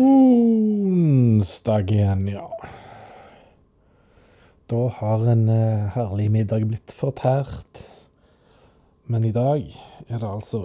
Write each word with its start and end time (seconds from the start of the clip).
Onsdag 0.00 1.90
igjen, 1.92 2.28
ja. 2.28 2.46
Da 4.70 4.86
har 4.96 5.26
en 5.28 5.48
eh, 5.52 5.90
herlig 5.92 6.30
middag 6.32 6.64
blitt 6.70 6.94
fortært. 6.96 7.82
Men 9.10 9.26
i 9.28 9.32
dag 9.34 9.66
er 10.06 10.22
det 10.22 10.30
altså 10.30 10.62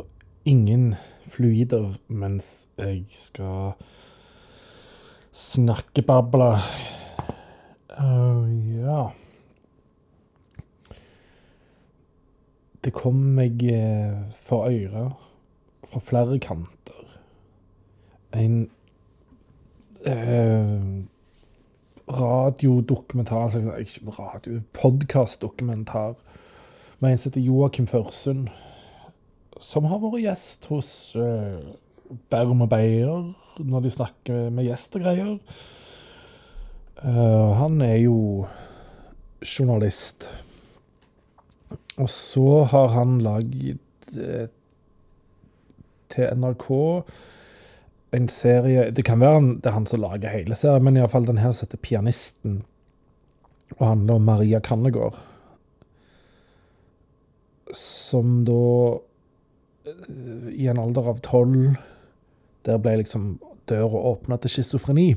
ingen 0.47 0.93
fluider 1.27 1.97
mens 2.07 2.69
jeg 2.79 3.03
skal 3.11 3.73
snakkebable. 5.35 6.53
Uh, 7.91 8.47
ja. 8.79 9.01
Det 12.85 12.95
kom 12.95 13.19
meg 13.41 13.67
eh, 13.67 14.15
for 14.47 14.71
øyre 14.71 15.09
fra 15.85 15.99
flere 16.07 16.39
kanter 16.39 17.05
en 18.35 18.69
eh, 20.05 21.05
radiodokumentar, 22.07 23.43
altså, 23.43 23.75
ikke 23.81 24.11
radio, 24.19 24.61
podkastdokumentar 24.73 26.15
med 26.99 27.11
en 27.11 27.17
som 27.17 27.31
heter 27.31 27.41
Joakim 27.41 27.87
Førsund, 27.87 28.47
som 29.61 29.87
har 29.89 30.01
vært 30.03 30.23
gjest 30.23 30.69
hos 30.71 30.91
eh, 31.19 31.59
Berm 32.29 32.61
og 32.65 32.69
Beyer 32.69 33.33
når 33.59 33.85
de 33.85 33.91
snakker 33.93 34.49
med 34.51 34.67
gjestegreier. 34.67 35.37
Uh, 36.99 37.53
han 37.59 37.81
er 37.83 37.97
jo 38.03 38.47
journalist. 39.43 40.29
Og 41.97 42.09
så 42.09 42.63
har 42.71 42.87
han 42.91 43.21
laget 43.23 44.17
eh, 44.19 44.47
til 46.11 46.27
NRK 46.35 46.67
en 48.15 48.27
serie 48.31 48.89
Det 48.91 49.03
kan 49.05 49.19
være 49.19 49.41
det 49.61 49.69
er 49.69 49.75
han 49.77 49.87
som 49.89 50.01
lager 50.03 50.33
hele 50.33 50.55
serien, 50.57 50.83
men 50.83 50.97
iallfall 50.97 51.27
den 51.27 51.41
her 51.41 51.53
som 51.53 51.67
heter 51.67 51.81
Pianisten, 51.81 52.63
og 53.77 53.87
handler 53.87 54.19
om 54.19 54.27
Maria 54.29 54.59
Kannegård. 54.59 55.17
Som 57.73 58.43
da, 58.45 58.99
eh, 59.89 60.49
i 60.53 60.67
en 60.67 60.79
alder 60.79 61.09
av 61.09 61.19
tolv 61.25 61.75
Der 62.65 62.77
ble 62.77 62.97
liksom 63.01 63.39
døra 63.69 64.01
åpna 64.11 64.37
til 64.41 64.49
schizofreni. 64.49 65.15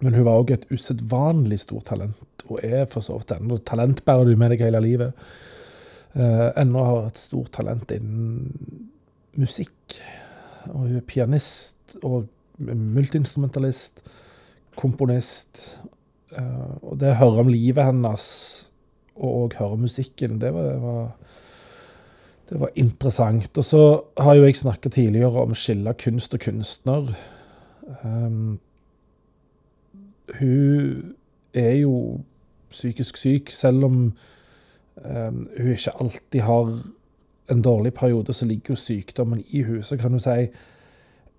Men 0.00 0.14
hun 0.14 0.24
var 0.24 0.40
òg 0.40 0.52
et 0.52 0.66
usedvanlig 0.70 1.62
stort 1.64 1.88
talent, 1.88 2.44
og 2.46 2.60
er 2.64 2.84
for 2.86 3.00
så 3.00 3.16
vidt 3.18 3.32
ennå. 3.38 3.58
Talent 3.64 4.04
bærer 4.04 4.28
du 4.28 4.36
med 4.36 4.52
deg 4.52 4.62
hele 4.66 4.82
livet. 4.84 5.12
Uh, 6.14 6.52
ennå 6.60 6.84
har 6.84 7.08
et 7.08 7.18
stort 7.20 7.50
talent 7.56 7.90
innen 7.90 8.90
musikk. 9.38 9.98
Og 10.72 10.86
hun 10.86 10.96
er 10.96 11.06
pianist 11.06 11.98
og 12.02 12.28
multiinstrumentalist, 12.58 14.02
komponist. 14.76 15.80
Uh, 16.32 16.76
og 16.82 16.98
det 17.00 17.12
å 17.14 17.20
høre 17.22 17.44
om 17.44 17.52
livet 17.52 17.86
hennes 17.88 18.26
og 19.18 19.56
høre 19.58 19.78
musikken, 19.80 20.38
det 20.38 20.52
var, 20.54 20.76
var, 20.82 21.06
det 22.50 22.60
var 22.60 22.74
interessant. 22.78 23.50
Og 23.58 23.64
så 23.64 23.82
har 24.20 24.38
jo 24.38 24.46
jeg 24.46 24.60
snakket 24.60 24.98
tidligere 24.98 25.42
om 25.42 25.54
å 25.54 25.58
skille 25.58 25.94
kunst 25.98 26.36
og 26.36 26.44
kunstner. 26.44 27.12
Um, 28.04 28.58
hun 30.38 31.14
er 31.56 31.80
jo 31.80 32.20
psykisk 32.70 33.16
syk, 33.16 33.50
selv 33.50 33.88
om 33.88 33.98
um, 34.96 35.48
hun 35.56 35.72
ikke 35.72 35.96
alltid 36.00 36.40
har 36.44 36.72
en 37.50 37.62
dårlig 37.62 37.94
periode, 37.94 38.32
så 38.32 38.46
ligger 38.46 38.74
jo 38.74 38.76
sykdommen 38.76 39.44
i 39.50 39.62
hun. 39.62 39.82
Så 39.82 39.96
kan 39.96 40.12
du 40.12 40.18
si 40.22 40.48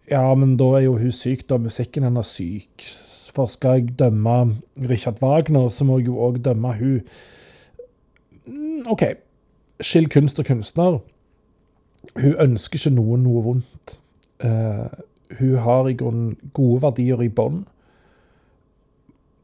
ja, 0.09 0.35
men 0.35 0.57
da 0.57 0.71
er 0.77 0.87
jo 0.87 0.97
hun 0.97 1.11
syk, 1.13 1.45
da 1.49 1.59
musikken 1.61 2.05
hennes 2.07 2.33
syk. 2.33 2.85
For 3.35 3.45
skal 3.45 3.77
jeg 3.77 3.99
dømme 3.99 4.57
Richard 4.89 5.21
Wagner, 5.21 5.69
så 5.69 5.85
må 5.85 5.99
jeg 5.99 6.09
jo 6.09 6.17
òg 6.25 6.41
dømme 6.45 6.73
hun. 6.79 7.01
Mm, 8.49 8.89
OK, 8.89 9.03
skill 9.81 10.09
kunst 10.09 10.41
og 10.41 10.49
kunstner. 10.49 10.99
Hun 12.17 12.35
ønsker 12.41 12.79
ikke 12.79 12.95
noen 12.95 13.23
noe 13.27 13.43
vondt. 13.45 13.99
Uh, 14.41 14.89
hun 15.37 15.57
har 15.61 15.87
i 15.87 15.97
grunnen 15.99 16.37
gode 16.57 16.81
verdier 16.87 17.21
i 17.21 17.29
bånn. 17.29 17.67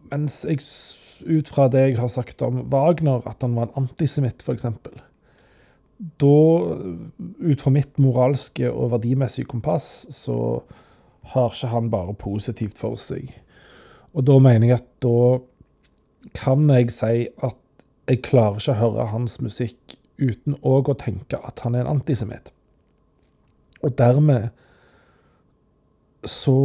Mens 0.09 0.41
jeg, 0.49 0.63
ut 1.29 1.49
fra 1.51 1.67
det 1.69 1.83
jeg 1.83 1.99
har 1.99 2.09
sagt 2.09 2.41
om 2.45 2.63
Wagner, 2.73 3.21
at 3.29 3.43
han 3.45 3.53
var 3.57 3.69
en 3.69 3.85
antisemitt, 3.85 4.41
f.eks 4.41 4.65
da, 5.97 6.37
ut 7.39 7.61
fra 7.61 7.71
mitt 7.71 7.99
moralske 8.01 8.67
og 8.71 8.91
verdimessige 8.95 9.47
kompass, 9.47 10.07
så 10.11 10.37
har 11.33 11.53
ikke 11.53 11.71
han 11.71 11.91
bare 11.93 12.15
positivt 12.19 12.79
for 12.81 12.99
seg. 13.01 13.31
Og 14.15 14.25
da 14.27 14.39
mener 14.39 14.69
jeg 14.69 14.79
at 14.81 14.89
da 15.03 15.39
kan 16.35 16.67
jeg 16.71 16.91
si 16.93 17.27
at 17.43 17.61
jeg 18.05 18.21
klarer 18.25 18.59
ikke 18.59 18.75
å 18.75 18.81
høre 18.81 19.07
hans 19.13 19.39
musikk 19.41 19.95
uten 20.21 20.55
òg 20.63 20.91
å 20.91 20.97
tenke 20.99 21.39
at 21.41 21.63
han 21.65 21.75
er 21.75 21.85
en 21.85 21.97
antisemitt. 21.97 22.51
Og 23.83 23.95
dermed 23.97 24.51
så 26.25 26.59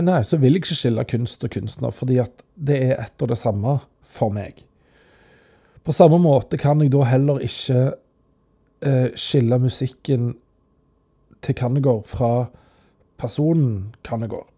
Nei, 0.00 0.22
så 0.24 0.38
vil 0.40 0.56
jeg 0.56 0.62
ikke 0.62 0.74
skille 0.78 1.02
kunst 1.04 1.42
og 1.44 1.50
kunstner, 1.52 1.92
fordi 1.92 2.16
at 2.22 2.40
det 2.56 2.78
er 2.80 2.94
ett 2.96 3.22
og 3.22 3.28
det 3.28 3.36
samme 3.36 3.74
for 4.08 4.32
meg. 4.32 4.62
På 5.84 5.92
samme 5.92 6.16
måte 6.16 6.56
kan 6.58 6.80
jeg 6.80 6.94
da 6.94 7.02
heller 7.04 7.42
ikke 7.44 7.82
eh, 8.82 9.10
skille 9.14 9.58
musikken 9.58 10.36
til 11.42 11.54
Kannegård 11.54 12.04
fra 12.06 12.46
personen 13.18 13.94
Kannegård. 14.04 14.48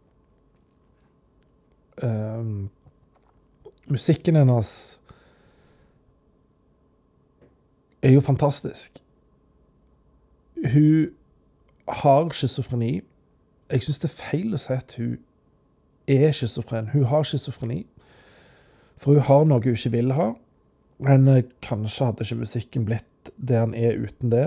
Um, 2.02 2.70
musikken 3.88 4.36
hennes 4.36 5.00
er 8.02 8.10
jo 8.10 8.20
fantastisk. 8.20 9.02
Hun 10.72 11.10
har 11.88 12.28
schizofreni. 12.30 13.00
Jeg 13.70 13.82
syns 13.82 13.98
det 13.98 14.10
er 14.10 14.14
feil 14.30 14.54
å 14.54 14.60
si 14.60 14.72
at 14.72 14.94
hun 14.98 15.18
er 16.08 16.32
schizofren. 16.32 16.90
Hun 16.92 17.08
har 17.10 17.26
schizofreni. 17.26 17.86
For 18.98 19.18
hun 19.18 19.26
har 19.28 19.44
noe 19.44 19.62
hun 19.64 19.76
ikke 19.76 19.94
vil 19.94 20.12
ha. 20.12 20.32
Men 20.98 21.28
eh, 21.28 21.44
kanskje 21.62 22.08
hadde 22.08 22.26
ikke 22.26 22.42
musikken 22.42 22.86
blitt 22.88 23.06
det 23.36 23.58
han 23.58 23.74
er 23.74 23.98
uten 24.00 24.32
det. 24.32 24.46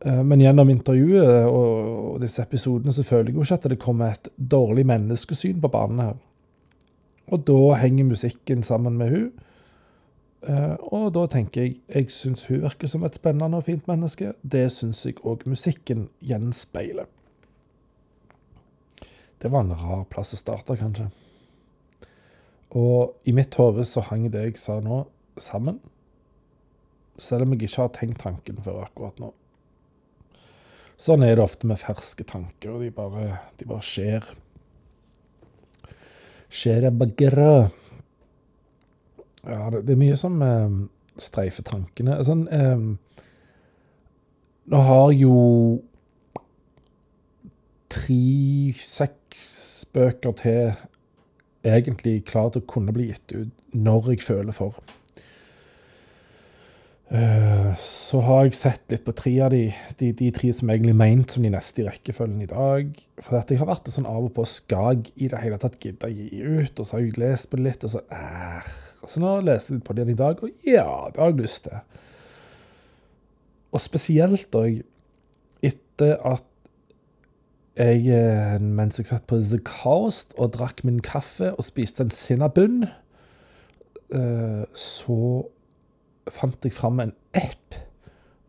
Eh, 0.00 0.22
men 0.22 0.40
gjennom 0.40 0.70
intervjuet 0.70 1.48
og 1.48 2.20
disse 2.22 2.44
episodene 2.44 2.94
så 2.94 3.04
føler 3.06 3.30
jeg 3.30 3.38
jo 3.38 3.46
ikke 3.46 3.58
at 3.60 3.68
det 3.72 3.80
kommer 3.82 4.12
et 4.12 4.30
dårlig 4.36 4.86
menneskesyn 4.86 5.60
på 5.62 5.72
banen 5.72 6.04
her. 6.04 6.14
Og 7.32 7.42
da 7.48 7.74
henger 7.80 8.12
musikken 8.12 8.62
sammen 8.62 8.98
med 9.00 9.10
hun. 9.10 9.26
Eh, 10.46 10.76
og 10.92 11.10
da 11.16 11.26
tenker 11.30 11.64
jeg 11.64 11.80
jeg 11.88 12.10
syns 12.14 12.46
hun 12.46 12.62
virker 12.62 12.90
som 12.90 13.04
et 13.04 13.18
spennende 13.18 13.58
og 13.58 13.66
fint 13.66 13.88
menneske. 13.88 14.32
Det 14.42 14.68
syns 14.72 15.06
jeg 15.06 15.18
òg 15.24 15.46
musikken 15.46 16.08
gjenspeiler. 16.20 17.08
Det 19.42 19.50
var 19.52 19.66
en 19.66 19.74
rar 19.76 20.06
plass 20.10 20.32
å 20.32 20.38
starte, 20.40 20.78
kanskje. 20.78 21.10
Og 22.76 23.16
i 23.24 23.34
mitt 23.36 23.54
hode 23.58 23.84
så 23.84 24.02
hang 24.06 24.30
det 24.32 24.42
jeg 24.46 24.58
sa 24.60 24.78
nå, 24.80 25.04
sammen 25.38 25.80
selv 27.18 27.46
om 27.46 27.54
jeg 27.54 27.66
ikke 27.66 27.82
har 27.82 27.92
tenkt 27.96 28.22
tanken 28.24 28.62
før 28.64 28.84
akkurat 28.84 29.20
nå. 29.22 29.32
Sånn 31.00 31.24
er 31.26 31.36
det 31.36 31.44
ofte 31.44 31.68
med 31.68 31.80
ferske 31.80 32.24
tanker, 32.24 32.72
og 32.72 32.84
de 32.84 32.92
bare, 32.94 33.40
de 33.60 33.68
bare 33.68 33.84
skjer. 33.84 34.28
Skjer 36.48 36.86
det 36.86 36.92
bagre. 36.96 37.50
Ja, 39.44 39.66
det, 39.72 39.82
det, 39.84 39.92
er 39.92 40.00
mye 40.00 40.16
som 40.18 40.40
eh, 40.44 40.78
streifer 41.20 41.66
tankene. 41.68 42.16
Sånn 42.26 42.46
eh, 42.52 42.86
Nå 44.66 44.78
har 44.82 45.12
jo 45.14 45.34
tre-seks 47.92 49.44
bøker 49.94 50.34
til 50.40 50.72
egentlig 51.66 52.24
klart 52.26 52.58
å 52.58 52.64
kunne 52.66 52.94
bli 52.94 53.12
gitt 53.12 53.34
ut 53.36 53.76
når 53.76 54.10
jeg 54.14 54.24
føler 54.26 54.56
for. 54.56 54.80
Eh, 57.06 57.74
så 57.78 58.18
har 58.26 58.48
jeg 58.48 58.56
sett 58.58 58.90
litt 58.90 59.04
på 59.06 59.12
tre 59.14 59.32
av 59.46 59.52
de, 59.54 59.68
de, 60.00 60.08
de 60.18 60.30
tre 60.34 60.48
som 60.56 60.72
egentlig 60.72 60.90
er 60.90 60.98
ment 60.98 61.30
som 61.30 61.44
de 61.46 61.52
neste 61.54 61.84
i 61.84 61.86
rekkefølgen 61.86 62.42
i 62.42 62.48
dag. 62.50 62.90
For 63.22 63.38
at 63.38 63.52
jeg 63.52 63.60
har 63.60 63.70
vært 63.70 63.92
sånn 63.94 64.08
av 64.10 64.26
og 64.26 64.32
på 64.34 64.46
skag 64.50 65.12
i 65.14 65.30
det 65.30 65.42
hele 65.44 65.60
tatt 65.62 65.78
gidda 65.82 66.10
gi 66.10 66.42
ut, 66.42 66.74
og 66.74 66.82
så 66.82 66.96
har 66.96 67.04
jeg 67.04 67.20
lest 67.22 67.50
på 67.52 67.60
det 67.60 67.68
litt, 67.68 67.86
og 67.86 67.94
så 67.94 68.02
æh. 68.10 68.74
Og 69.06 69.12
så 69.12 69.22
nå 69.22 69.36
leser 69.46 69.70
jeg 69.70 69.78
litt 69.78 69.86
på 69.86 69.94
det 69.94 70.08
i 70.10 70.18
dag, 70.18 70.42
og 70.42 70.66
ja, 70.66 70.90
det 71.14 71.22
har 71.22 71.30
jeg 71.30 71.40
lyst 71.44 71.68
til. 71.68 72.02
Og 73.70 73.82
spesielt 73.82 74.58
òg 74.58 74.82
etter 75.66 76.18
at 76.26 76.46
jeg, 77.76 78.06
eh, 78.08 78.56
mens 78.58 78.98
jeg 78.98 79.06
satt 79.06 79.26
på 79.28 79.38
The 79.38 79.60
Coast 79.62 80.32
og 80.40 80.54
drakk 80.56 80.80
min 80.88 81.02
kaffe 81.04 81.52
og 81.52 81.66
spiste 81.66 82.06
en 82.06 82.10
sinnabunn, 82.10 82.86
eh, 84.10 84.64
så 84.72 85.18
fant 86.32 86.64
jeg 86.64 86.74
fram 86.74 87.00
en 87.00 87.14
app 87.34 87.76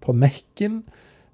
på 0.01 0.13
Mac-en. 0.13 0.83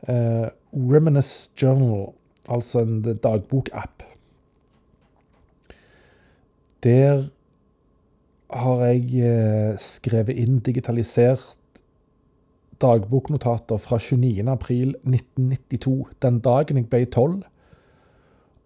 Uh, 0.04 0.50
Reminisce 0.74 1.54
Journal 1.56 2.12
altså 2.50 2.80
en 2.80 3.20
dagbokapp. 3.24 4.04
Der 6.84 7.24
har 8.54 8.86
jeg 8.86 9.04
eh, 9.24 9.78
skrevet 9.80 10.38
inn 10.38 10.60
digitalisert 10.60 11.58
dagboknotater 12.82 13.78
fra 13.80 13.98
29.4.1992, 13.98 16.04
den 16.22 16.40
dagen 16.44 16.78
jeg 16.78 16.90
ble 16.92 17.06
tolv, 17.06 17.44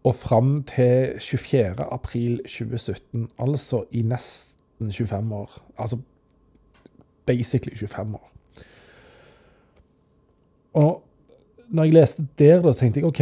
og 0.03 0.15
fram 0.15 0.63
til 0.63 1.11
24.4.2017, 1.21 3.27
altså 3.39 3.83
i 3.91 4.01
nesten 4.01 4.91
25 4.91 5.35
år. 5.35 5.51
Altså 5.77 5.97
basically 7.27 7.75
25 7.75 8.15
år. 8.15 8.31
Og 10.77 11.03
når 11.67 11.87
jeg 11.87 11.95
leste 11.97 12.25
der, 12.39 12.61
da 12.63 12.71
tenkte 12.71 13.01
jeg 13.01 13.09
OK, 13.09 13.21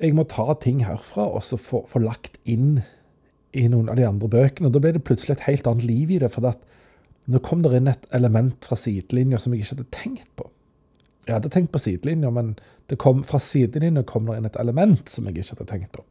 jeg 0.00 0.14
må 0.14 0.24
ta 0.30 0.54
ting 0.62 0.84
herfra 0.86 1.26
og 1.26 1.42
så 1.42 1.58
få, 1.58 1.82
få 1.90 2.02
lagt 2.04 2.38
inn 2.48 2.80
i 3.56 3.66
noen 3.70 3.90
av 3.90 3.98
de 3.98 4.06
andre 4.06 4.30
bøkene. 4.30 4.68
og 4.68 4.76
Da 4.76 4.82
ble 4.82 4.94
det 4.94 5.04
plutselig 5.06 5.38
et 5.38 5.48
helt 5.48 5.66
annet 5.66 5.88
liv 5.88 6.12
i 6.14 6.20
det. 6.22 6.30
for 6.30 6.46
at 6.46 6.62
nå 7.30 7.38
kom 7.44 7.62
det 7.62 7.74
inn 7.76 7.90
et 7.90 8.06
element 8.16 8.64
fra 8.64 8.78
sidelinja 8.78 9.38
som 9.38 9.54
jeg 9.54 9.64
ikke 9.64 9.76
hadde 9.76 9.90
tenkt 9.94 10.30
på. 10.38 10.46
Jeg 11.26 11.36
hadde 11.36 11.50
tenkt 11.52 11.72
på 11.72 11.82
sidelinja, 11.82 12.30
men 12.34 12.54
kom, 12.98 13.24
fra 13.26 13.38
sidelinja 13.42 14.02
kom 14.08 14.26
det 14.26 14.38
inn 14.38 14.48
et 14.48 14.60
element 14.60 15.10
som 15.10 15.26
jeg 15.28 15.38
ikke 15.38 15.56
hadde 15.56 15.68
tenkt 15.70 15.92
på. 15.98 16.06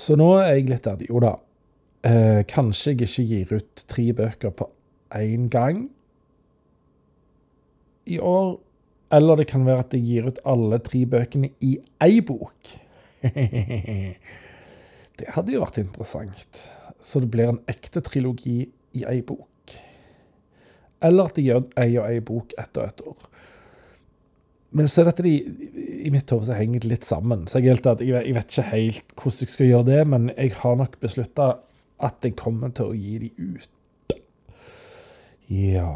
Så 0.00 0.16
nå 0.18 0.32
er 0.38 0.54
jeg 0.54 0.68
litt 0.70 0.86
der. 0.86 1.04
Jo 1.08 1.22
da, 1.22 1.34
eh, 2.06 2.42
kanskje 2.48 2.94
jeg 2.94 3.08
ikke 3.08 3.26
gir 3.28 3.54
ut 3.60 3.84
tre 3.90 4.06
bøker 4.16 4.50
på 4.56 4.68
én 5.16 5.48
gang 5.52 5.88
i 8.06 8.18
år. 8.18 8.58
Eller 9.12 9.40
det 9.40 9.48
kan 9.50 9.66
være 9.66 9.84
at 9.84 9.94
jeg 9.94 10.06
gir 10.06 10.28
ut 10.30 10.42
alle 10.46 10.78
tre 10.86 11.04
bøkene 11.06 11.50
i 11.66 11.78
ei 12.02 12.20
bok. 12.22 12.74
det 15.18 15.34
hadde 15.34 15.52
jo 15.54 15.64
vært 15.64 15.80
interessant. 15.82 16.60
Så 17.00 17.20
det 17.22 17.30
blir 17.32 17.50
en 17.50 17.62
ekte 17.70 18.00
trilogi 18.06 18.62
i 18.94 19.04
ei 19.08 19.20
bok. 19.26 19.46
Eller 21.02 21.30
at 21.30 21.38
jeg 21.40 21.48
gjør 21.48 21.66
ei 21.80 21.96
og 21.96 22.06
ei 22.06 22.20
bok 22.20 22.54
etter 22.60 22.86
et 22.86 23.02
år. 23.06 23.30
Men 24.70 24.86
så 24.86 25.02
er 25.02 25.08
dette 25.08 25.24
de, 25.26 25.34
i 26.06 26.10
mitt 26.14 26.30
hode 26.30 26.54
henger 26.54 26.84
litt 26.86 27.06
sammen. 27.08 27.48
Så 27.50 27.58
jeg, 27.58 27.80
jeg, 27.82 28.06
jeg, 28.06 28.34
vet 28.36 28.52
ikke 28.52 28.68
helt 28.68 29.14
hvordan 29.16 29.42
jeg 29.42 29.54
skal 29.56 29.70
gjøre 29.72 29.88
det, 29.88 30.02
men 30.12 30.30
jeg 30.36 30.54
har 30.60 30.76
nok 30.78 30.94
beslutta 31.02 31.48
at 32.02 32.24
jeg 32.24 32.36
kommer 32.38 32.72
til 32.74 32.90
å 32.90 32.96
gi 32.96 33.18
de 33.24 33.30
ut. 33.38 34.16
Ja. 35.50 35.88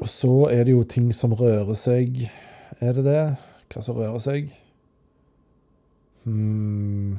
Og 0.00 0.08
så 0.08 0.32
er 0.52 0.64
det 0.64 0.76
jo 0.76 0.84
ting 0.88 1.10
som 1.14 1.34
rører 1.36 1.76
seg. 1.78 2.26
Er 2.80 2.96
det 2.96 3.04
det? 3.06 3.20
Hva 3.72 3.82
som 3.82 3.98
rører 3.98 4.22
seg? 4.22 4.52
Hmm. 6.26 7.18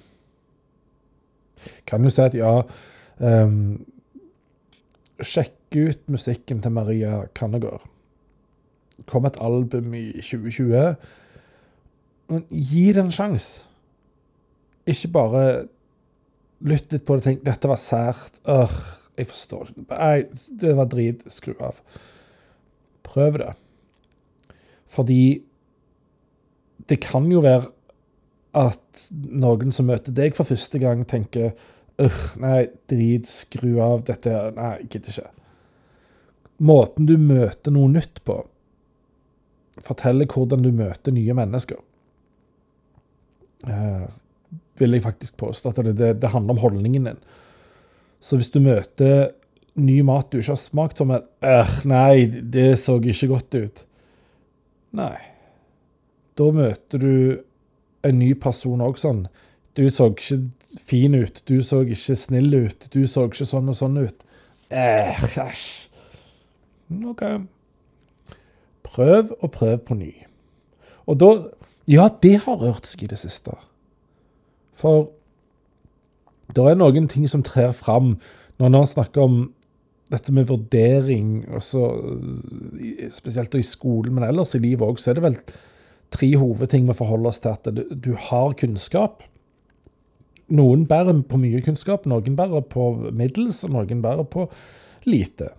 Kan 1.88 2.04
jo 2.04 2.12
si 2.14 2.22
at 2.22 2.36
ja 2.38 2.52
um, 3.24 3.78
Sjekk 5.18 5.74
ut 5.74 6.04
musikken 6.12 6.60
til 6.62 6.72
Maria 6.76 7.24
Kannegård. 7.36 7.88
Kom 9.10 9.26
et 9.26 9.40
album 9.42 9.96
i 9.98 10.12
2020. 10.22 10.94
Men 12.30 12.46
gi 12.52 12.86
det 12.94 13.02
en 13.02 13.12
sjanse. 13.14 13.66
Ikke 14.88 15.12
bare 15.14 15.44
lytt 16.66 16.94
litt 16.94 17.06
på 17.06 17.16
det 17.16 17.22
og 17.22 17.28
tenk 17.28 17.44
dette 17.46 17.70
var 17.70 17.82
sært. 17.82 18.40
Øh, 18.50 18.78
jeg 19.18 19.30
forstår 19.32 19.72
ikke 19.72 19.88
Nei, 19.98 20.18
det 20.62 20.76
var 20.78 20.92
drit. 20.92 21.26
Skru 21.32 21.56
av. 21.64 21.82
Prøv 23.08 23.40
det. 23.42 23.54
Fordi 24.88 25.22
det 26.88 27.00
kan 27.04 27.28
jo 27.32 27.42
være 27.44 27.68
at 28.58 29.08
noen 29.12 29.74
som 29.76 29.90
møter 29.90 30.16
deg 30.16 30.38
for 30.38 30.48
første 30.48 30.80
gang, 30.82 31.04
tenker 31.06 31.52
øh, 32.02 32.22
nei, 32.42 32.68
drit, 32.90 33.28
skru 33.30 33.76
av 33.84 34.06
dette 34.08 34.32
Nei, 34.56 34.72
jeg 34.82 34.92
gidder 34.96 35.18
ikke. 35.18 35.34
Måten 36.68 37.06
du 37.06 37.18
møter 37.22 37.74
noe 37.76 37.92
nytt 37.92 38.24
på, 38.26 38.40
forteller 39.86 40.30
hvordan 40.32 40.64
du 40.66 40.72
møter 40.74 41.14
nye 41.14 41.36
mennesker. 41.38 41.84
Vil 44.78 44.94
jeg 44.94 45.06
faktisk 45.06 45.38
påstå 45.38 45.70
at 45.70 45.82
det, 45.86 45.98
det, 45.98 46.12
det, 46.22 46.32
handler 46.34 46.56
om 46.58 46.62
holdningen 46.62 47.10
din. 47.10 47.20
Så 48.20 48.38
hvis 48.38 48.52
du 48.54 48.60
møter 48.62 49.32
ny 49.78 50.00
mat 50.06 50.32
du 50.32 50.40
ikke 50.40 50.56
har 50.56 50.62
smakt, 50.62 50.98
som 50.98 51.12
en 51.14 51.26
øh, 51.46 51.74
Nei, 51.86 52.26
det 52.26 52.80
så 52.82 52.98
ikke 52.98 53.32
godt 53.34 53.56
ut. 53.56 53.84
Nei. 54.98 55.18
Da 56.38 56.52
møter 56.54 57.02
du 57.02 57.14
en 58.06 58.20
ny 58.20 58.34
person 58.40 58.82
òg 58.82 58.98
sånn. 59.02 59.26
Du 59.78 59.86
så 59.94 60.10
ikke 60.14 60.40
fin 60.82 61.14
ut, 61.18 61.44
du 61.46 61.60
så 61.66 61.84
ikke 61.86 62.16
snill 62.18 62.54
ut, 62.56 62.88
du 62.94 63.04
så 63.10 63.28
ikke 63.30 63.46
sånn 63.46 63.70
og 63.70 63.78
sånn 63.78 64.00
ut. 64.02 64.26
Eh, 64.74 65.14
æsj. 65.38 65.68
OK. 67.12 67.24
Prøv 68.88 69.34
og 69.38 69.52
prøv 69.54 69.78
på 69.86 69.98
ny. 70.00 70.14
Og 71.08 71.20
da 71.22 71.32
Ja, 71.88 72.10
det 72.22 72.42
har 72.44 72.58
rørt 72.60 72.84
seg 72.84 73.06
i 73.06 73.08
det 73.08 73.16
siste. 73.22 73.54
For 74.78 75.10
det 76.56 76.64
er 76.64 76.80
noen 76.80 77.10
ting 77.12 77.28
som 77.30 77.44
trer 77.46 77.74
fram 77.76 78.16
når 78.58 78.74
man 78.74 78.90
snakker 78.90 79.22
om 79.22 79.40
dette 80.08 80.32
med 80.32 80.48
vurdering, 80.48 81.42
også, 81.52 81.82
spesielt 83.12 83.58
i 83.60 83.66
skolen, 83.66 84.16
men 84.16 84.24
ellers 84.28 84.56
i 84.56 84.62
livet 84.64 84.86
òg, 84.88 85.02
så 85.02 85.12
er 85.12 85.18
det 85.18 85.26
vel 85.26 85.36
tre 86.16 86.30
hovedting 86.40 86.88
vi 86.88 86.96
forholder 86.96 87.34
oss 87.34 87.42
til. 87.44 87.58
At 87.58 87.98
du 88.06 88.14
har 88.30 88.56
kunnskap. 88.58 89.26
Noen 90.48 90.86
bærer 90.88 91.20
på 91.28 91.40
mye 91.42 91.60
kunnskap, 91.66 92.08
noen 92.08 92.38
bærer 92.40 92.64
på 92.72 92.88
middels, 93.12 93.66
og 93.68 93.76
noen 93.76 94.04
bærer 94.06 94.24
på 94.32 94.48
lite. 95.08 95.52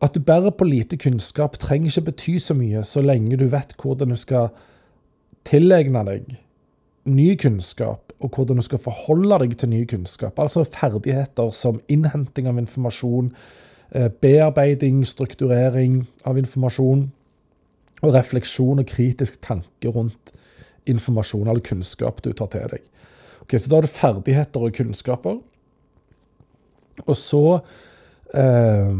At 0.00 0.14
du 0.16 0.20
bærer 0.24 0.52
på 0.52 0.68
lite 0.68 1.00
kunnskap 1.00 1.56
trenger 1.60 1.88
ikke 1.88 2.10
bety 2.10 2.36
så 2.40 2.56
mye, 2.56 2.84
så 2.84 3.02
lenge 3.04 3.40
du 3.40 3.48
vet 3.52 3.72
hvordan 3.80 4.12
du 4.12 4.20
skal 4.20 4.52
tilegne 5.48 6.04
deg 6.08 6.36
ny 7.16 7.34
kunnskap, 7.40 8.12
og 8.20 8.34
hvordan 8.36 8.60
du 8.60 8.62
skal 8.62 8.82
forholde 8.82 9.38
deg 9.42 9.56
til 9.58 9.72
ny 9.72 9.84
kunnskap. 9.88 10.38
Altså 10.38 10.64
ferdigheter 10.64 11.50
som 11.56 11.80
innhenting 11.88 12.48
av 12.48 12.58
informasjon, 12.60 13.32
eh, 13.92 14.08
bearbeiding, 14.08 15.04
strukturering 15.06 16.06
av 16.24 16.38
informasjon 16.38 17.10
og 18.02 18.14
refleksjon 18.14 18.78
og 18.78 18.86
kritisk 18.86 19.40
tanke 19.42 19.92
rundt 19.92 20.32
informasjon 20.86 21.48
eller 21.48 21.60
kunnskap 21.64 22.22
du 22.24 22.32
tar 22.32 22.50
til 22.52 22.68
deg. 22.72 22.82
Ok, 23.42 23.58
Så 23.58 23.68
da 23.68 23.76
har 23.76 23.82
du 23.82 23.88
ferdigheter 23.88 24.60
og 24.60 24.74
kunnskaper. 24.74 25.40
Og 27.06 27.16
så 27.16 27.60
eh, 28.34 28.94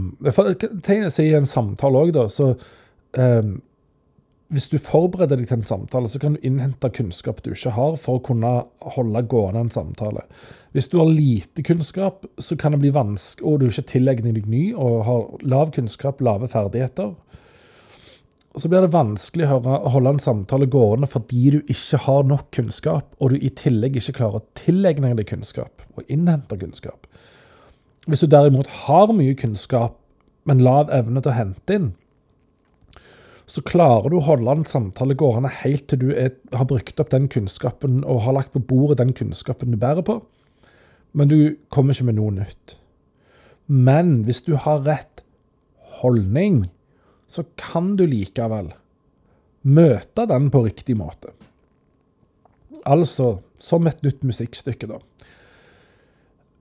Tenk 0.83 1.19
i 1.21 1.35
en 1.37 1.47
samtale 1.47 1.99
òg, 1.99 2.13
da. 2.17 2.27
Så 2.29 2.55
eh, 3.15 3.53
hvis 4.51 4.67
du 4.73 4.81
forbereder 4.83 5.39
deg 5.39 5.47
til 5.47 5.61
en 5.61 5.69
samtale, 5.69 6.09
så 6.11 6.19
kan 6.19 6.35
du 6.35 6.47
innhente 6.47 6.91
kunnskap 6.91 7.39
du 7.45 7.53
ikke 7.53 7.71
har, 7.77 7.95
for 8.03 8.19
å 8.19 8.23
kunne 8.27 8.51
holde 8.97 9.23
gående 9.31 9.63
en 9.63 9.71
samtale. 9.71 10.25
Hvis 10.75 10.91
du 10.91 10.99
har 10.99 11.11
lite 11.11 11.63
kunnskap, 11.67 12.27
så 12.39 12.59
kan 12.59 12.75
det 12.75 12.81
bli 12.83 12.91
vanskelig, 12.95 13.47
og 13.47 13.61
du 13.61 13.69
ikke 13.69 13.87
tilegner 13.93 14.35
deg 14.35 14.49
ny 14.51 14.65
og 14.75 14.97
har 15.07 15.29
lav 15.55 15.71
kunnskap, 15.77 16.23
lave 16.23 16.51
ferdigheter, 16.51 17.15
så 18.59 18.67
blir 18.67 18.83
det 18.83 18.91
vanskelig 18.91 19.47
å 19.47 19.93
holde 19.95 20.17
en 20.17 20.23
samtale 20.23 20.67
gående 20.67 21.07
fordi 21.07 21.53
du 21.55 21.61
ikke 21.71 22.01
har 22.09 22.27
nok 22.27 22.49
kunnskap, 22.57 23.15
og 23.23 23.31
du 23.31 23.39
i 23.39 23.53
tillegg 23.55 24.01
ikke 24.01 24.17
klarer 24.19 24.41
å 24.41 24.59
tilegne 24.59 25.15
deg 25.15 25.31
kunnskap 25.31 25.87
og 25.95 26.11
innhente 26.11 26.59
kunnskap. 26.59 27.07
Hvis 28.11 28.25
du 28.25 28.31
derimot 28.33 28.67
har 28.89 29.15
mye 29.15 29.37
kunnskap, 29.39 29.95
men 30.49 30.65
lav 30.65 30.91
evne 30.91 31.23
til 31.23 31.31
å 31.31 31.37
hente 31.37 31.77
inn, 31.77 31.91
så 33.51 33.63
klarer 33.67 34.13
du 34.13 34.19
å 34.21 34.27
holde 34.29 34.53
en 34.53 34.69
samtale 34.69 35.17
gående 35.19 35.51
helt 35.63 35.89
til 35.91 36.05
du 36.05 36.11
er, 36.15 36.37
har 36.55 36.69
brukt 36.71 37.01
opp 37.03 37.11
den 37.11 37.27
kunnskapen 37.33 38.05
og 38.05 38.23
har 38.27 38.37
lagt 38.37 38.53
på 38.55 38.63
bordet 38.63 39.01
den 39.01 39.15
kunnskapen 39.17 39.75
du 39.75 39.79
bærer 39.81 40.07
på, 40.07 40.21
men 41.19 41.31
du 41.31 41.57
kommer 41.75 41.97
ikke 41.97 42.07
med 42.13 42.21
noe 42.21 42.37
nytt. 42.37 42.77
Men 43.67 44.21
hvis 44.27 44.45
du 44.47 44.55
har 44.55 44.85
rett 44.87 45.25
holdning, 46.01 46.69
så 47.31 47.45
kan 47.59 47.95
du 47.99 48.05
likevel 48.07 48.73
møte 49.67 50.27
den 50.31 50.49
på 50.51 50.63
riktig 50.65 50.97
måte. 50.99 51.35
Altså 52.87 53.41
som 53.61 53.87
et 53.91 54.03
nytt 54.07 54.23
musikkstykke, 54.25 54.89
da. 54.89 55.01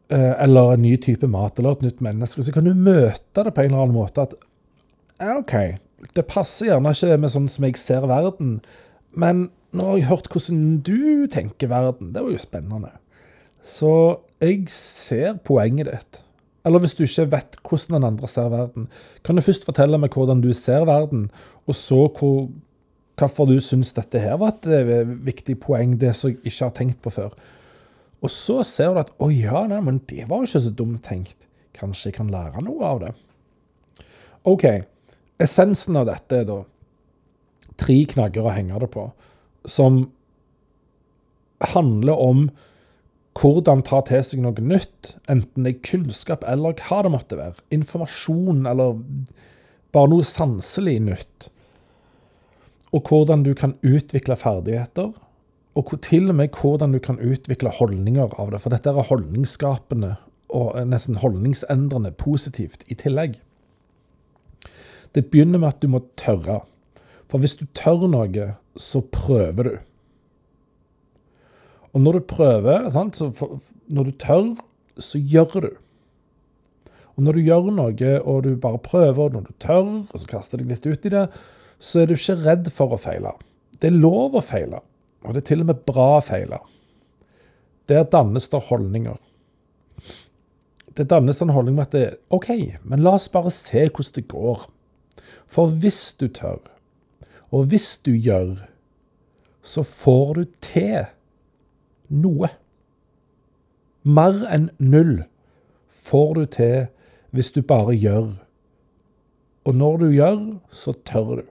Eh, 0.10 0.34
eller 0.44 0.74
en 0.74 0.84
ny 0.84 0.96
type 0.98 1.30
mat, 1.30 1.60
eller 1.60 1.78
et 1.78 1.86
nytt 1.86 2.02
menneske. 2.04 2.44
Så 2.44 2.54
kan 2.54 2.66
du 2.66 2.74
møte 2.74 3.46
det 3.46 3.54
på 3.54 3.64
en 3.64 3.72
eller 3.72 3.86
annen 3.86 3.96
måte 3.96 4.26
at 4.26 4.36
OK, 5.20 5.54
det 6.16 6.28
passer 6.30 6.70
gjerne 6.70 6.94
ikke 6.96 7.18
med 7.20 7.34
sånn 7.34 7.50
som 7.52 7.66
jeg 7.68 7.80
ser 7.80 8.08
verden, 8.10 8.60
men 9.18 9.50
nå 9.76 9.86
har 9.86 10.00
jeg 10.00 10.10
hørt 10.10 10.32
hvordan 10.32 10.64
du 10.86 11.28
tenker 11.32 11.70
verden. 11.70 12.14
Det 12.16 12.24
var 12.24 12.34
jo 12.34 12.42
spennende. 12.42 12.94
Så 13.66 13.92
jeg 14.42 14.66
ser 14.74 15.38
poenget 15.46 15.92
ditt. 15.92 16.22
Eller 16.66 16.82
hvis 16.84 16.96
du 16.98 17.06
ikke 17.06 17.30
vet 17.34 17.60
hvordan 17.64 17.98
den 17.98 18.08
andre 18.10 18.30
ser 18.32 18.50
verden, 18.52 18.88
kan 19.24 19.38
du 19.38 19.44
først 19.44 19.68
fortelle 19.68 20.00
meg 20.02 20.16
hvordan 20.16 20.42
du 20.44 20.52
ser 20.58 20.88
verden, 20.90 21.30
og 21.68 21.78
så 21.78 22.02
hvor, 22.08 22.50
hvorfor 23.20 23.48
du 23.50 23.60
syns 23.64 23.94
dette 23.96 24.22
her 24.22 24.40
var 24.42 24.56
et 24.56 24.68
eh, 24.74 25.08
viktig 25.08 25.60
poeng, 25.64 25.96
det 26.02 26.16
som 26.18 26.34
jeg 26.34 26.42
ikke 26.44 26.66
har 26.66 26.76
tenkt 26.76 27.02
på 27.04 27.14
før. 27.14 27.36
Og 28.20 28.32
så 28.34 28.60
ser 28.68 28.94
du 28.94 29.02
at 29.04 29.14
å 29.24 29.30
ja, 29.32 29.64
nei, 29.70 29.80
men 29.86 30.02
det 30.10 30.28
var 30.28 30.42
jo 30.42 30.50
ikke 30.50 30.66
så 30.66 30.76
dumt 30.76 31.04
tenkt. 31.08 31.48
Kanskje 31.78 32.10
jeg 32.10 32.20
kan 32.20 32.32
lære 32.34 32.64
noe 32.66 32.84
av 32.86 33.04
det. 33.06 33.14
OK. 34.50 34.66
Essensen 35.40 35.98
av 36.00 36.10
dette 36.10 36.42
er 36.42 36.48
da 36.50 36.62
tre 37.80 38.02
knagger 38.12 38.48
å 38.48 38.56
henge 38.56 38.80
det 38.82 38.90
på, 38.92 39.06
som 39.68 40.02
handler 41.74 42.20
om 42.20 42.50
hvordan 43.40 43.84
ta 43.88 44.02
til 44.08 44.24
seg 44.26 44.42
noe 44.44 44.64
nytt, 44.64 45.14
enten 45.32 45.64
det 45.64 45.72
er 45.76 45.86
kunnskap 45.86 46.44
eller 46.50 46.76
hva 46.82 47.04
det 47.06 47.14
måtte 47.14 47.40
være. 47.40 47.64
Informasjon 47.76 48.66
eller 48.68 49.00
bare 49.96 50.12
noe 50.12 50.28
sanselig 50.28 50.98
nytt. 51.08 51.50
Og 52.96 53.08
hvordan 53.08 53.46
du 53.46 53.54
kan 53.56 53.78
utvikle 53.86 54.36
ferdigheter, 54.40 55.14
og 55.78 55.92
til 56.04 56.32
og 56.32 56.36
med 56.36 56.58
hvordan 56.58 56.96
du 56.96 57.00
kan 57.00 57.20
utvikle 57.22 57.72
holdninger 57.72 58.34
av 58.42 58.52
det. 58.52 58.60
For 58.60 58.74
dette 58.74 58.92
er 58.92 59.08
holdningsskapende 59.08 60.16
og 60.50 60.80
nesten 60.90 61.20
holdningsendrende 61.22 62.12
positivt 62.20 62.84
i 62.90 62.98
tillegg. 63.00 63.38
Det 65.16 65.28
begynner 65.32 65.62
med 65.62 65.74
at 65.74 65.82
du 65.82 65.90
må 65.92 66.04
tørre. 66.20 66.62
For 67.30 67.42
hvis 67.42 67.58
du 67.60 67.66
tør 67.78 68.08
noe, 68.10 68.54
så 68.80 69.02
prøver 69.02 69.70
du. 69.70 69.76
Og 71.94 72.02
når 72.02 72.20
du 72.20 72.26
prøver, 72.30 72.90
sant, 72.94 73.18
for, 73.36 73.58
når 73.90 74.10
du 74.10 74.18
tør, 74.22 74.50
så 75.02 75.20
gjør 75.20 75.66
du. 75.66 75.70
Og 77.18 77.24
når 77.26 77.36
du 77.36 77.48
gjør 77.48 77.72
noe, 77.74 78.12
og 78.22 78.44
du 78.46 78.54
bare 78.56 78.82
prøver, 78.82 79.24
og 79.26 79.38
når 79.38 79.48
du 79.50 79.54
tør, 79.60 79.88
og 80.06 80.16
så 80.22 80.30
kaster 80.30 80.62
deg 80.62 80.70
litt 80.72 80.86
ut 80.86 81.08
i 81.10 81.14
det, 81.14 81.26
så 81.80 82.02
er 82.02 82.10
du 82.10 82.16
ikke 82.16 82.38
redd 82.44 82.70
for 82.76 82.94
å 82.96 83.00
feile. 83.02 83.34
Det 83.80 83.90
er 83.90 83.98
lov 83.98 84.38
å 84.38 84.44
feile, 84.44 84.84
og 85.26 85.34
det 85.34 85.44
er 85.44 85.50
til 85.50 85.64
og 85.64 85.72
med 85.72 85.82
bra 85.88 86.10
å 86.18 86.24
feile. 86.24 86.62
Der 87.90 88.06
dannes 88.06 88.50
det 88.52 88.62
holdninger. 88.70 89.18
Det 90.96 91.08
dannes 91.10 91.42
en 91.42 91.54
holdning 91.56 91.78
med 91.78 91.88
at 91.88 91.96
det 91.96 92.04
er 92.06 92.18
OK, 92.36 92.50
men 92.84 93.02
la 93.04 93.16
oss 93.18 93.30
bare 93.32 93.52
se 93.56 93.86
hvordan 93.88 94.16
det 94.18 94.26
går. 94.30 94.66
For 95.50 95.72
hvis 95.82 96.14
du 96.14 96.28
tør, 96.28 96.62
og 97.50 97.72
hvis 97.72 97.98
du 98.06 98.12
gjør, 98.14 98.68
så 99.66 99.84
får 99.84 100.34
du 100.38 100.44
til 100.62 101.08
noe. 102.10 102.50
Mer 104.06 104.46
enn 104.54 104.70
null 104.78 105.24
får 105.90 106.34
du 106.38 106.46
til 106.58 106.78
hvis 107.36 107.52
du 107.54 107.62
bare 107.66 107.98
gjør. 107.98 108.30
Og 109.66 109.76
når 109.76 109.98
du 109.98 110.08
gjør, 110.14 110.40
så 110.72 110.94
tør 111.06 111.42
du. 111.42 111.44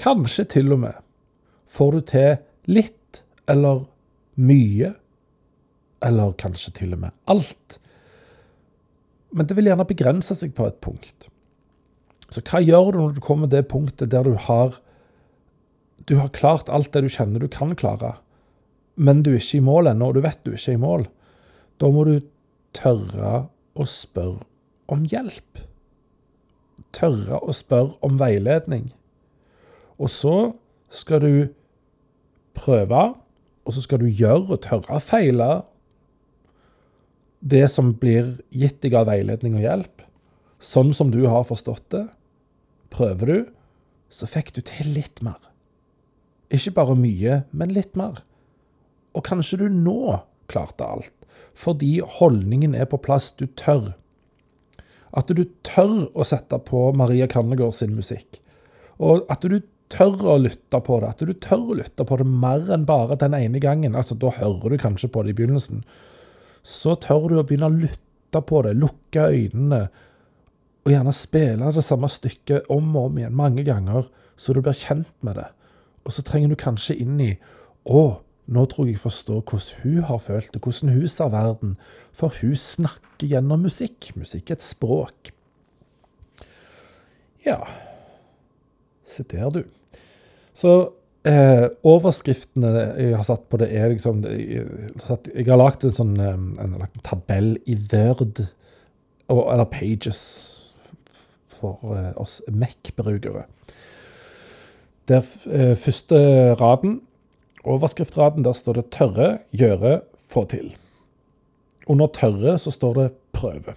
Kanskje 0.00 0.46
til 0.56 0.72
og 0.72 0.82
med 0.86 1.02
får 1.70 1.92
du 1.92 2.00
til 2.12 2.38
litt 2.70 3.22
eller 3.50 3.84
mye, 4.40 4.94
eller 6.02 6.32
kanskje 6.38 6.72
til 6.80 6.94
og 6.96 7.02
med 7.04 7.14
alt. 7.30 7.76
Men 9.30 9.46
det 9.46 9.58
vil 9.58 9.68
gjerne 9.70 9.86
begrense 9.86 10.34
seg 10.34 10.54
på 10.56 10.66
et 10.66 10.80
punkt. 10.82 11.28
Så 12.30 12.42
hva 12.46 12.60
gjør 12.62 12.92
du 12.92 12.98
når 13.00 13.14
du 13.16 13.20
kommer 13.24 13.50
til 13.50 13.58
det 13.58 13.70
punktet 13.70 14.12
der 14.12 14.26
du 14.26 14.36
har 14.38 14.78
du 16.08 16.16
har 16.16 16.30
klart 16.34 16.70
alt 16.72 16.92
det 16.94 17.04
du 17.04 17.12
kjenner 17.12 17.42
du 17.42 17.48
kan 17.50 17.74
klare? 17.76 18.16
men 19.00 19.22
du 19.24 19.32
er 19.32 19.40
ikke 19.40 19.60
i 19.60 19.64
mål 19.64 19.90
ennå, 19.92 20.10
og 20.10 20.18
du 20.18 20.24
vet 20.24 20.42
du 20.44 20.52
er 20.52 20.60
ikke 20.60 20.76
i 20.76 20.80
mål, 20.80 21.06
da 21.80 21.88
må 21.92 22.04
du 22.08 22.16
tørre 22.76 23.46
å 23.72 23.86
spørre 23.88 24.44
om 24.92 25.06
hjelp. 25.08 25.62
Tørre 26.96 27.40
å 27.40 27.54
spørre 27.54 27.96
om 28.04 28.18
veiledning. 28.20 28.90
Og 30.00 30.12
så 30.12 30.36
skal 30.92 31.24
du 31.24 31.32
prøve, 32.58 33.02
og 33.64 33.76
så 33.76 33.84
skal 33.84 34.02
du 34.02 34.08
gjøre 34.08 34.56
og 34.56 34.62
tørre 34.66 34.98
å 34.98 35.02
feile 35.04 35.50
det 37.40 37.64
som 37.72 37.94
blir 37.96 38.34
gitt 38.52 38.82
deg 38.84 38.98
av 38.98 39.08
veiledning 39.08 39.56
og 39.56 39.64
hjelp, 39.64 40.02
sånn 40.60 40.92
som 40.92 41.12
du 41.14 41.22
har 41.30 41.46
forstått 41.48 41.86
det. 41.94 42.04
Prøver 42.90 43.30
du, 43.30 43.38
så 44.10 44.26
fikk 44.26 44.52
du 44.56 44.60
til 44.66 44.92
litt 44.96 45.22
mer. 45.22 45.38
Ikke 46.50 46.74
bare 46.74 46.98
mye, 46.98 47.42
men 47.54 47.74
litt 47.74 47.96
mer. 47.98 48.24
Og 49.14 49.24
kanskje 49.26 49.62
du 49.62 49.66
nå 49.70 50.18
klarte 50.50 50.86
alt, 50.86 51.14
fordi 51.54 51.98
holdningen 52.18 52.74
er 52.74 52.88
på 52.90 52.98
plass. 53.02 53.30
Du 53.38 53.46
tør. 53.58 53.92
At 55.14 55.30
du 55.30 55.44
tør 55.66 56.08
å 56.14 56.26
sette 56.26 56.58
på 56.66 56.88
Maria 56.98 57.26
Kannegård 57.30 57.76
sin 57.78 57.94
musikk. 57.98 58.40
Og 58.98 59.26
at 59.30 59.46
du 59.46 59.60
tør 59.90 60.34
å 60.34 60.36
lytte 60.42 60.80
på 60.86 61.00
det. 61.02 61.14
At 61.14 61.24
du 61.26 61.32
tør 61.34 61.72
å 61.72 61.78
lytte 61.80 62.06
på 62.06 62.20
det 62.20 62.26
mer 62.28 62.70
enn 62.74 62.86
bare 62.88 63.18
den 63.18 63.34
ene 63.38 63.62
gangen. 63.62 63.96
Altså, 63.98 64.14
Da 64.14 64.30
hører 64.38 64.70
du 64.70 64.78
kanskje 64.78 65.10
på 65.10 65.24
det 65.24 65.34
i 65.34 65.38
begynnelsen. 65.40 65.82
Så 66.62 66.94
tør 67.00 67.28
du 67.28 67.38
å 67.40 67.46
begynne 67.46 67.70
å 67.70 67.80
lytte 67.86 68.42
på 68.46 68.62
det, 68.62 68.76
lukke 68.78 69.26
øynene, 69.32 69.88
og 70.84 70.92
gjerne 70.92 71.12
spille 71.12 71.72
det 71.74 71.84
samme 71.84 72.08
stykket 72.08 72.70
om 72.72 72.94
og 72.96 73.10
om 73.10 73.18
igjen 73.20 73.36
mange 73.36 73.64
ganger, 73.66 74.08
så 74.40 74.54
du 74.56 74.62
blir 74.64 74.76
kjent 74.76 75.12
med 75.26 75.36
det. 75.36 75.48
Og 76.04 76.14
så 76.16 76.24
trenger 76.24 76.52
du 76.52 76.60
kanskje 76.60 76.96
inn 77.02 77.18
i 77.20 77.34
Å, 77.90 78.20
nå 78.52 78.62
tror 78.68 78.88
jeg 78.88 78.96
jeg 78.96 79.02
forstår 79.04 79.42
hvordan 79.48 79.82
hun 79.84 80.06
har 80.08 80.18
følt 80.20 80.50
det, 80.52 80.60
hvordan 80.60 80.94
hun 80.96 81.08
ser 81.08 81.30
verden. 81.32 81.76
For 82.16 82.34
hun 82.40 82.56
snakker 82.56 83.30
gjennom 83.30 83.62
musikk. 83.64 84.10
Musikk 84.20 84.50
er 84.50 84.58
et 84.58 84.66
språk. 84.66 85.30
Ja 87.46 87.60
Se 89.10 89.24
der, 89.26 89.48
du. 89.50 89.64
Så 90.54 90.72
eh, 91.26 91.66
overskriftene 91.88 92.70
jeg 93.00 93.14
har 93.16 93.24
satt 93.26 93.48
på 93.50 93.58
det, 93.58 93.70
er 93.74 93.90
liksom 93.90 94.22
Jeg, 94.28 95.46
har 95.48 95.58
lagt 95.58 95.84
en 95.84 95.94
sånn 95.96 96.14
en, 96.20 96.50
en, 96.62 96.76
en 96.78 97.02
tabell 97.06 97.56
i 97.66 97.74
Word, 97.90 98.44
eller 99.30 99.66
Pages, 99.72 100.20
for 101.60 101.94
eh, 101.94 102.10
oss 102.16 102.40
Mac-brukere. 102.48 103.44
Der 105.08 105.24
eh, 105.46 105.76
første 105.76 106.18
raden 106.60 107.00
Overskriftraden 107.64 108.44
der 108.44 108.52
står 108.52 108.72
det 108.72 108.90
'tørre, 108.90 109.38
gjøre, 109.52 110.00
få 110.16 110.44
til'. 110.44 110.76
Under 111.86 112.06
'tørre' 112.06 112.58
så 112.58 112.70
står 112.70 112.92
det 112.94 113.12
'prøve'. 113.36 113.74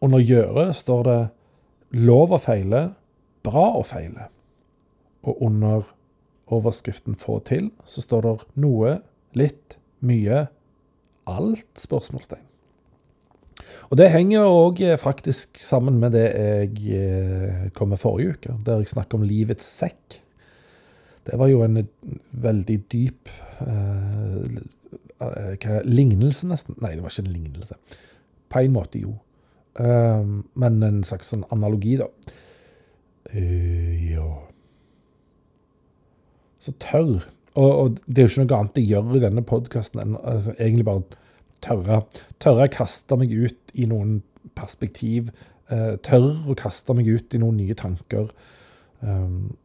Under 0.00 0.18
'gjøre' 0.18 0.72
står 0.72 1.02
det 1.02 1.28
'lov 1.90 2.32
å 2.32 2.38
feile, 2.38 2.94
bra 3.42 3.76
å 3.76 3.82
feile'. 3.82 4.28
Og 5.22 5.42
under 5.42 5.82
overskriften 6.46 7.16
'få 7.16 7.38
til' 7.38 7.70
så 7.84 8.00
står 8.00 8.20
det 8.20 8.40
noe, 8.54 9.00
litt, 9.32 9.78
mye, 10.00 10.46
alt? 11.26 11.66
spørsmålstegn. 11.76 12.46
Og 13.86 13.98
Det 14.00 14.10
henger 14.10 14.46
òg 14.50 14.80
faktisk 14.98 15.58
sammen 15.62 16.00
med 16.02 16.16
det 16.16 16.26
jeg 16.34 16.96
eh, 16.98 17.66
kom 17.74 17.92
med 17.94 18.02
forrige 18.02 18.34
uke, 18.34 18.56
der 18.66 18.80
jeg 18.82 18.90
snakker 18.90 19.18
om 19.18 19.26
livets 19.26 19.66
sekk. 19.66 20.18
Det 21.26 21.38
var 21.38 21.50
jo 21.50 21.62
en 21.62 21.82
veldig 22.30 22.78
dyp 22.92 23.30
eh, 23.66 24.58
hva, 25.18 25.78
lignelse, 25.84 26.48
nesten. 26.50 26.76
Nei, 26.82 26.94
det 26.94 27.04
var 27.04 27.14
ikke 27.14 27.26
en 27.26 27.34
lignelse. 27.34 27.78
På 28.52 28.62
en 28.62 28.74
måte, 28.74 29.00
jo. 29.02 29.14
Eh, 29.78 30.34
men 30.54 30.82
en 30.86 31.00
slags 31.06 31.32
sånn 31.32 31.46
analogi, 31.54 31.96
da. 32.00 32.10
Uh, 33.26 34.12
ja 34.12 34.26
Så 36.62 36.70
tørr. 36.78 37.24
Og, 37.56 37.70
og, 37.70 37.96
det 38.06 38.22
er 38.22 38.28
jo 38.28 38.30
ikke 38.30 38.44
noe 38.44 38.58
annet 38.60 38.78
jeg 38.78 38.90
gjør 38.92 39.16
i 39.16 39.22
denne 39.24 39.42
podkasten 39.42 40.02
enn 40.02 40.14
altså, 40.20 40.54
egentlig 40.60 40.86
bare 40.86 41.18
tørre. 41.64 42.02
Tørre 42.42 42.68
å 42.68 42.72
kaste 42.72 43.18
meg 43.20 43.32
ut 43.32 43.76
i 43.76 43.86
noen 43.90 44.18
perspektiv. 44.58 45.30
Uh, 45.70 45.96
tørre 46.04 46.38
å 46.50 46.58
kaste 46.58 46.94
meg 46.96 47.08
ut 47.10 47.34
i 47.34 47.42
noen 47.42 47.60
nye 47.60 47.76
tanker. 47.78 48.30
Um, 49.00 49.56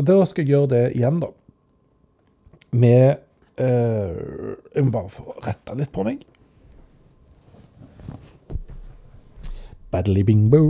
og 0.00 0.06
da 0.08 0.16
skal 0.24 0.46
jeg 0.46 0.54
gjøre 0.54 0.70
det 0.72 0.84
igjen, 0.96 1.18
da. 1.20 1.28
Med 2.70 3.18
eh, 3.60 4.20
Jeg 4.74 4.84
må 4.86 4.92
bare 4.94 5.10
få 5.12 5.34
retta 5.44 5.74
litt 5.76 5.90
på 5.92 6.04
meg. 6.06 6.22
Badly 9.90 10.22
bing-bo. 10.24 10.62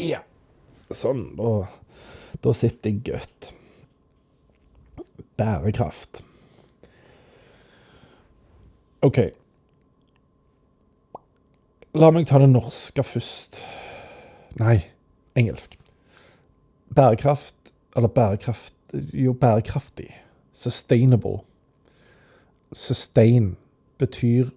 Ja. 0.00 0.22
Sånn. 0.90 1.28
Da, 1.36 1.52
da 2.42 2.56
sitter 2.56 2.90
jeg 2.94 3.04
godt. 3.12 3.52
Bærekraft. 5.36 6.22
OK. 9.02 9.18
La 11.96 12.10
meg 12.12 12.26
ta 12.28 12.40
det 12.40 12.48
norske 12.50 13.04
først. 13.04 13.60
Nei, 14.60 14.78
engelsk. 15.36 15.76
Bærekraft, 16.94 17.72
eller 17.96 18.08
bærekraft 18.08 18.74
Jo, 19.12 19.32
bærekraftig. 19.32 20.08
Sustainable. 20.52 21.40
sustain 22.72 23.56
betyr 23.98 24.50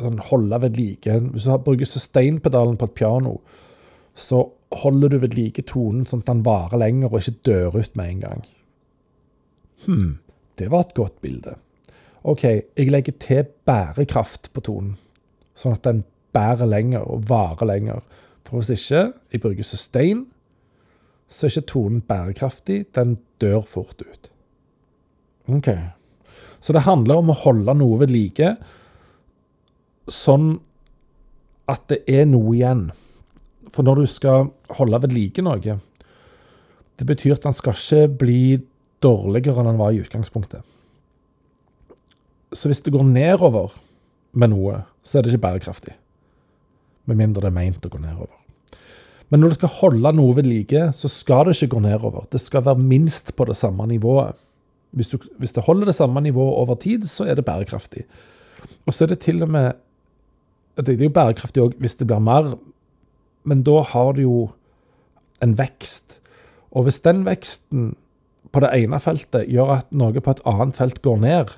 sånn 0.00 0.18
holde 0.30 0.58
ved 0.62 0.78
like. 0.78 1.18
Hvis 1.32 1.46
du 1.46 1.58
bruker 1.58 1.88
sustain-pedalen 1.88 2.78
på 2.80 2.88
et 2.88 2.94
piano, 2.96 3.36
så 4.14 4.44
holder 4.82 5.12
du 5.12 5.18
ved 5.22 5.36
like 5.36 5.62
tonen 5.68 6.06
sånn 6.08 6.24
at 6.24 6.30
den 6.32 6.44
varer 6.46 6.80
lenger 6.80 7.12
og 7.12 7.20
ikke 7.20 7.44
dør 7.46 7.78
ut 7.78 7.96
med 7.96 8.10
en 8.10 8.20
gang. 8.24 8.44
Hm, 9.86 10.18
det 10.58 10.70
var 10.70 10.86
et 10.86 10.94
godt 10.94 11.20
bilde. 11.24 11.56
OK, 12.22 12.44
jeg 12.44 12.90
legger 12.90 13.16
til 13.18 13.46
bærekraft 13.66 14.52
på 14.54 14.62
tonen, 14.62 14.94
sånn 15.58 15.74
at 15.74 15.86
den 15.86 16.04
bærer 16.32 16.68
lenger 16.68 17.02
og 17.02 17.26
varer 17.28 17.66
lenger. 17.68 18.04
For 18.46 18.60
hvis 18.60 18.70
ikke 18.76 19.02
jeg 19.32 19.42
bruker 19.42 19.66
sustain, 19.66 20.26
så 21.28 21.46
er 21.46 21.54
ikke 21.54 21.70
tonen 21.72 22.02
bærekraftig. 22.04 22.84
Den 22.94 23.16
dør 23.40 23.62
fort 23.66 24.02
ut. 24.04 24.30
OK. 25.48 25.70
Så 26.60 26.74
det 26.76 26.84
handler 26.86 27.22
om 27.22 27.32
å 27.32 27.38
holde 27.42 27.74
noe 27.74 27.98
ved 28.02 28.12
like, 28.12 28.54
sånn 30.06 30.60
at 31.70 31.88
det 31.90 32.02
er 32.10 32.28
noe 32.28 32.52
igjen. 32.54 32.90
For 33.72 33.86
når 33.86 34.02
du 34.02 34.10
skal 34.10 34.52
holde 34.76 35.00
ved 35.02 35.14
like 35.16 35.42
noe, 35.42 35.78
det 36.98 37.08
betyr 37.08 37.34
at 37.38 37.46
den 37.46 37.56
skal 37.56 37.74
ikke 37.74 38.18
bli 38.20 38.42
dårligere 39.02 39.62
enn 39.62 39.72
den 39.72 39.80
var 39.80 39.94
i 39.94 40.02
utgangspunktet. 40.02 40.62
Så 42.52 42.68
hvis 42.68 42.82
du 42.84 42.92
går 42.92 43.04
nedover 43.08 43.74
med 44.36 44.52
noe, 44.52 44.82
så 45.02 45.18
er 45.18 45.24
det 45.24 45.32
ikke 45.32 45.46
bærekraftig. 45.46 45.94
Med 47.08 47.18
mindre 47.18 47.42
det 47.44 47.50
er 47.50 47.56
meint 47.56 47.86
å 47.86 47.90
gå 47.90 48.00
nedover. 48.00 48.32
Men 49.32 49.40
når 49.40 49.52
du 49.52 49.56
skal 49.56 49.72
holde 49.78 50.12
noe 50.12 50.36
ved 50.36 50.44
like, 50.44 50.90
så 50.92 51.08
skal 51.08 51.46
det 51.48 51.56
ikke 51.56 51.78
gå 51.78 51.84
nedover. 51.86 52.26
Det 52.28 52.40
skal 52.42 52.66
være 52.66 52.82
minst 52.84 53.32
på 53.36 53.46
det 53.48 53.56
samme 53.56 53.86
nivået. 53.88 54.36
Hvis, 54.92 55.08
du, 55.08 55.16
hvis 55.40 55.54
det 55.56 55.64
holder 55.64 55.88
det 55.88 55.96
samme 55.96 56.20
nivået 56.20 56.58
over 56.60 56.76
tid, 56.76 57.06
så 57.08 57.24
er 57.24 57.38
det 57.38 57.46
bærekraftig. 57.46 58.04
Og 58.84 58.92
så 58.92 59.06
er 59.06 59.14
det 59.14 59.22
til 59.24 59.42
og 59.42 59.50
med 59.50 59.72
Det 60.76 61.00
er 61.00 61.04
jo 61.04 61.12
bærekraftig 61.12 61.60
òg 61.60 61.74
hvis 61.84 61.98
det 62.00 62.06
blir 62.08 62.20
mer, 62.24 62.54
men 63.44 63.60
da 63.62 63.82
har 63.84 64.12
du 64.16 64.22
jo 64.22 64.36
en 65.44 65.52
vekst. 65.58 66.20
Og 66.72 66.86
hvis 66.86 67.00
den 67.04 67.26
veksten 67.26 67.90
på 68.52 68.60
det 68.60 68.70
ene 68.76 69.00
feltet 69.00 69.48
gjør 69.50 69.78
at 69.78 69.92
noe 69.96 70.20
på 70.20 70.34
et 70.34 70.42
annet 70.48 70.78
felt 70.78 71.00
går 71.04 71.20
ned, 71.22 71.52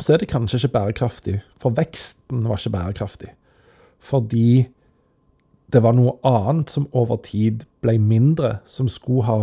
så 0.00 0.14
er 0.14 0.22
det 0.22 0.30
kanskje 0.30 0.62
ikke 0.62 0.74
bærekraftig. 0.78 1.40
For 1.60 1.74
veksten 1.76 2.46
var 2.48 2.60
ikke 2.60 2.76
bærekraftig. 2.76 3.32
Fordi 4.00 4.68
det 5.70 5.82
var 5.84 5.94
noe 5.94 6.16
annet 6.26 6.72
som 6.72 6.88
over 6.96 7.20
tid 7.22 7.66
ble 7.84 7.98
mindre, 8.00 8.58
som 8.64 8.88
skulle 8.88 9.26
ha 9.28 9.38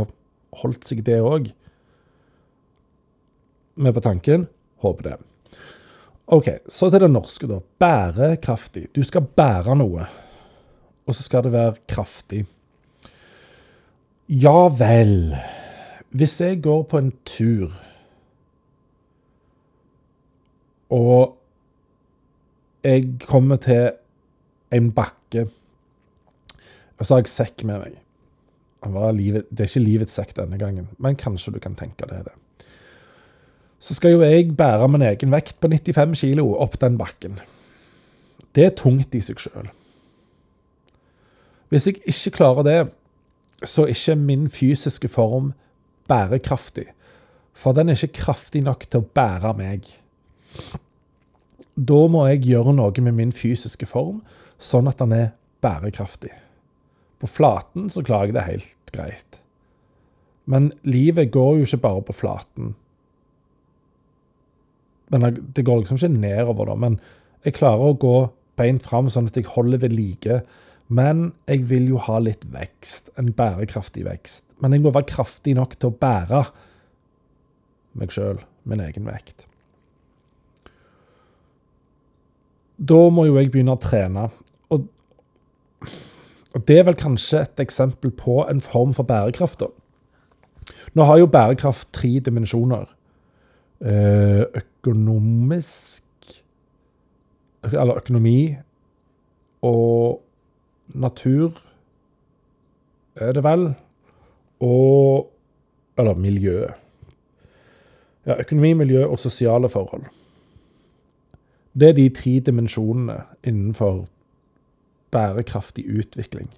holdt 0.64 0.88
seg, 0.88 1.04
det 1.06 1.20
òg 1.22 1.52
med 3.78 3.94
på 3.94 4.02
tanken? 4.02 4.48
Håper 4.82 5.10
det. 5.12 5.18
OK, 6.34 6.48
så 6.68 6.90
til 6.92 7.06
det 7.06 7.12
norske, 7.12 7.48
da. 7.48 7.60
Bærekraftig. 7.80 8.88
Du 8.96 9.04
skal 9.06 9.28
bære 9.38 9.78
noe, 9.78 10.08
og 11.06 11.16
så 11.16 11.24
skal 11.24 11.46
det 11.46 11.54
være 11.54 11.78
kraftig. 11.88 12.44
Ja 14.28 14.68
vel. 14.74 15.38
Hvis 16.10 16.42
jeg 16.42 16.62
går 16.64 16.84
på 16.84 16.98
en 16.98 17.12
tur, 17.26 17.72
og 20.90 21.38
jeg 22.84 23.04
kommer 23.28 23.56
til 23.56 23.92
en 24.72 24.92
bakke, 24.92 25.50
og 26.98 27.06
så 27.06 27.14
har 27.14 27.22
jeg 27.22 27.30
sekk 27.30 27.64
med 27.68 27.80
meg 27.84 28.04
Det 29.52 29.60
er 29.60 29.68
ikke 29.68 29.84
livets 29.84 30.14
sekk 30.14 30.36
denne 30.38 30.58
gangen, 30.58 30.88
men 30.98 31.16
kanskje 31.16 31.52
du 31.52 31.60
kan 31.60 31.76
tenke 31.76 32.08
deg 32.08 32.24
det 32.30 32.36
så 33.80 33.94
skal 33.94 34.16
jo 34.16 34.22
jeg 34.26 34.56
bære 34.58 34.88
min 34.90 35.06
egen 35.06 35.32
vekt 35.32 35.60
på 35.62 35.70
95 35.70 36.20
kilo 36.20 36.50
opp 36.58 36.80
den 36.82 36.98
bakken. 36.98 37.40
Det 38.56 38.66
er 38.66 38.76
tungt 38.76 39.16
i 39.16 39.22
seg 39.22 39.40
sjøl. 39.42 39.70
Hvis 41.70 41.88
jeg 41.88 42.00
ikke 42.08 42.38
klarer 42.40 42.64
det, 42.66 42.78
så 43.66 43.84
er 43.84 43.94
ikke 43.94 44.16
min 44.16 44.50
fysiske 44.50 45.08
form 45.08 45.54
bærekraftig. 46.10 46.88
For 47.58 47.74
den 47.74 47.90
er 47.90 47.98
ikke 47.98 48.22
kraftig 48.22 48.62
nok 48.66 48.86
til 48.86 49.02
å 49.02 49.10
bære 49.18 49.54
meg. 49.58 49.88
Da 51.78 52.02
må 52.10 52.26
jeg 52.30 52.46
gjøre 52.48 52.76
noe 52.78 53.06
med 53.06 53.18
min 53.18 53.34
fysiske 53.36 53.90
form, 53.90 54.22
sånn 54.58 54.90
at 54.90 55.02
den 55.02 55.14
er 55.14 55.34
bærekraftig. 55.62 56.34
På 57.18 57.30
flaten 57.30 57.90
så 57.90 58.04
klarer 58.06 58.30
jeg 58.30 58.38
det 58.38 58.48
helt 58.48 58.94
greit. 58.94 59.40
Men 60.46 60.72
livet 60.88 61.32
går 61.34 61.58
jo 61.60 61.68
ikke 61.68 61.84
bare 61.84 62.04
på 62.08 62.16
flaten. 62.16 62.76
Men 65.12 65.28
det 65.56 65.66
går 65.66 65.82
liksom 65.82 66.00
ikke 66.00 66.14
nedover, 66.14 66.70
da. 66.70 66.76
Men 66.76 67.00
jeg 67.46 67.58
klarer 67.58 67.92
å 67.92 68.00
gå 68.00 68.16
beint 68.60 68.86
fram 68.86 69.10
sånn 69.12 69.30
at 69.30 69.38
jeg 69.38 69.50
holder 69.54 69.84
ved 69.84 69.96
like. 69.96 70.42
Men 70.88 71.32
jeg 71.50 71.68
vil 71.70 71.90
jo 71.94 72.02
ha 72.08 72.20
litt 72.24 72.48
vekst. 72.54 73.12
En 73.20 73.34
bærekraftig 73.36 74.06
vekst. 74.08 74.47
Men 74.62 74.74
jeg 74.74 74.84
må 74.84 74.94
være 74.94 75.10
kraftig 75.10 75.54
nok 75.58 75.76
til 75.78 75.92
å 75.92 75.98
bære 76.02 76.42
meg 77.98 78.14
sjøl, 78.14 78.42
min 78.70 78.82
egen 78.84 79.08
vekt. 79.10 79.48
Da 82.78 83.00
må 83.10 83.26
jo 83.26 83.38
jeg 83.40 83.50
begynne 83.54 83.74
å 83.74 83.82
trene. 83.82 84.28
Og, 84.74 84.86
og 86.54 86.68
det 86.70 86.78
er 86.78 86.88
vel 86.90 86.98
kanskje 87.00 87.42
et 87.46 87.64
eksempel 87.64 88.14
på 88.14 88.44
en 88.46 88.62
form 88.62 88.94
for 88.98 89.08
bærekraft, 89.10 89.66
da. 89.66 89.72
Nå 90.98 91.06
har 91.08 91.20
jo 91.22 91.30
bærekraft 91.32 91.90
tre 91.96 92.18
dimensjoner. 92.24 92.88
Eh, 93.78 94.44
økonomisk 94.58 96.04
Eller 97.68 97.98
økonomi 98.00 98.56
og 99.62 100.22
natur, 100.96 101.58
er 103.16 103.34
det 103.34 103.44
vel, 103.44 103.66
og 104.60 105.34
Eller 105.98 106.14
miljøet. 106.14 106.74
Ja, 108.28 108.36
økonomi, 108.38 108.74
miljø 108.74 109.06
og 109.08 109.18
sosiale 109.20 109.70
forhold. 109.70 110.04
Det 111.74 111.90
er 111.90 111.94
de 111.98 112.10
tre 112.10 112.36
dimensjonene 112.46 113.16
innenfor 113.44 114.06
bærekraftig 115.12 115.88
utvikling. 116.00 116.52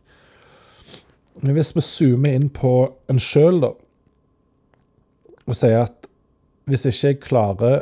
Men 1.41 1.55
hvis 1.55 1.71
vi 1.75 1.81
zoomer 1.81 2.35
inn 2.35 2.49
på 2.51 2.73
en 3.09 3.19
sjøl, 3.19 3.61
da, 3.63 3.71
og 5.45 5.55
sier 5.55 5.85
at 5.85 6.09
hvis 6.69 6.85
ikke 6.89 7.07
jeg 7.07 7.21
klarer 7.23 7.77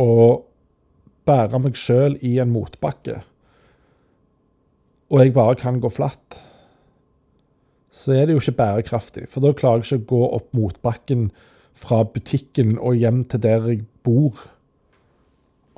å 0.00 0.10
bære 1.26 1.60
meg 1.64 1.78
sjøl 1.78 2.14
i 2.24 2.36
en 2.40 2.52
motbakke, 2.54 3.20
og 5.10 5.22
jeg 5.22 5.34
bare 5.34 5.58
kan 5.58 5.80
gå 5.82 5.90
flatt, 5.92 6.40
så 7.96 8.12
er 8.12 8.26
det 8.26 8.36
jo 8.36 8.42
ikke 8.42 8.58
bærekraftig. 8.58 9.26
For 9.32 9.44
da 9.44 9.54
klarer 9.56 9.80
jeg 9.80 10.02
ikke 10.02 10.04
å 10.04 10.10
gå 10.10 10.26
opp 10.38 10.50
motbakken 10.56 11.30
fra 11.76 12.02
butikken 12.04 12.76
og 12.76 12.98
hjem 13.00 13.22
til 13.30 13.42
der 13.44 13.70
jeg 13.70 13.86
bor. 14.04 14.42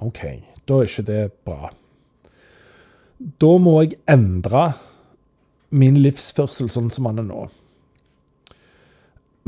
OK, 0.02 0.22
da 0.66 0.80
er 0.80 0.90
ikke 0.90 1.06
det 1.06 1.22
bra. 1.46 1.70
Da 3.18 3.52
må 3.62 3.80
jeg 3.82 3.98
endre 4.10 4.72
min 5.74 5.98
livsførsel 6.02 6.70
sånn 6.72 6.90
som 6.94 7.10
den 7.10 7.22
er 7.24 7.28
nå. 7.28 7.46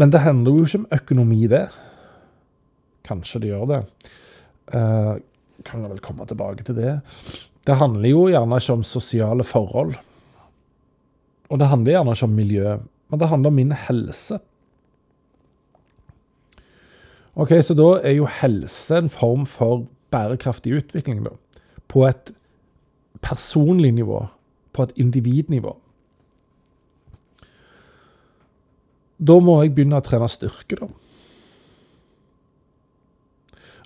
Men 0.01 0.13
det 0.15 0.23
handler 0.25 0.57
jo 0.57 0.67
ikke 0.67 0.81
om 0.81 0.91
økonomi, 0.97 1.41
det. 1.51 1.67
Kanskje 3.07 3.43
det 3.43 3.51
gjør 3.51 3.67
det. 3.71 3.81
Uh, 4.71 5.19
kan 5.67 5.83
jeg 5.83 5.93
vel 5.93 6.03
komme 6.05 6.27
tilbake 6.29 6.65
til 6.67 6.79
det. 6.79 6.95
Det 7.67 7.77
handler 7.77 8.09
jo 8.09 8.29
gjerne 8.31 8.61
ikke 8.63 8.79
om 8.79 8.87
sosiale 8.87 9.45
forhold. 9.45 9.99
Og 11.51 11.59
det 11.59 11.69
handler 11.71 11.97
gjerne 11.97 12.15
ikke 12.15 12.29
om 12.29 12.39
miljø, 12.39 12.77
men 13.11 13.21
det 13.21 13.29
handler 13.29 13.51
om 13.51 13.59
min 13.59 13.73
helse. 13.75 14.39
Ok, 17.35 17.53
Så 17.63 17.75
da 17.75 18.01
er 18.05 18.15
jo 18.19 18.27
helse 18.27 18.97
en 18.97 19.09
form 19.09 19.47
for 19.47 19.87
bærekraftig 20.11 20.75
utvikling, 20.77 21.25
da. 21.25 21.31
På 21.89 22.07
et 22.07 22.33
personlig 23.23 23.93
nivå. 23.93 24.27
På 24.73 24.83
et 24.83 24.93
individnivå. 24.97 25.77
Da 29.19 29.39
må 29.41 29.63
jeg 29.63 29.75
begynne 29.75 29.99
å 29.99 30.05
trene 30.05 30.29
styrke, 30.29 30.79
da. 30.81 30.89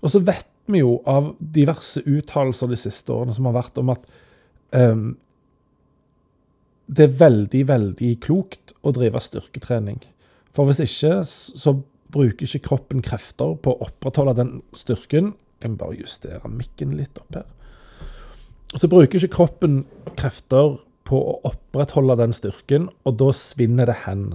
Og 0.04 0.12
så 0.12 0.20
vet 0.20 0.50
vi 0.68 0.82
jo 0.82 0.98
av 1.08 1.32
diverse 1.38 2.02
uttalelser 2.04 2.68
de 2.68 2.76
siste 2.76 3.12
årene 3.12 3.34
som 3.36 3.48
har 3.48 3.56
vært 3.56 3.78
om 3.80 3.92
at 3.92 4.04
um, 4.76 5.14
det 6.86 7.06
er 7.06 7.18
veldig, 7.20 7.62
veldig 7.68 8.12
klokt 8.24 8.74
å 8.84 8.92
drive 8.94 9.22
styrketrening. 9.22 10.00
For 10.54 10.68
hvis 10.68 10.82
ikke, 10.84 11.22
så 11.24 11.78
bruker 12.14 12.46
ikke 12.46 12.68
kroppen 12.68 13.02
krefter 13.04 13.56
på 13.58 13.72
å 13.72 13.88
opprettholde 13.88 14.36
den 14.38 14.52
styrken. 14.76 15.32
Jeg 15.62 15.72
må 15.72 15.80
bare 15.80 15.98
justere 15.98 16.50
mikken 16.52 16.94
litt 16.98 17.18
opp 17.18 17.40
her. 17.40 17.48
Så 18.74 18.90
bruker 18.90 19.18
ikke 19.18 19.36
kroppen 19.36 19.84
krefter 20.18 20.76
på 21.08 21.20
å 21.20 21.38
opprettholde 21.48 22.16
den 22.20 22.32
styrken, 22.36 22.88
og 23.04 23.18
da 23.20 23.30
svinner 23.36 23.90
det 23.90 24.00
hen. 24.04 24.28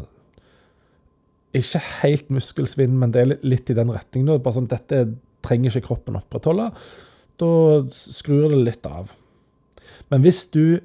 Ikke 1.56 1.82
helt 2.02 2.30
muskelsvinn, 2.34 2.98
men 3.00 3.14
det 3.14 3.24
er 3.24 3.34
litt 3.42 3.72
i 3.72 3.78
den 3.78 3.92
retningen. 3.94 4.42
Bare 4.44 4.58
sånn, 4.60 4.70
dette 4.70 5.04
er 5.04 5.10
trenger 5.46 5.72
ikke 5.74 5.88
kroppen 5.90 6.20
opprettholde. 6.20 6.70
Da 7.40 7.52
skrur 7.96 8.50
det 8.52 8.62
litt 8.62 8.88
av. 8.90 9.14
Men 10.12 10.24
hvis 10.26 10.44
du 10.52 10.82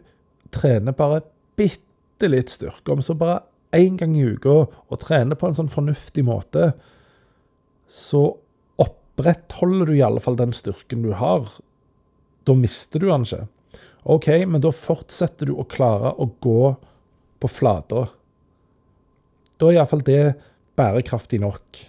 trener 0.54 0.94
bare 0.96 1.24
bitte 1.58 2.30
litt 2.30 2.52
styrke, 2.52 2.92
om 2.92 3.02
så 3.04 3.16
bare 3.18 3.42
én 3.74 3.98
gang 3.98 4.14
i 4.16 4.24
uka, 4.34 4.64
og 4.70 5.02
trener 5.02 5.38
på 5.38 5.48
en 5.48 5.56
sånn 5.58 5.72
fornuftig 5.72 6.24
måte, 6.26 6.72
så 7.90 8.26
opprettholder 8.80 9.90
du 9.90 9.96
i 9.98 10.04
alle 10.06 10.22
fall 10.22 10.38
den 10.38 10.54
styrken 10.56 11.04
du 11.04 11.12
har. 11.18 11.48
Da 12.44 12.56
mister 12.58 13.02
du 13.02 13.08
den 13.10 13.26
ikke. 13.26 13.46
OK, 14.04 14.28
men 14.50 14.60
da 14.60 14.72
fortsetter 14.74 15.48
du 15.48 15.56
å 15.56 15.66
klare 15.68 16.12
å 16.20 16.28
gå 16.44 16.74
på 17.40 17.50
flata. 17.50 18.06
Da 19.56 19.70
er 19.70 19.78
iallfall 19.78 20.04
det 20.04 20.34
bærekraftig 20.76 21.40
nok. 21.40 21.80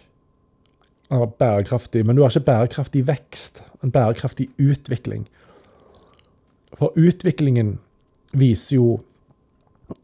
Eller 1.11 1.33
bærekraftig, 1.39 2.05
men 2.05 2.15
du 2.15 2.23
har 2.23 2.31
ikke 2.31 2.47
bærekraftig 2.47 3.03
vekst, 3.07 3.61
en 3.83 3.93
bærekraftig 3.93 4.47
utvikling. 4.61 5.27
For 6.75 6.95
utviklingen 6.97 7.77
viser 8.35 8.79
jo 8.79 8.87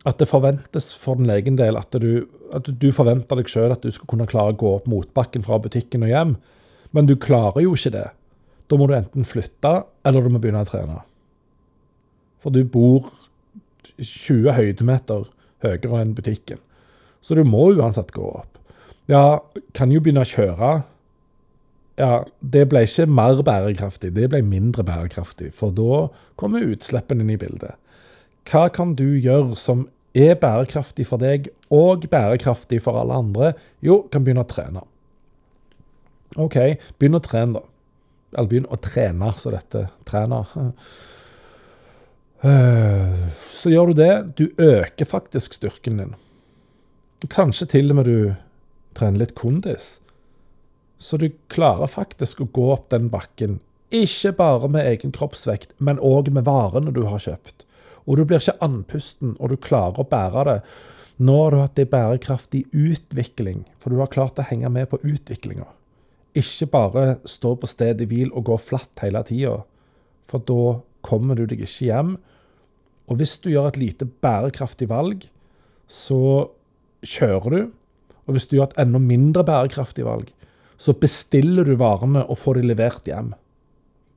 at 0.05 0.17
det 0.21 0.29
forventes 0.29 0.91
for 0.97 1.17
din 1.17 1.31
egen 1.33 1.57
del 1.57 1.77
at 1.79 1.95
du, 2.01 2.27
at 2.53 2.67
du 2.69 2.89
forventer 2.93 3.39
deg 3.39 3.49
sjøl 3.49 3.73
at 3.73 3.83
du 3.85 3.91
skal 3.93 4.09
kunne 4.09 4.29
klare 4.29 4.53
å 4.53 4.59
gå 4.59 4.73
opp 4.77 4.89
motbakken 4.89 5.45
fra 5.45 5.59
butikken 5.61 6.05
og 6.05 6.11
hjem, 6.11 6.35
men 6.91 7.07
du 7.09 7.15
klarer 7.19 7.63
jo 7.63 7.73
ikke 7.77 7.93
det. 7.95 8.07
Da 8.69 8.77
må 8.79 8.87
du 8.87 8.95
enten 8.95 9.27
flytte, 9.27 9.81
eller 10.07 10.23
du 10.23 10.31
må 10.33 10.41
begynne 10.41 10.63
å 10.63 10.69
trene. 10.69 11.01
For 12.41 12.53
du 12.53 12.63
bor 12.65 13.09
20 13.97 14.55
høydemeter 14.57 15.27
høyere 15.65 16.01
enn 16.01 16.15
butikken. 16.17 16.61
Så 17.21 17.37
du 17.37 17.43
må 17.45 17.71
uansett 17.75 18.13
gå 18.15 18.25
opp. 18.25 18.57
Ja, 19.11 19.41
kan 19.77 19.91
jo 19.93 20.01
begynne 20.01 20.23
å 20.25 20.29
kjøre. 20.29 20.71
Ja, 21.99 22.23
det 22.39 22.63
ble 22.71 22.85
ikke 22.87 23.05
mer 23.11 23.41
bærekraftig, 23.45 24.13
det 24.15 24.29
ble 24.31 24.41
mindre 24.45 24.85
bærekraftig. 24.87 25.51
For 25.57 25.73
da 25.75 26.07
kommer 26.39 26.65
utslippene 26.65 27.25
inn 27.25 27.35
i 27.35 27.39
bildet. 27.41 27.77
Hva 28.49 28.67
kan 28.73 28.95
du 28.97 29.07
gjøre 29.19 29.55
som 29.59 29.85
er 30.17 30.35
bærekraftig 30.39 31.05
for 31.07 31.21
deg 31.21 31.51
og 31.71 32.07
bærekraftig 32.11 32.81
for 32.83 32.99
alle 32.99 33.19
andre? 33.21 33.53
Jo, 33.85 34.03
kan 34.11 34.25
begynne 34.25 34.43
å 34.43 34.49
trene. 34.49 34.83
OK, 36.39 36.57
begynn 36.99 37.19
å 37.19 37.23
trene, 37.23 37.59
da. 37.59 37.63
Eller 38.35 38.51
begynn 38.51 38.69
å 38.71 38.79
trene, 38.79 39.31
så 39.35 39.51
dette 39.51 39.85
trener. 40.07 40.51
Så 42.41 43.71
gjør 43.71 43.91
du 43.91 43.99
det. 43.99 44.13
Du 44.39 44.45
øker 44.57 45.05
faktisk 45.05 45.57
styrken 45.57 45.99
din. 45.99 46.15
Kanskje 47.29 47.67
til 47.75 47.91
og 47.91 47.99
med 47.99 48.07
du 48.09 48.31
trener 48.97 49.21
litt 49.21 49.35
kondis. 49.37 49.99
Så 51.01 51.19
du 51.21 51.27
klarer 51.51 51.89
faktisk 51.91 52.41
å 52.41 52.49
gå 52.53 52.71
opp 52.73 52.89
den 52.93 53.11
bakken. 53.13 53.59
Ikke 53.91 54.31
bare 54.37 54.69
med 54.71 54.87
egen 54.87 55.11
kroppsvekt, 55.11 55.75
men 55.77 55.99
òg 55.99 56.31
med 56.31 56.47
varene 56.47 56.93
du 56.95 57.03
har 57.09 57.19
kjøpt. 57.21 57.65
Og 58.07 58.17
du 58.17 58.25
blir 58.25 58.41
ikke 58.41 58.59
andpusten, 58.65 59.35
og 59.39 59.51
du 59.51 59.59
klarer 59.61 60.01
å 60.01 60.07
bære 60.09 60.45
det. 60.47 60.57
Nå 61.21 61.35
har 61.37 61.53
du 61.53 61.59
hatt 61.61 61.79
en 61.81 61.91
bærekraftig 61.91 62.63
utvikling, 62.73 63.65
for 63.77 63.93
du 63.93 64.01
har 64.01 64.09
klart 64.13 64.39
å 64.41 64.47
henge 64.47 64.71
med 64.73 64.89
på 64.89 65.01
utviklinga. 65.05 65.67
Ikke 66.37 66.69
bare 66.71 67.03
stå 67.27 67.53
på 67.59 67.69
stedet 67.69 68.07
hvil 68.09 68.31
og 68.31 68.47
gå 68.47 68.57
flatt 68.61 69.03
hele 69.03 69.21
tida, 69.27 69.59
for 70.25 70.41
da 70.47 70.79
kommer 71.05 71.37
du 71.37 71.43
deg 71.49 71.61
ikke 71.65 71.89
hjem. 71.91 72.15
Og 73.11 73.19
hvis 73.19 73.35
du 73.43 73.51
gjør 73.51 73.69
et 73.69 73.81
lite 73.81 74.07
bærekraftig 74.23 74.87
valg, 74.89 75.27
så 75.91 76.49
kjører 77.03 77.53
du. 77.53 77.61
Og 78.25 78.35
hvis 78.37 78.47
du 78.47 78.55
gjør 78.55 78.71
et 78.71 78.79
enda 78.85 79.01
mindre 79.03 79.43
bærekraftig 79.45 80.05
valg, 80.07 80.29
så 80.81 80.95
bestiller 80.97 81.67
du 81.67 81.75
varene 81.77 82.23
og 82.25 82.39
får 82.41 82.57
de 82.57 82.69
levert 82.71 83.09
hjem 83.09 83.33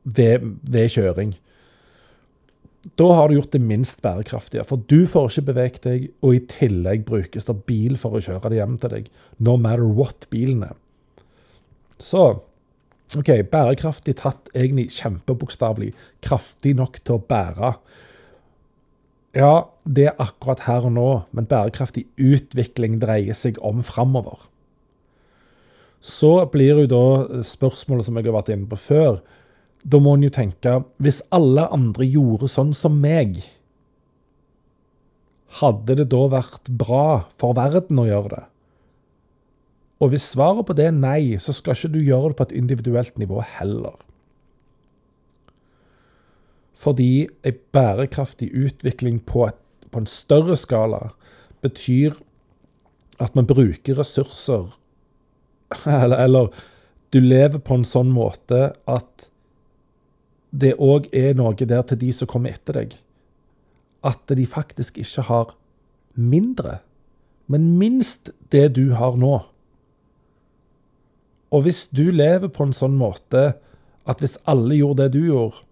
ved, 0.05 0.45
ved 0.63 0.93
kjøring. 0.95 1.35
Da 2.99 3.07
har 3.17 3.29
du 3.29 3.39
gjort 3.39 3.55
det 3.55 3.63
minst 3.65 4.03
bærekraftige, 4.05 4.65
for 4.69 4.83
du 4.91 5.07
får 5.09 5.31
ikke 5.31 5.49
beveget 5.49 5.85
deg, 5.87 6.09
og 6.21 6.37
i 6.37 6.43
tillegg 6.51 7.07
brukes 7.09 7.49
det 7.49 7.57
bil 7.69 7.97
for 8.01 8.17
å 8.17 8.25
kjøre 8.25 8.51
det 8.53 8.59
hjem 8.61 8.75
til 8.83 8.93
deg, 8.93 9.13
no 9.41 9.57
matter 9.57 9.87
what 9.89 10.27
bilen 10.33 10.67
er. 10.67 10.77
Så 12.03 12.27
OK, 13.15 13.31
bærekraftig 13.51 14.17
tatt 14.19 14.51
egentlig 14.57 14.91
kjempebokstavelig, 14.97 15.93
kraftig 16.25 16.75
nok 16.77 16.99
til 17.01 17.19
å 17.19 17.25
bære. 17.29 17.75
Ja, 19.35 19.53
det 19.85 20.09
er 20.11 20.21
akkurat 20.23 20.65
her 20.69 20.89
og 20.89 20.95
nå, 20.97 21.09
men 21.35 21.49
bærekraftig 21.51 22.07
utvikling 22.21 22.99
dreier 23.03 23.37
seg 23.39 23.61
om 23.65 23.83
framover. 23.87 24.49
Så 26.05 26.37
blir 26.53 26.83
jo 26.85 26.91
da 26.91 27.43
spørsmålet 27.47 28.09
som 28.09 28.19
jeg 28.19 28.29
har 28.29 28.37
vært 28.37 28.53
inne 28.53 28.69
på 28.69 28.79
før, 28.79 29.23
da 29.85 30.01
må 30.01 30.15
en 30.17 30.25
jo 30.25 30.33
tenke 30.33 30.79
Hvis 31.03 31.21
alle 31.35 31.67
andre 31.75 32.07
gjorde 32.09 32.49
sånn 32.49 32.73
som 32.77 32.97
meg, 33.03 33.43
hadde 35.61 35.99
det 36.01 36.09
da 36.11 36.25
vært 36.33 36.71
bra 36.73 37.29
for 37.39 37.55
verden 37.59 38.01
å 38.01 38.09
gjøre 38.09 38.33
det? 38.33 38.45
Og 40.03 40.11
hvis 40.13 40.27
svaret 40.35 40.67
på 40.67 40.75
det 40.77 40.89
er 40.89 40.97
nei, 40.97 41.37
så 41.41 41.55
skal 41.55 41.77
ikke 41.77 41.93
du 41.95 42.01
gjøre 42.03 42.33
det 42.33 42.39
på 42.39 42.47
et 42.49 42.57
individuelt 42.59 43.21
nivå 43.21 43.45
heller. 43.55 43.95
Fordi 46.75 47.29
en 47.47 47.61
bærekraftig 47.73 48.51
utvikling 48.51 49.21
på, 49.25 49.47
et, 49.47 49.61
på 49.95 50.03
en 50.03 50.11
større 50.11 50.57
skala 50.59 51.13
betyr 51.65 52.19
at 53.23 53.37
man 53.39 53.47
bruker 53.47 54.01
ressurser 54.01 54.75
eller, 55.87 56.19
eller 56.19 56.51
du 57.15 57.21
lever 57.23 57.63
på 57.63 57.79
en 57.79 57.87
sånn 57.87 58.11
måte 58.13 58.73
at 58.91 59.29
det 60.55 60.77
òg 60.79 61.09
er 61.11 61.35
noe 61.35 61.57
der 61.59 61.83
til 61.89 61.99
de 61.99 62.13
som 62.15 62.31
kommer 62.31 62.55
etter 62.55 62.79
deg. 62.79 62.97
At 64.07 64.31
de 64.31 64.47
faktisk 64.47 65.01
ikke 65.03 65.27
har 65.29 65.55
mindre, 66.15 66.79
men 67.51 67.75
minst 67.81 68.31
det 68.55 68.69
du 68.79 68.95
har 68.95 69.19
nå. 69.19 69.35
Og 71.55 71.67
hvis 71.67 71.87
du 71.95 72.09
lever 72.11 72.51
på 72.51 72.67
en 72.67 72.77
sånn 72.77 72.97
måte 72.99 73.55
at 74.05 74.21
hvis 74.21 74.39
alle 74.51 74.79
gjorde 74.79 75.05
det 75.07 75.19
du 75.19 75.27
gjorde, 75.29 75.63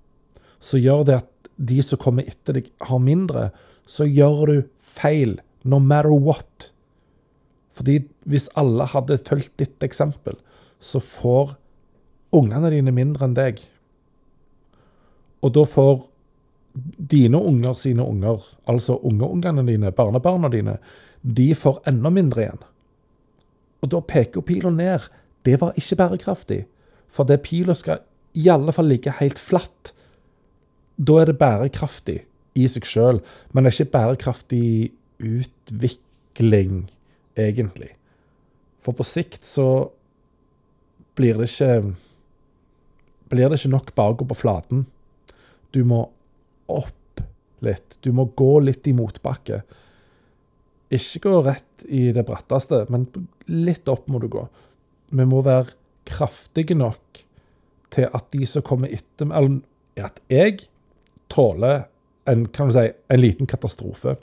så 0.62 0.80
gjør 0.80 1.06
det 1.06 1.18
at 1.22 1.50
de 1.56 1.80
som 1.84 2.00
kommer 2.00 2.26
etter 2.26 2.58
deg, 2.58 2.68
har 2.88 3.02
mindre, 3.02 3.50
så 3.86 4.06
gjør 4.06 4.46
du 4.48 4.56
feil, 4.78 5.36
no 5.62 5.78
matter 5.82 6.14
what. 6.14 6.70
Fordi 7.76 8.02
hvis 8.28 8.48
alle 8.58 8.86
hadde 8.88 9.20
fulgt 9.26 9.54
ditt 9.60 9.84
eksempel, 9.84 10.38
så 10.82 11.02
får 11.02 11.54
ungene 12.34 12.72
dine 12.72 12.94
mindre 12.94 13.28
enn 13.28 13.36
deg. 13.36 13.60
Og 15.42 15.54
da 15.54 15.64
får 15.66 16.04
dine 16.96 17.38
unger 17.38 17.76
sine 17.76 18.04
unger, 18.06 18.40
altså 18.68 18.96
ungeungene 19.04 19.64
dine, 19.66 19.92
barnebarna 19.92 20.48
dine, 20.48 20.78
de 21.22 21.52
får 21.54 21.82
enda 21.90 22.10
mindre 22.10 22.44
igjen. 22.44 22.62
Og 23.82 23.90
da 23.92 24.00
peker 24.00 24.44
pila 24.46 24.70
ned. 24.70 25.08
Det 25.44 25.58
var 25.60 25.76
ikke 25.76 25.98
bærekraftig. 25.98 26.62
For 27.10 27.28
det 27.28 27.42
pila 27.42 27.74
skal 27.74 28.04
i 28.38 28.48
alle 28.48 28.72
fall 28.72 28.88
ligge 28.88 29.12
helt 29.18 29.40
flatt. 29.42 29.92
Da 30.96 31.20
er 31.20 31.30
det 31.30 31.38
bærekraftig 31.40 32.22
i 32.54 32.68
seg 32.68 32.86
sjøl, 32.86 33.20
men 33.52 33.64
det 33.64 33.72
er 33.72 33.78
ikke 33.80 33.94
bærekraftig 33.96 34.92
utvikling, 35.22 36.86
egentlig. 37.38 37.92
For 38.82 38.96
på 38.96 39.06
sikt 39.06 39.46
så 39.46 39.90
blir 41.18 41.38
det 41.40 41.50
ikke 41.50 41.94
Blir 43.32 43.48
det 43.48 43.56
ikke 43.62 43.72
nok 43.72 43.94
bare 43.96 44.12
å 44.12 44.16
gå 44.20 44.26
på 44.28 44.36
flaten. 44.36 44.82
Du 45.72 45.82
må 45.88 46.04
opp 46.72 47.22
litt. 47.64 47.98
Du 48.00 48.12
må 48.16 48.26
gå 48.36 48.52
litt 48.64 48.86
i 48.88 48.94
motbakke. 48.96 49.62
Ikke 50.92 51.22
gå 51.24 51.38
rett 51.46 51.86
i 51.88 52.10
det 52.12 52.24
bratteste, 52.28 52.84
men 52.92 53.06
litt 53.48 53.88
opp 53.88 54.08
må 54.12 54.20
du 54.22 54.28
gå. 54.32 54.44
Vi 55.12 55.28
må 55.28 55.40
være 55.44 55.72
kraftige 56.08 56.76
nok 56.76 57.22
til 57.92 58.08
at 58.08 58.28
de 58.32 58.48
som 58.48 58.64
kommer 58.64 58.92
etter 58.92 59.32
Eller 59.32 59.60
at 60.08 60.20
jeg 60.32 60.66
tåler 61.32 61.84
en, 62.28 62.46
kan 62.48 62.68
du 62.68 62.76
si, 62.76 62.86
en 63.08 63.20
liten 63.20 63.48
katastrofe. 63.48 64.16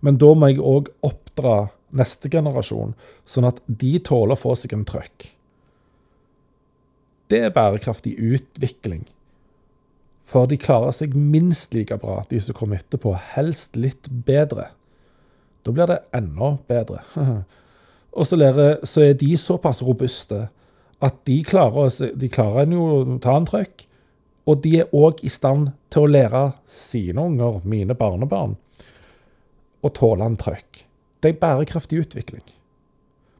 Men 0.00 0.16
da 0.20 0.30
må 0.34 0.48
jeg 0.48 0.62
òg 0.62 0.88
oppdra 1.04 1.68
neste 1.98 2.30
generasjon, 2.32 2.94
sånn 3.24 3.48
at 3.48 3.60
de 3.66 3.98
tåler 4.04 4.36
å 4.36 4.40
få 4.40 4.54
seg 4.56 4.76
en 4.76 4.86
trøkk. 4.88 5.28
Det 7.28 7.42
er 7.44 7.52
bærekraftig 7.52 8.14
utvikling. 8.16 9.04
For 10.28 10.48
de 10.48 10.58
klarer 10.60 10.92
seg 10.92 11.14
minst 11.16 11.72
like 11.72 11.96
bra, 12.02 12.20
de 12.28 12.40
som 12.42 12.56
kommer 12.56 12.82
etterpå, 12.82 13.14
helst 13.32 13.78
litt 13.80 14.10
bedre. 14.26 14.70
Da 15.64 15.72
blir 15.72 15.88
det 15.88 16.02
enda 16.16 16.56
bedre. 16.68 17.00
Og 18.18 18.26
så, 18.26 18.36
er 19.04 19.14
de 19.20 19.30
såpass 19.40 19.80
robuste 19.84 20.48
at 21.04 21.20
de 21.28 21.38
klarer, 21.46 21.92
de 22.18 22.28
klarer 22.32 22.68
jo 22.74 22.84
å 22.84 23.18
ta 23.22 23.36
en 23.38 23.48
trøkk. 23.48 23.86
Og 24.48 24.62
de 24.64 24.78
er 24.82 24.94
òg 24.96 25.20
i 25.24 25.30
stand 25.32 25.70
til 25.92 26.06
å 26.06 26.10
lære 26.10 26.42
sine 26.68 27.22
unger, 27.22 27.60
mine 27.68 27.96
barnebarn, 27.96 28.56
å 29.84 29.90
tåle 29.94 30.26
en 30.26 30.38
trøkk. 30.40 30.84
Det 31.22 31.32
er 31.32 31.40
bærekraftig 31.40 32.02
utvikling. 32.04 32.44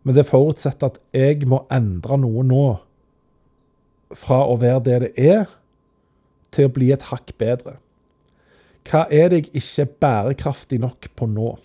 Men 0.05 0.16
det 0.16 0.29
forutsetter 0.29 0.92
at 0.92 1.01
jeg 1.16 1.48
må 1.48 1.64
endre 1.74 2.20
noe 2.20 2.44
nå 2.46 2.66
fra 4.16 4.44
å 4.48 4.57
være 4.61 4.85
det 4.87 5.01
det 5.05 5.11
er, 5.33 5.48
til 6.55 6.69
å 6.69 6.73
bli 6.73 6.91
et 6.95 7.09
hakk 7.11 7.35
bedre. 7.41 7.77
Hva 8.89 9.05
er 9.13 9.31
det 9.31 9.43
jeg 9.43 9.63
ikke 9.63 9.89
bærekraftig 10.01 10.81
nok 10.81 11.11
på 11.19 11.29
nå? 11.29 11.57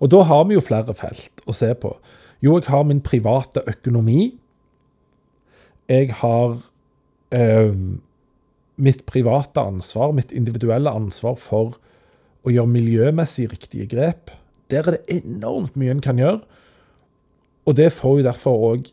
Og 0.00 0.10
da 0.10 0.22
har 0.26 0.46
vi 0.48 0.56
jo 0.56 0.64
flere 0.64 0.96
felt 0.96 1.42
å 1.46 1.54
se 1.54 1.70
på. 1.78 1.92
Jo, 2.40 2.56
jeg 2.56 2.70
har 2.72 2.86
min 2.88 3.02
private 3.04 3.62
økonomi. 3.68 4.30
Jeg 5.90 6.14
har 6.22 6.56
eh, 7.36 7.74
mitt 8.80 9.04
private 9.06 9.60
ansvar, 9.60 10.14
mitt 10.16 10.32
individuelle 10.32 10.90
ansvar 10.90 11.36
for 11.38 11.76
å 12.40 12.52
gjøre 12.54 12.72
miljømessig 12.72 13.50
riktige 13.52 13.90
grep. 13.90 14.32
Der 14.72 14.86
er 14.86 14.96
det 14.96 15.20
enormt 15.20 15.76
mye 15.76 15.92
en 15.92 16.02
kan 16.04 16.18
gjøre. 16.18 16.40
Og 17.68 17.76
det 17.76 17.90
får 17.92 18.20
jo 18.20 18.26
derfor 18.26 18.66
òg 18.70 18.88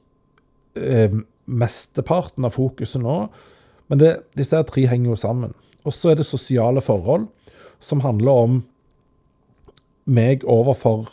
eh, 0.75 1.15
mesteparten 1.47 2.45
av 2.45 2.57
fokuset 2.57 3.01
nå. 3.01 3.21
Men 3.87 4.01
det, 4.01 4.13
disse 4.37 4.59
tre 4.67 4.85
henger 4.89 5.13
jo 5.13 5.19
sammen. 5.19 5.53
Og 5.87 5.95
så 5.95 6.11
er 6.11 6.19
det 6.19 6.27
sosiale 6.27 6.83
forhold, 6.83 7.27
som 7.79 8.03
handler 8.03 8.41
om 8.47 8.57
meg 10.07 10.43
overfor 10.47 11.11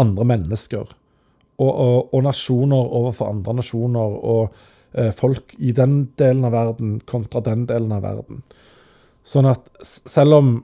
andre 0.00 0.24
mennesker. 0.28 0.94
Og, 1.56 1.72
og, 1.72 2.14
og 2.14 2.24
nasjoner 2.26 2.94
overfor 3.00 3.32
andre 3.32 3.56
nasjoner. 3.60 4.16
Og 4.30 4.56
eh, 4.92 5.12
folk 5.16 5.56
i 5.58 5.72
den 5.76 6.06
delen 6.20 6.46
av 6.48 6.56
verden 6.56 6.96
kontra 7.08 7.42
den 7.44 7.66
delen 7.68 7.92
av 7.96 8.04
verden. 8.04 8.42
Sånn 9.26 9.48
at 9.50 9.68
selv 9.82 10.38
om 10.38 10.56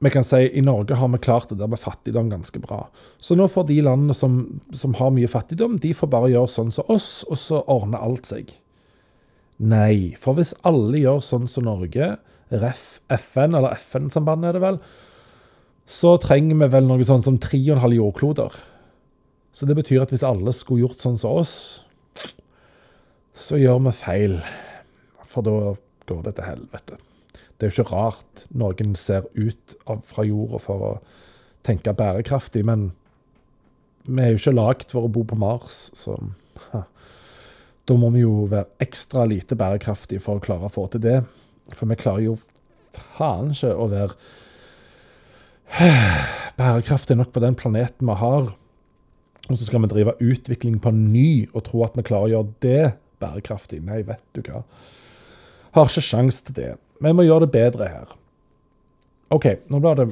vi 0.00 0.10
kan 0.10 0.24
si 0.24 0.46
i 0.56 0.62
Norge 0.64 0.96
har 0.96 1.10
vi 1.12 1.18
klart 1.20 1.50
det 1.52 1.58
der 1.60 1.68
med 1.68 1.78
fattigdom 1.78 2.30
ganske 2.32 2.60
bra. 2.62 2.86
Så 3.20 3.36
nå 3.36 3.44
får 3.52 3.66
de 3.68 3.82
landene 3.84 4.16
som, 4.16 4.38
som 4.72 4.96
har 4.96 5.12
mye 5.12 5.28
fattigdom, 5.28 5.76
de 5.78 5.92
får 5.94 6.08
bare 6.08 6.30
gjøre 6.32 6.48
sånn 6.48 6.72
som 6.72 6.88
oss, 6.88 7.10
og 7.28 7.36
så 7.36 7.60
ordner 7.68 8.00
alt 8.00 8.30
seg. 8.30 8.54
Nei, 9.60 10.16
for 10.16 10.38
hvis 10.38 10.54
alle 10.64 11.02
gjør 11.02 11.20
sånn 11.24 11.48
som 11.50 11.66
Norge, 11.68 12.14
ref. 12.50 12.84
FN, 13.12 13.54
eller 13.58 13.76
FN-sambandet 13.76 14.50
er 14.50 14.56
det 14.56 14.62
vel, 14.64 14.80
så 15.90 16.14
trenger 16.22 16.58
vi 16.62 16.68
vel 16.72 16.86
noe 16.86 17.04
sånn 17.06 17.24
som 17.26 17.36
3,5 17.42 17.96
jordkloder. 17.96 18.56
Så 19.52 19.66
det 19.66 19.76
betyr 19.76 20.04
at 20.04 20.14
hvis 20.14 20.24
alle 20.26 20.54
skulle 20.54 20.86
gjort 20.86 21.02
sånn 21.02 21.18
som 21.18 21.40
oss, 21.42 21.54
så 23.34 23.58
gjør 23.58 23.82
vi 23.88 23.94
feil. 23.98 24.36
For 25.26 25.46
da 25.46 25.74
går 26.08 26.22
det 26.26 26.36
til 26.38 26.46
helvete. 26.46 27.00
Det 27.58 27.66
er 27.66 27.72
jo 27.72 27.82
ikke 27.82 27.92
rart 27.92 28.46
noen 28.56 28.94
ser 28.96 29.26
ut 29.36 29.76
av, 29.84 30.00
fra 30.06 30.24
jorda 30.24 30.62
for 30.62 30.86
å 30.86 30.92
tenke 31.66 31.92
bærekraftig, 31.92 32.62
men 32.64 32.92
vi 34.06 34.22
er 34.24 34.32
jo 34.32 34.40
ikke 34.40 34.56
lagd 34.56 34.94
for 34.94 35.06
å 35.06 35.12
bo 35.12 35.26
på 35.28 35.36
Mars, 35.38 35.90
så 35.98 36.16
ha. 36.70 36.86
Da 37.90 37.96
må 37.98 38.12
vi 38.14 38.22
jo 38.22 38.44
være 38.46 38.68
ekstra 38.84 39.24
lite 39.26 39.56
bærekraftige 39.58 40.22
for 40.22 40.38
å 40.38 40.44
klare 40.44 40.68
å 40.68 40.70
få 40.70 40.84
til 40.92 41.02
det. 41.02 41.16
For 41.74 41.90
vi 41.90 41.98
klarer 41.98 42.22
jo 42.22 42.36
faen 43.16 43.50
ikke 43.50 43.72
å 43.74 43.88
være 43.90 44.14
bærekraftige 46.60 47.18
nok 47.18 47.32
på 47.34 47.42
den 47.42 47.58
planeten 47.58 48.06
vi 48.06 48.16
har. 48.20 48.52
Og 49.50 49.58
så 49.58 49.66
skal 49.66 49.82
vi 49.82 49.90
drive 49.90 50.14
utvikling 50.22 50.78
på 50.82 50.92
ny 50.94 51.48
og 51.50 51.64
tro 51.66 51.82
at 51.82 51.98
vi 51.98 52.06
klarer 52.06 52.28
å 52.28 52.34
gjøre 52.36 52.54
det 52.62 52.84
bærekraftig. 53.22 53.82
Nei, 53.82 54.04
vet 54.06 54.22
du 54.38 54.44
hva. 54.46 54.62
Har 55.74 55.90
ikke 55.90 56.06
sjans 56.06 56.38
til 56.46 56.58
det. 56.60 56.70
Vi 57.02 57.14
må 57.16 57.26
gjøre 57.26 57.48
det 57.48 57.54
bedre 57.56 57.90
her. 57.90 58.14
OK, 59.34 59.50
nå 59.70 59.82
blir 59.82 59.98
det 59.98 60.08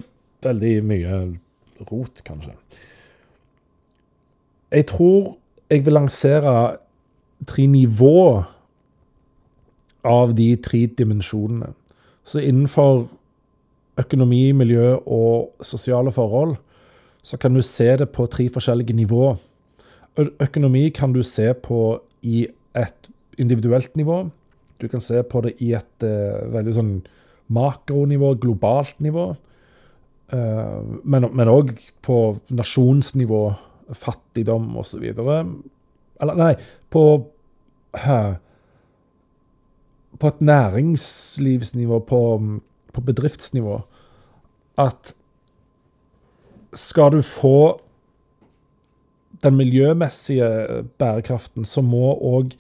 veldig 0.46 0.74
mye 0.86 1.22
rot, 1.86 2.26
kanskje. 2.26 2.58
Jeg 4.74 4.90
tror 4.90 5.36
jeg 5.70 5.86
vil 5.86 5.94
lansere 5.94 6.52
tre 7.48 7.66
nivå 7.70 8.44
av 10.06 10.34
de 10.36 10.52
tre 10.62 10.86
dimensjonene. 10.98 11.72
Så 12.28 12.42
innenfor 12.44 13.06
økonomi, 13.98 14.52
miljø 14.52 14.96
og 15.06 15.64
sosiale 15.64 16.12
forhold, 16.14 16.56
så 17.22 17.36
kan 17.40 17.54
du 17.56 17.62
se 17.66 17.90
det 17.98 18.10
på 18.14 18.26
tre 18.30 18.48
forskjellige 18.52 18.96
nivå. 18.96 19.32
Økonomi 20.18 20.88
kan 20.94 21.12
du 21.12 21.22
se 21.26 21.50
på 21.54 21.98
i 22.22 22.46
et 22.76 23.10
individuelt 23.38 23.96
nivå. 23.96 24.28
Du 24.78 24.88
kan 24.88 25.02
se 25.02 25.22
på 25.22 25.42
det 25.46 25.56
i 25.64 25.72
et 25.76 26.06
uh, 26.06 26.46
veldig 26.54 26.74
sånn 26.74 26.92
makronivå, 27.54 28.34
globalt 28.42 28.98
nivå. 29.02 29.30
Uh, 30.32 31.00
men 31.04 31.50
òg 31.50 31.72
på 32.04 32.18
nasjonsnivå, 32.54 33.42
fattigdom 33.96 34.68
osv. 34.78 35.04
Eller 35.08 36.38
nei, 36.38 36.52
på 36.92 37.04
På 40.18 40.30
et 40.30 40.40
næringslivsnivå, 40.40 41.98
på, 42.08 42.20
på 42.92 43.00
bedriftsnivå. 43.00 43.80
At 44.78 45.14
skal 46.74 47.12
du 47.12 47.22
få 47.22 47.80
den 49.42 49.56
miljømessige 49.56 50.84
bærekraften, 50.98 51.64
så 51.64 51.82
må 51.82 52.12
også, 52.14 52.56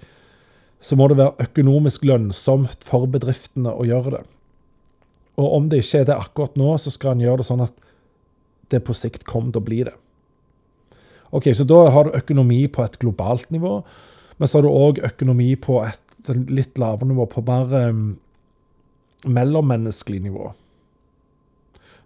så 0.80 0.96
må 0.96 1.08
det 1.08 1.16
være 1.18 1.48
økonomisk 1.48 2.04
lønnsomt 2.04 2.84
for 2.86 3.06
bedriftene 3.10 3.72
å 3.74 3.86
gjøre 3.86 4.18
det. 4.18 4.24
Og 5.38 5.54
om 5.54 5.70
det 5.70 5.82
ikke 5.82 6.02
er 6.02 6.10
det 6.10 6.18
akkurat 6.18 6.58
nå, 6.58 6.76
så 6.78 6.90
skal 6.94 7.14
en 7.14 7.24
gjøre 7.24 7.42
det 7.42 7.48
sånn 7.48 7.64
at 7.66 7.74
det 8.70 8.82
på 8.84 8.94
sikt 8.96 9.26
kommer 9.26 9.54
til 9.54 9.62
å 9.62 9.66
bli 9.66 9.80
det. 9.88 9.94
Ok, 11.30 11.50
Så 11.54 11.64
da 11.68 11.90
har 11.92 12.04
du 12.04 12.16
økonomi 12.16 12.66
på 12.72 12.82
et 12.84 12.98
globalt 12.98 13.50
nivå, 13.50 13.82
men 14.38 14.48
så 14.48 14.58
har 14.58 14.66
du 14.66 14.70
òg 14.72 15.02
økonomi 15.06 15.52
på 15.60 15.80
et 15.84 16.32
litt 16.50 16.78
lavere 16.78 17.08
nivå, 17.10 17.26
på 17.30 17.42
mer 17.46 17.72
um, 17.90 18.02
mellommenneskelig 19.26 20.20
nivå. 20.26 20.50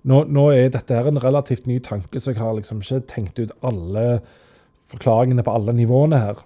Nå, 0.09 0.23
nå, 0.35 0.47
er 0.51 0.73
dette 0.75 0.97
her 0.97 1.09
en 1.11 1.21
relativt 1.23 1.68
ny 1.71 1.79
tanke, 1.85 2.21
så 2.21 2.33
jeg 2.33 2.40
har 2.42 2.57
liksom 2.57 2.81
ikke 2.83 3.05
tenkt 3.11 3.38
ut 3.38 3.53
alle 3.62 4.23
forklaringene 4.90 5.45
på 5.47 5.55
alle 5.55 5.75
nivåene 5.77 6.18
her. 6.23 6.40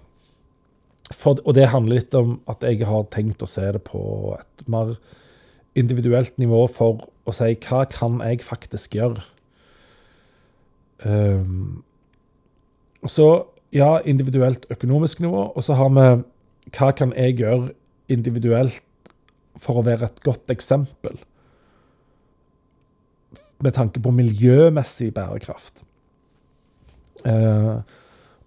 For, 1.15 1.39
og 1.43 1.55
det 1.57 1.69
handler 1.71 2.01
litt 2.01 2.15
om 2.17 2.37
at 2.51 2.65
jeg 2.67 2.83
har 2.87 3.07
tenkt 3.13 3.41
å 3.41 3.49
se 3.49 3.65
det 3.73 3.81
på 3.87 4.01
et 4.37 4.67
mer 4.69 4.97
individuelt 5.77 6.35
nivå 6.41 6.65
for 6.73 7.07
å 7.27 7.33
si 7.35 7.53
hva 7.67 7.83
kan 7.89 8.19
jeg 8.25 8.43
faktisk 8.45 8.97
gjøre? 8.97 9.23
Um, 11.05 11.83
så 13.07 13.47
ja, 13.73 13.97
individuelt 14.05 14.65
økonomisk 14.71 15.19
nivå, 15.23 15.47
og 15.55 15.63
så 15.63 15.77
har 15.79 15.89
vi 15.95 16.07
hva 16.75 16.91
kan 16.91 17.13
jeg 17.15 17.37
gjøre 17.39 17.71
individuelt 18.11 18.83
for 19.57 19.79
å 19.79 19.85
være 19.87 20.09
et 20.09 20.21
godt 20.25 20.51
eksempel? 20.53 21.15
Med 23.63 23.73
tanke 23.73 24.01
på 24.03 24.11
miljømessig 24.13 25.13
bærekraft. 25.15 25.81
Eh, 27.25 27.77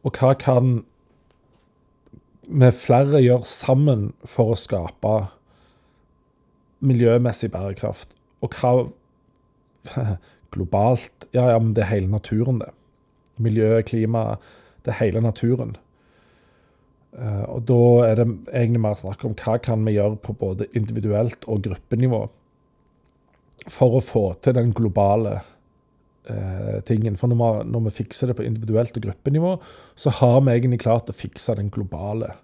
og 0.05 0.21
hva 0.21 0.35
kan 0.39 0.81
vi 2.51 2.71
flere 2.75 3.23
gjøre 3.23 3.47
sammen 3.47 4.11
for 4.27 4.53
å 4.53 4.59
skape 4.59 5.15
miljømessig 6.81 7.51
bærekraft. 7.53 8.15
Og 8.41 8.57
hva 8.57 8.73
globalt 10.55 11.29
Ja, 11.33 11.47
ja, 11.53 11.59
men 11.63 11.75
det 11.77 11.85
er 11.85 11.93
hele 11.93 12.11
naturen, 12.11 12.59
det. 12.59 12.73
Miljø, 13.41 13.81
klima, 13.87 14.35
det 14.85 14.93
er 14.93 15.01
hele 15.03 15.23
naturen. 15.25 15.77
Uh, 17.11 17.47
og 17.57 17.65
da 17.67 17.81
er 18.07 18.21
det 18.21 18.27
egentlig 18.55 18.83
mer 18.85 18.99
snakk 18.99 19.25
om 19.27 19.35
hva 19.39 19.57
kan 19.63 19.83
vi 19.87 19.97
gjøre 19.97 20.21
på 20.23 20.35
både 20.39 20.69
individuelt 20.79 21.47
og 21.51 21.65
gruppenivå 21.65 22.21
for 23.67 23.99
å 23.99 24.05
få 24.05 24.23
til 24.45 24.55
den 24.57 24.71
globale 24.77 25.41
uh, 26.31 26.79
tingen. 26.87 27.19
For 27.19 27.33
når 27.33 27.41
vi, 27.41 27.67
når 27.75 27.85
vi, 27.89 27.97
fikser 27.99 28.31
det 28.31 28.39
på 28.39 28.47
individuelt 28.47 28.97
og 28.97 29.09
gruppenivå, 29.09 29.57
så 29.99 30.15
har 30.21 30.39
vi 30.47 30.55
egentlig 30.55 30.81
klart 30.87 31.11
å 31.11 31.17
fikse 31.17 31.59
den 31.59 31.73
globale 31.75 32.37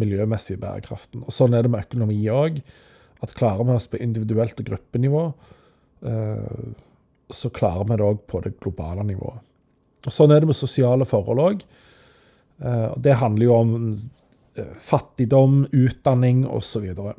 miljømessige 0.00 0.62
bærekraften. 0.62 1.26
Og 1.26 1.34
Sånn 1.34 1.58
er 1.58 1.66
det 1.66 1.74
med 1.74 1.84
økonomi 1.84 2.22
òg. 2.32 2.62
At 3.22 3.36
klarer 3.38 3.66
vi 3.66 3.74
oss 3.76 3.90
på 3.90 4.00
individuelt 4.02 4.58
og 4.58 4.70
gruppenivå, 4.70 5.26
uh, 6.06 6.62
så 7.32 7.50
klarer 7.54 7.90
vi 7.90 7.98
det 7.98 8.06
òg 8.06 8.22
på 8.30 8.40
det 8.46 8.56
globale 8.62 9.04
nivået. 9.10 9.42
Og 10.06 10.14
Sånn 10.14 10.34
er 10.34 10.42
det 10.42 10.50
med 10.50 10.58
sosiale 10.58 11.06
forhold 11.08 11.42
òg. 11.42 11.62
Uh, 12.62 12.92
det 13.02 13.18
handler 13.20 13.46
jo 13.46 13.54
om 13.56 13.76
uh, 14.58 14.72
fattigdom, 14.78 15.62
utdanning 15.70 16.44
osv. 16.46 16.88
Så, 16.94 17.14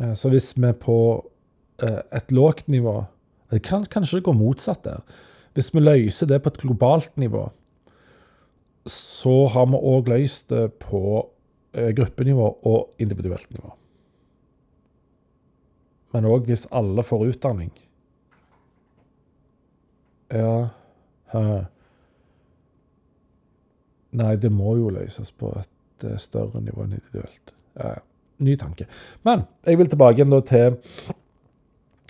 uh, 0.00 0.12
så 0.16 0.32
hvis 0.32 0.52
vi 0.58 0.74
på 0.76 0.98
et 1.80 2.32
lågt 2.34 2.66
nivå 2.68 3.06
Det 3.48 3.62
kan 3.64 3.86
kanskje 3.88 4.18
det 4.18 4.24
gå 4.26 4.32
motsatt 4.36 4.82
der. 4.84 5.00
Hvis 5.54 5.72
vi 5.74 5.80
løser 5.80 6.28
det 6.28 6.42
på 6.42 6.52
et 6.52 6.60
globalt 6.60 7.16
nivå, 7.18 7.48
så 8.86 9.46
har 9.50 9.66
vi 9.72 9.80
òg 9.90 10.10
løst 10.12 10.52
det 10.52 10.68
på 10.82 11.00
eh, 11.74 11.90
gruppenivå 11.96 12.46
og 12.70 13.02
individuelt 13.02 13.50
nivå. 13.50 13.72
Men 16.14 16.28
òg 16.30 16.46
hvis 16.46 16.68
alle 16.74 17.02
får 17.06 17.26
utdanning. 17.32 17.72
Ja. 20.30 20.70
Nei, 24.10 24.34
det 24.42 24.50
må 24.52 24.74
jo 24.80 24.90
løses 24.90 25.30
på 25.30 25.52
et 25.60 26.06
eh, 26.08 26.18
større 26.18 26.62
nivå 26.64 26.82
enn 26.84 26.96
individuelt. 26.96 27.52
Ny 28.40 28.56
tanke. 28.58 28.86
Men 29.26 29.44
jeg 29.68 29.78
vil 29.78 29.90
tilbake 29.92 30.18
igjen 30.18 30.34
til, 30.48 30.78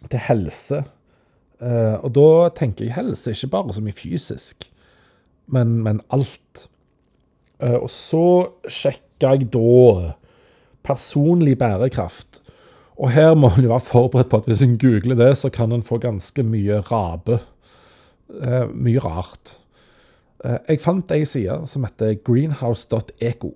til 0.07 0.25
helse. 0.29 0.83
Eh, 1.61 1.97
og 2.01 2.13
da 2.17 2.29
tenker 2.57 2.87
jeg 2.87 2.97
helse 2.97 3.35
ikke 3.35 3.53
bare 3.53 3.77
som 3.77 3.89
i 3.91 3.95
fysisk, 3.95 4.65
men, 5.53 5.81
men 5.85 6.01
alt. 6.15 6.69
Eh, 7.61 7.77
og 7.77 7.91
så 7.93 8.25
sjekker 8.65 9.37
jeg 9.37 9.51
da 9.53 10.15
personlig 10.87 11.59
bærekraft. 11.61 12.41
Og 13.01 13.13
her 13.13 13.35
må 13.37 13.51
en 13.57 13.69
være 13.69 13.85
forberedt 13.85 14.31
på 14.33 14.41
at 14.41 14.49
hvis 14.49 14.65
en 14.65 14.79
googler 14.81 15.19
det, 15.19 15.35
så 15.41 15.51
kan 15.53 15.73
en 15.73 15.85
få 15.85 15.99
ganske 16.01 16.45
mye 16.45 16.81
rabe. 16.89 17.41
Eh, 18.31 18.69
mye 18.71 19.01
rart. 19.03 19.57
Eh, 20.45 20.59
jeg 20.69 20.81
fant 20.81 21.13
ei 21.13 21.25
side 21.27 21.57
som 21.67 21.85
heter 21.85 22.15
greenhouse.eco. 22.25 23.51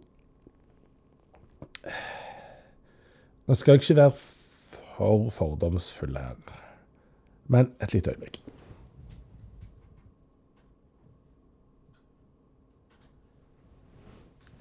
Nå 3.44 3.54
skal 3.54 3.74
jeg 3.74 3.82
ikke 3.82 3.96
være 4.00 4.14
for 4.16 5.30
fordomsfull 5.34 6.16
her, 6.16 6.36
men 7.52 7.70
et 7.82 7.92
lite 7.94 8.14
øyeblikk. 8.14 8.40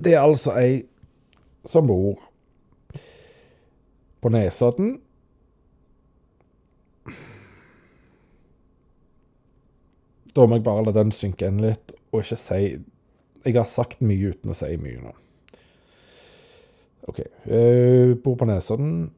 Det 0.04 0.13
er 0.13 0.21
altså 0.21 0.52
ei 0.60 0.84
som 1.65 1.88
bor 1.88 2.19
på 4.21 4.30
Nesodden. 4.30 4.97
Da 10.34 10.46
må 10.48 10.58
jeg 10.58 10.65
bare 10.65 10.86
la 10.88 10.93
den 10.96 11.12
synke 11.13 11.48
inn 11.50 11.62
litt, 11.62 11.93
og 12.12 12.24
ikke 12.24 12.39
si 12.39 12.62
Jeg 13.43 13.58
har 13.58 13.67
sagt 13.67 14.02
mye 14.02 14.32
uten 14.32 14.54
å 14.54 14.56
si 14.56 14.78
mye 14.80 15.02
nå. 15.04 15.12
OK. 17.12 17.19
Jeg 17.50 18.15
bor 18.24 18.38
på 18.39 18.48
Nesodden. 18.48 19.12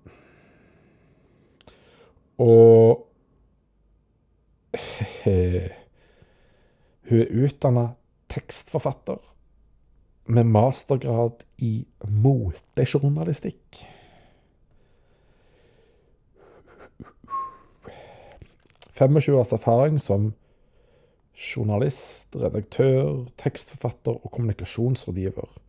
Og 2.42 3.06
Hun 7.06 7.20
er 7.22 7.30
utdanna 7.46 7.86
tekstforfatter 8.34 9.22
med 10.26 10.50
mastergrad 10.50 11.46
i 11.62 11.86
motejournalistikk. 12.10 13.86
«25 18.96 19.36
års 19.36 19.54
erfaring 19.54 20.00
som 20.00 20.34
journalist, 21.36 22.36
redaktør, 22.36 23.26
tekstforfatter 23.38 24.12
og 24.12 24.32
kommunikasjonsrådgiver. 24.32 25.62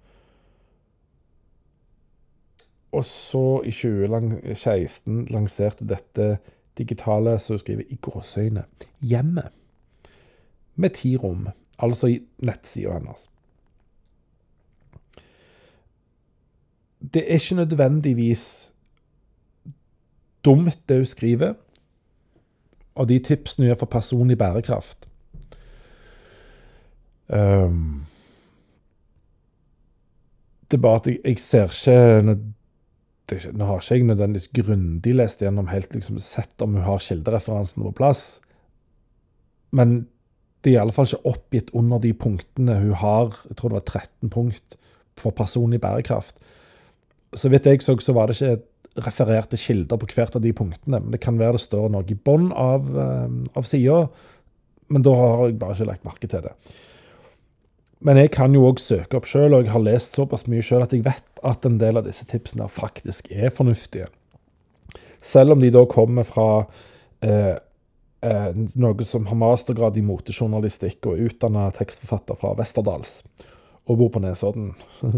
Og 2.93 3.05
så, 3.05 3.63
i 3.65 3.71
2016, 3.71 5.27
lanserte 5.27 5.85
du 5.85 5.91
dette 5.91 6.39
digitale, 6.79 7.39
som 7.39 7.55
hun 7.55 7.59
skriver 7.59 7.83
i 7.91 7.99
gåseøyne, 8.01 8.65
hjemmet. 9.01 9.51
Med 10.77 10.91
ti 10.91 11.17
rom, 11.17 11.49
altså 11.79 12.07
i 12.07 12.21
nettsida 12.39 12.93
hennes. 12.93 13.29
Det 17.01 17.23
er 17.23 17.39
ikke 17.41 17.55
nødvendigvis 17.55 18.75
dumt, 20.45 20.89
det 20.89 20.97
hun 20.97 21.05
skriver, 21.05 21.55
og 22.95 23.09
de 23.09 23.19
tipsene 23.19 23.65
hun 23.65 23.69
gjør 23.69 23.79
for 23.85 23.87
personlig 23.87 24.39
bærekraft. 24.39 25.09
Um, 27.29 28.07
det 30.71 30.79
er 30.79 30.83
bare 30.83 31.01
at 31.03 31.09
jeg, 31.11 31.21
jeg 31.25 31.43
ser 31.43 31.73
ikke 31.73 32.37
det, 33.27 33.41
Nå 33.59 33.67
har 33.67 33.81
ikke 33.83 33.97
jeg 33.99 34.07
nødvendigvis 34.07 34.53
grundig 34.55 35.15
lest 35.19 35.41
gjennom 35.43 35.67
helt 35.73 35.95
liksom 35.95 36.21
sett 36.23 36.63
om 36.63 36.77
hun 36.79 36.87
har 36.87 37.03
kildereferansene 37.03 37.89
på 37.89 37.97
plass, 37.99 38.41
men 39.75 40.05
det 40.63 40.73
er 40.73 40.79
i 40.79 40.83
alle 40.83 40.95
fall 40.95 41.09
ikke 41.09 41.31
oppgitt 41.31 41.73
under 41.79 42.01
de 42.03 42.13
punktene 42.15 42.79
hun 42.81 42.95
har. 42.99 43.35
Jeg 43.51 43.59
tror 43.59 43.71
det 43.71 43.81
var 43.81 44.01
13 44.01 44.31
punkt 44.35 44.79
for 45.19 45.35
personlig 45.35 45.81
bærekraft. 45.83 46.39
Så 47.35 47.51
vidt 47.53 47.67
jeg 47.67 47.83
så, 47.83 47.95
så 48.03 48.15
var 48.17 48.31
det 48.31 48.41
ikke 48.41 49.05
refererte 49.07 49.59
kilder 49.61 50.01
på 50.01 50.09
hvert 50.15 50.39
av 50.39 50.43
de 50.43 50.53
punktene. 50.57 51.01
Men 51.03 51.15
det 51.15 51.21
kan 51.23 51.39
være 51.39 51.59
det 51.59 51.67
står 51.67 51.91
noe 51.93 52.07
i 52.11 52.19
bånn 52.19 52.51
av, 52.51 52.89
av 52.97 53.69
sida, 53.69 54.07
men 54.91 55.07
da 55.07 55.15
har 55.19 55.47
jeg 55.49 55.59
bare 55.61 55.77
ikke 55.77 55.89
lagt 55.91 56.07
merke 56.07 56.31
til 56.31 56.45
det. 56.47 56.55
Men 58.05 58.21
jeg 58.21 58.33
kan 58.35 58.53
jo 58.55 58.67
òg 58.69 58.81
søke 58.83 59.17
opp 59.17 59.29
sjøl, 59.29 59.55
og 59.57 59.65
jeg 59.65 59.73
har 59.73 59.85
lest 59.85 60.19
såpass 60.19 60.45
mye 60.51 60.65
sjøl 60.65 60.85
at 60.85 60.93
jeg 60.93 61.07
vet 61.07 61.41
at 61.47 61.65
en 61.69 61.79
del 61.81 62.01
av 62.01 62.09
disse 62.09 62.27
tipsene 62.29 62.69
faktisk 62.69 63.31
er 63.33 63.55
fornuftige. 63.55 64.11
Selv 65.21 65.57
om 65.57 65.63
de 65.63 65.71
da 65.73 65.83
kommer 65.89 66.27
fra 66.29 66.49
eh, 67.25 67.57
eh, 68.27 68.51
noe 68.77 69.07
som 69.09 69.27
har 69.31 69.41
mastergrad 69.41 69.97
i 69.97 70.05
motejournalistikk 70.07 71.09
og 71.09 71.17
er 71.17 71.31
utdanna 71.31 71.71
tekstforfatter 71.75 72.39
fra 72.41 72.53
Westerdals 72.59 73.23
og 73.87 74.01
bor 74.01 74.13
på 74.13 74.23
Nesodden. 74.23 74.73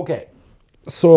OK. 0.00 0.10
Så 0.90 1.12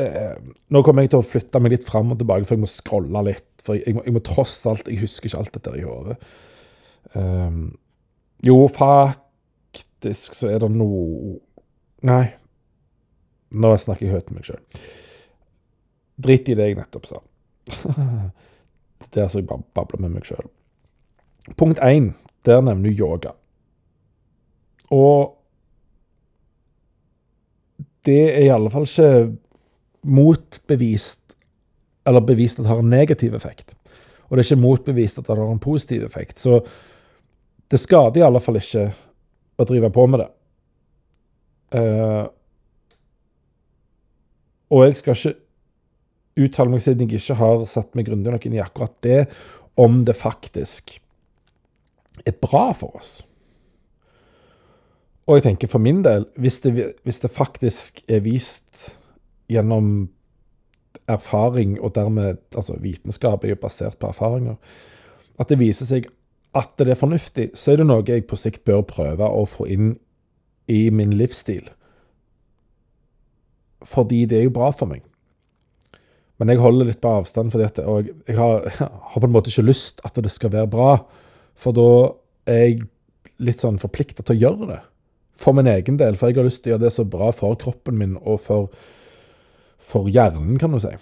eh, 0.00 0.36
Nå 0.74 0.82
kommer 0.84 1.04
jeg 1.04 1.14
til 1.14 1.22
å 1.22 1.26
flytte 1.26 1.60
meg 1.62 1.76
litt 1.76 1.86
fram 1.86 2.12
og 2.12 2.20
tilbake, 2.20 2.46
for 2.48 2.58
jeg 2.58 2.64
må 2.64 2.70
scrolle 2.70 3.24
litt. 3.30 3.50
For 3.64 3.78
jeg, 3.78 3.96
må, 3.96 4.04
jeg 4.06 4.14
må 4.16 4.22
tross 4.24 4.60
alt 4.70 4.88
Jeg 4.90 5.02
husker 5.02 5.30
ikke 5.30 5.42
alt 5.42 5.54
dette 5.58 5.76
i 5.78 5.84
hodet. 5.86 6.16
Um, 7.14 7.76
jo, 8.46 8.68
faktisk 8.70 10.36
så 10.38 10.50
er 10.52 10.62
det 10.62 10.70
noe 10.74 11.38
Nei. 12.06 12.28
Nå 13.58 13.72
snakker 13.80 14.06
jeg 14.06 14.14
høyt 14.14 14.28
med 14.30 14.38
meg 14.38 14.46
sjøl. 14.46 14.60
Drit 16.22 16.46
i 16.46 16.54
det 16.54 16.68
jeg 16.68 16.76
nettopp 16.78 17.08
sa. 17.08 17.18
det 19.10 19.18
er 19.18 19.24
altså 19.24 19.40
jeg 19.40 19.48
bare 19.48 19.66
babler 19.74 20.04
med 20.04 20.14
meg 20.14 20.28
sjøl. 20.28 20.46
Punkt 21.58 21.82
én, 21.82 22.12
der 22.46 22.62
nevner 22.62 22.86
du 22.86 23.02
yoga. 23.02 23.32
Og 24.94 25.34
det 28.06 28.20
er 28.36 28.44
i 28.46 28.52
alle 28.54 28.70
fall 28.70 28.86
ikke 28.86 29.34
motbevist 30.06 31.34
eller 32.08 32.24
bevist 32.24 32.60
at 32.60 32.64
det 32.64 32.70
har 32.70 32.78
en 32.80 32.92
negativ 32.92 33.34
effekt. 33.36 33.74
Og 34.28 34.36
det 34.36 34.44
er 34.44 34.52
ikke 34.52 34.62
motbevist 34.62 35.18
at 35.18 35.26
det 35.26 35.36
har 35.36 35.50
en 35.50 35.60
positiv 35.60 36.04
effekt. 36.06 36.40
Så 36.40 36.62
det 37.68 37.80
skader 37.80 38.22
i 38.22 38.26
alle 38.26 38.40
fall 38.42 38.58
ikke 38.60 38.88
å 39.58 39.66
drive 39.68 39.90
på 39.92 40.06
med 40.08 40.22
det. 40.22 40.28
Uh, 41.74 42.24
og 44.72 44.84
jeg 44.86 44.98
skal 45.00 45.16
ikke 45.16 45.34
uttale 46.44 46.72
meg 46.72 46.84
siden 46.84 47.08
jeg 47.08 47.20
ikke 47.20 47.38
har 47.40 47.64
satt 47.68 47.96
meg 47.98 48.08
grundig 48.08 48.32
nok 48.32 48.46
inn 48.48 48.56
i 48.56 48.62
akkurat 48.62 48.94
det, 49.04 49.22
om 49.78 50.02
det 50.06 50.16
faktisk 50.16 50.96
er 52.26 52.36
bra 52.40 52.70
for 52.76 52.98
oss. 52.98 53.18
Og 55.28 55.38
jeg 55.38 55.44
tenker 55.44 55.68
for 55.68 55.82
min 55.82 56.00
del, 56.04 56.24
hvis 56.40 56.62
det, 56.64 56.72
hvis 57.04 57.20
det 57.20 57.30
faktisk 57.30 58.00
er 58.08 58.22
vist 58.24 58.94
gjennom 59.52 60.08
erfaring, 61.08 61.76
og 61.80 61.94
dermed 61.96 62.40
altså 62.56 62.78
vitenskap 62.80 63.44
er 63.44 63.52
jo 63.52 63.60
basert 63.60 63.98
på 64.00 64.08
erfaringer, 64.08 64.56
at 65.38 65.52
det 65.52 65.60
viser 65.60 65.88
seg 65.88 66.08
at 66.58 66.74
det 66.80 66.92
er 66.92 66.98
fornuftig, 66.98 67.50
så 67.54 67.72
er 67.72 67.80
det 67.80 67.88
noe 67.88 68.04
jeg 68.06 68.26
på 68.28 68.38
sikt 68.38 68.64
bør 68.68 68.84
prøve 68.88 69.26
å 69.26 69.44
få 69.48 69.68
inn 69.70 69.92
i 70.68 70.88
min 70.94 71.14
livsstil. 71.16 71.68
Fordi 73.86 74.24
det 74.28 74.40
er 74.40 74.48
jo 74.48 74.56
bra 74.56 74.72
for 74.74 74.90
meg. 74.90 75.04
Men 76.38 76.52
jeg 76.52 76.62
holder 76.62 76.90
litt 76.90 77.00
på 77.02 77.14
avstand, 77.18 77.50
fordi 77.54 77.66
at, 77.66 77.80
og 77.82 78.10
jeg 78.10 78.36
har, 78.38 78.68
jeg 78.68 78.76
har, 79.10 79.16
på 79.16 79.26
en 79.26 79.34
måte 79.34 79.50
ikke 79.52 79.66
lyst 79.66 80.02
at 80.06 80.18
det 80.18 80.32
skal 80.34 80.54
være 80.54 80.70
bra. 80.70 80.92
For 81.58 81.74
da 81.74 81.88
er 82.50 82.62
jeg 82.64 82.86
litt 83.42 83.62
sånn 83.62 83.80
forplikta 83.82 84.24
til 84.26 84.36
å 84.36 84.42
gjøre 84.44 84.70
det. 84.70 84.78
For 85.38 85.54
min 85.54 85.70
egen 85.70 85.98
del. 85.98 86.18
For 86.18 86.30
jeg 86.30 86.38
har 86.38 86.48
lyst 86.48 86.62
til 86.64 86.72
å 86.72 86.76
gjøre 86.76 86.86
det 86.86 86.94
så 86.94 87.06
bra 87.10 87.30
for 87.34 87.58
kroppen 87.58 87.98
min 87.98 88.16
og 88.18 88.40
for, 88.42 88.70
for 89.82 90.10
hjernen, 90.10 90.58
kan 90.62 90.74
du 90.74 90.80
si. 90.82 90.94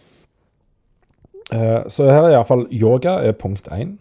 Eh, 1.54 1.80
så 1.92 2.08
her 2.10 2.24
er 2.24 2.34
iallfall 2.34 2.66
yoga 2.74 3.20
er 3.24 3.36
punkt 3.38 3.68
én. 3.72 3.96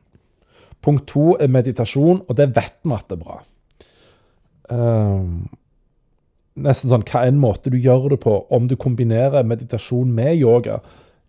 Punkt 0.85 1.07
to 1.09 1.33
er 1.41 1.49
meditasjon, 1.49 2.23
og 2.27 2.37
det 2.37 2.51
vet 2.55 2.77
vi 2.83 2.93
at 2.93 3.07
det 3.09 3.17
er 3.17 3.23
bra. 3.23 3.37
Um, 4.69 5.45
nesten 6.55 6.91
sånn 6.91 7.05
hva 7.09 7.25
enn 7.27 7.41
måte 7.41 7.73
du 7.73 7.77
gjør 7.81 8.11
det 8.13 8.21
på, 8.23 8.37
om 8.53 8.69
du 8.69 8.77
kombinerer 8.79 9.47
meditasjon 9.47 10.13
med 10.13 10.37
yoga. 10.37 10.79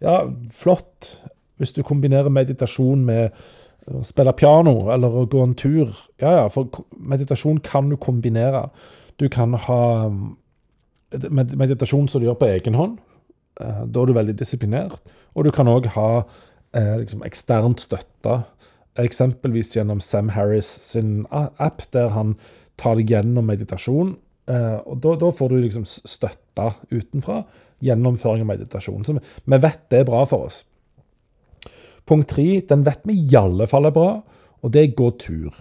Ja, 0.05 0.23
flott. 0.53 1.17
Hvis 1.57 1.73
du 1.73 1.81
kombinerer 1.87 2.33
meditasjon 2.33 3.07
med 3.09 3.37
å 3.87 4.03
spille 4.05 4.35
piano 4.37 4.91
eller 4.93 5.15
å 5.15 5.27
gå 5.31 5.43
en 5.45 5.55
tur. 5.59 5.89
Ja, 6.21 6.43
ja, 6.43 6.47
for 6.53 6.69
meditasjon 6.99 7.63
kan 7.65 7.89
du 7.91 7.97
kombinere. 8.01 8.67
Du 9.17 9.29
kan 9.33 9.55
ha 9.67 9.83
meditasjon 11.17 12.11
som 12.11 12.21
du 12.21 12.27
gjør 12.29 12.41
på 12.41 12.51
egen 12.51 12.77
hånd. 12.77 12.99
Eh, 13.61 13.85
da 13.87 14.03
er 14.03 14.11
du 14.11 14.17
veldig 14.17 14.37
disiplinert. 14.37 15.01
Og 15.35 15.47
du 15.47 15.53
kan 15.55 15.71
òg 15.71 15.89
ha 15.95 16.11
eh, 16.77 16.97
liksom 17.01 17.25
eksternt 17.27 17.81
støtte 17.85 18.43
Eksempelvis 19.01 19.75
gjennom 19.77 20.01
Sam 20.01 20.31
Harris 20.33 20.69
sin 20.91 21.27
app, 21.31 21.83
der 21.93 22.15
han 22.15 22.37
tar 22.81 22.97
deg 22.99 23.13
gjennom 23.13 23.49
meditasjon 23.49 24.17
Eh, 24.47 24.79
og 24.87 25.01
da, 25.03 25.17
da, 25.19 25.33
får 25.35 25.53
du 25.53 25.59
liksom 25.61 25.85
støtte 25.87 26.71
utenfra. 26.95 27.43
Gjennomføring 27.85 28.47
av 28.47 28.51
meditasjon. 28.55 29.05
Så 29.05 29.17
vi 29.19 29.61
vet 29.61 29.87
det 29.93 30.03
er 30.03 30.09
bra 30.09 30.23
for 30.29 30.49
oss. 30.49 30.63
Punkt 32.07 32.31
tre, 32.31 32.61
den 32.63 32.85
vet 32.87 33.03
vi 33.09 33.19
i 33.19 33.39
alle 33.39 33.67
fall 33.67 33.89
er 33.89 33.95
bra, 33.95 34.11
og 34.63 34.73
det 34.73 34.85
er 34.85 34.93
gå 34.99 35.09
tur. 35.19 35.57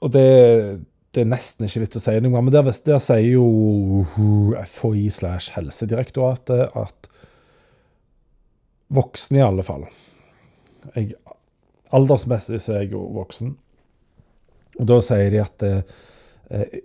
Og 0.00 0.14
det, 0.14 0.24
det 1.12 1.22
er 1.22 1.28
nesten 1.28 1.68
ikke 1.68 1.82
vits 1.82 2.00
å 2.00 2.02
si 2.06 2.14
noe, 2.24 2.40
men 2.40 2.54
der, 2.54 2.64
der 2.86 3.02
sier 3.04 3.34
jo 3.34 4.06
FHI 4.56 5.10
slash 5.12 5.52
Helsedirektoratet 5.58 6.72
at 6.80 7.09
voksne, 8.90 9.40
i 9.40 9.46
alle 9.46 9.64
fall 9.66 9.86
jeg, 10.94 11.14
Aldersmessig 11.92 12.60
så 12.62 12.76
er 12.76 12.84
jeg 12.84 12.92
jo 12.94 13.02
voksen. 13.16 13.56
Og 14.78 14.86
da 14.86 15.00
sier 15.02 15.32
de 15.32 15.40
at 15.42 15.64
eh, 15.66 16.76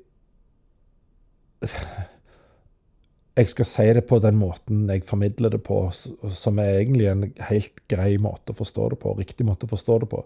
jeg 3.35 3.51
skal 3.51 3.67
si 3.69 3.85
det 3.97 4.05
på 4.09 4.17
den 4.23 4.37
måten 4.39 4.87
jeg 4.89 5.05
formidler 5.05 5.53
det 5.53 5.61
på, 5.65 5.77
som 5.93 6.59
er 6.63 6.79
egentlig 6.79 7.07
en 7.11 7.27
helt 7.49 7.83
grei 7.91 8.15
måte 8.21 8.55
å 8.55 8.57
forstå 8.57 8.89
det 8.95 8.99
på, 9.03 9.13
riktig 9.19 9.47
måte 9.47 9.67
å 9.67 9.73
forstå 9.75 9.99
det 10.03 10.09
på. 10.11 10.23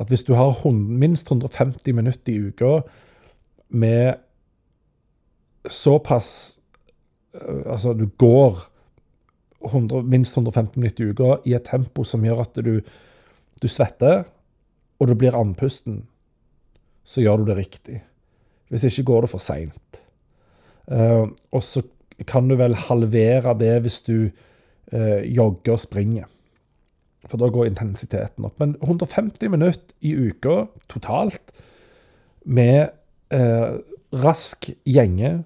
At 0.00 0.12
hvis 0.12 0.26
du 0.28 0.34
har 0.38 0.54
minst 0.72 1.30
150 1.30 1.96
minutter 1.96 2.32
i 2.32 2.50
uka 2.50 2.80
med 3.68 4.20
såpass 5.68 6.56
Altså, 7.30 7.92
du 7.94 8.08
går 8.18 8.56
100, 9.64 10.02
minst 10.08 10.36
150 10.36 10.80
minutter 10.80 11.04
i 11.04 11.12
uka 11.12 11.38
i 11.44 11.54
et 11.56 11.66
tempo 11.68 12.04
som 12.04 12.24
gjør 12.24 12.44
at 12.44 12.60
du, 12.64 12.80
du 13.60 13.68
svetter, 13.68 14.24
og 15.00 15.08
du 15.08 15.16
blir 15.16 15.36
andpusten, 15.36 16.04
så 17.04 17.24
gjør 17.24 17.40
du 17.40 17.50
det 17.50 17.58
riktig. 17.58 18.00
Hvis 18.70 18.86
ikke 18.86 19.08
går 19.10 19.24
det 19.24 19.32
for 19.32 19.42
seint. 19.42 20.02
Uh, 20.90 21.32
og 21.52 21.62
så 21.64 21.82
kan 22.28 22.48
du 22.50 22.56
vel 22.60 22.76
halvere 22.76 23.54
det 23.58 23.74
hvis 23.84 24.00
du 24.06 24.16
uh, 24.28 25.22
jogger 25.24 25.74
og 25.74 25.82
springer. 25.82 26.28
For 27.28 27.40
da 27.40 27.50
går 27.52 27.68
intensiteten 27.70 28.46
opp. 28.48 28.60
Men 28.60 28.76
150 28.80 29.52
minutter 29.52 29.96
i 30.04 30.14
uka 30.14 30.66
totalt 30.92 31.52
med 32.44 32.92
uh, 33.34 33.80
rask 34.12 34.70
gjenge, 34.88 35.40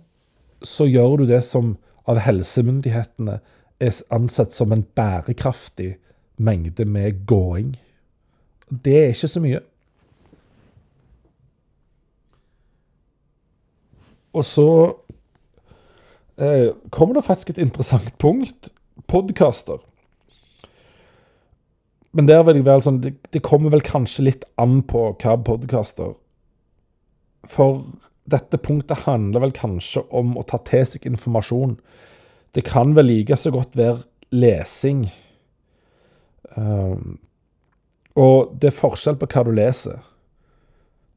så 0.64 0.86
gjør 0.88 1.22
du 1.22 1.26
det 1.28 1.42
som 1.44 1.74
av 2.08 2.20
helsemyndighetene 2.24 3.38
er 3.86 4.00
ansett 4.14 4.54
som 4.54 4.72
en 4.72 4.84
bærekraftig 4.96 5.94
mengde 6.36 6.84
med 6.84 7.24
gåing. 7.26 7.74
Det 8.68 8.96
er 8.98 9.14
ikke 9.14 9.30
så 9.30 9.42
mye. 9.44 9.62
Og 14.34 14.44
så 14.44 14.68
eh, 16.42 16.70
kommer 16.90 17.14
det 17.14 17.26
faktisk 17.26 17.50
et 17.50 17.62
interessant 17.62 18.18
punkt. 18.18 18.72
Podkaster. 19.06 19.78
Men 22.14 22.28
der 22.28 22.44
vil 22.46 22.60
jeg 22.60 22.66
være 22.66 22.86
sånn, 22.86 23.00
det, 23.02 23.16
det, 23.34 23.42
kommer 23.42 23.72
vel 23.74 23.82
kanskje 23.82 24.28
litt 24.28 24.44
an 24.60 24.80
på 24.86 25.00
hva 25.18 25.34
podkaster 25.42 26.12
For 27.50 27.82
dette 28.30 28.60
punktet 28.62 29.02
handler 29.04 29.42
vel 29.42 29.54
kanskje 29.54 30.04
om 30.14 30.36
å 30.38 30.44
ta 30.46 30.60
til 30.64 30.86
seg 30.88 31.08
informasjon. 31.10 31.74
Det 32.54 32.64
kan 32.66 32.94
vel 32.96 33.10
like 33.10 33.36
så 33.36 33.50
godt 33.50 33.76
være 33.76 34.02
lesing. 34.34 35.06
Um, 36.56 37.18
og 38.14 38.54
det 38.60 38.70
er 38.70 38.76
forskjell 38.76 39.18
på 39.18 39.28
hva 39.30 39.42
du 39.46 39.50
leser. 39.56 39.98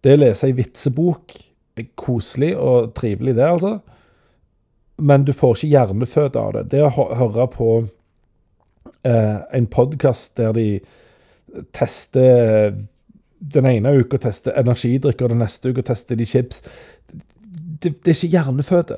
Det 0.02 0.16
å 0.16 0.22
lese 0.22 0.50
ei 0.50 0.56
vitsebok 0.58 1.36
er 1.78 1.92
koselig 2.00 2.56
og 2.58 2.94
trivelig, 2.98 3.36
det, 3.38 3.46
altså. 3.46 3.78
Men 4.98 5.26
du 5.28 5.34
får 5.36 5.60
ikke 5.60 5.74
hjerneføde 5.76 6.42
av 6.42 6.56
det. 6.56 6.64
Det 6.74 6.82
å 6.86 6.90
høre 6.90 7.46
på 7.54 7.72
eh, 9.06 9.38
en 9.60 9.68
podkast 9.70 10.38
der 10.40 10.56
de 10.58 10.70
tester 11.74 12.74
Den 13.38 13.68
ene 13.70 13.92
uka 13.94 14.18
tester 14.18 14.56
energidrikker, 14.58 15.30
den 15.30 15.44
neste 15.44 15.70
uka 15.70 15.84
tester 15.86 16.18
de 16.18 16.26
chips. 16.26 16.64
Det, 17.08 17.92
det 18.02 18.10
er 18.10 18.16
ikke 18.16 18.34
hjerneføde. 18.34 18.98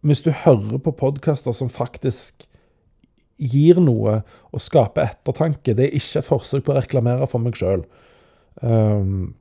Hvis 0.00 0.22
du 0.24 0.30
hører 0.32 0.78
på 0.80 0.94
podkaster 0.96 1.52
som 1.52 1.68
faktisk 1.72 2.46
gir 3.40 3.80
noe 3.80 4.20
og 4.52 4.62
skaper 4.62 5.08
ettertanke, 5.08 5.74
det 5.76 5.88
er 5.88 5.96
ikke 5.96 6.20
et 6.20 6.28
forsøk 6.28 6.64
på 6.66 6.74
å 6.74 6.78
reklamere 6.80 7.28
for 7.28 7.42
meg 7.42 7.56
sjøl. 7.58 7.84
Um, 8.60 9.34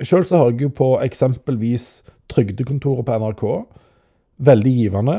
Sjøl 0.00 0.24
så 0.24 0.38
hører 0.40 0.54
jeg 0.54 0.64
jo 0.64 0.72
på 0.78 0.88
eksempelvis 1.04 1.88
Trygdekontoret 2.30 3.04
på 3.04 3.16
NRK. 3.20 3.44
Veldig 4.48 4.72
givende. 4.72 5.16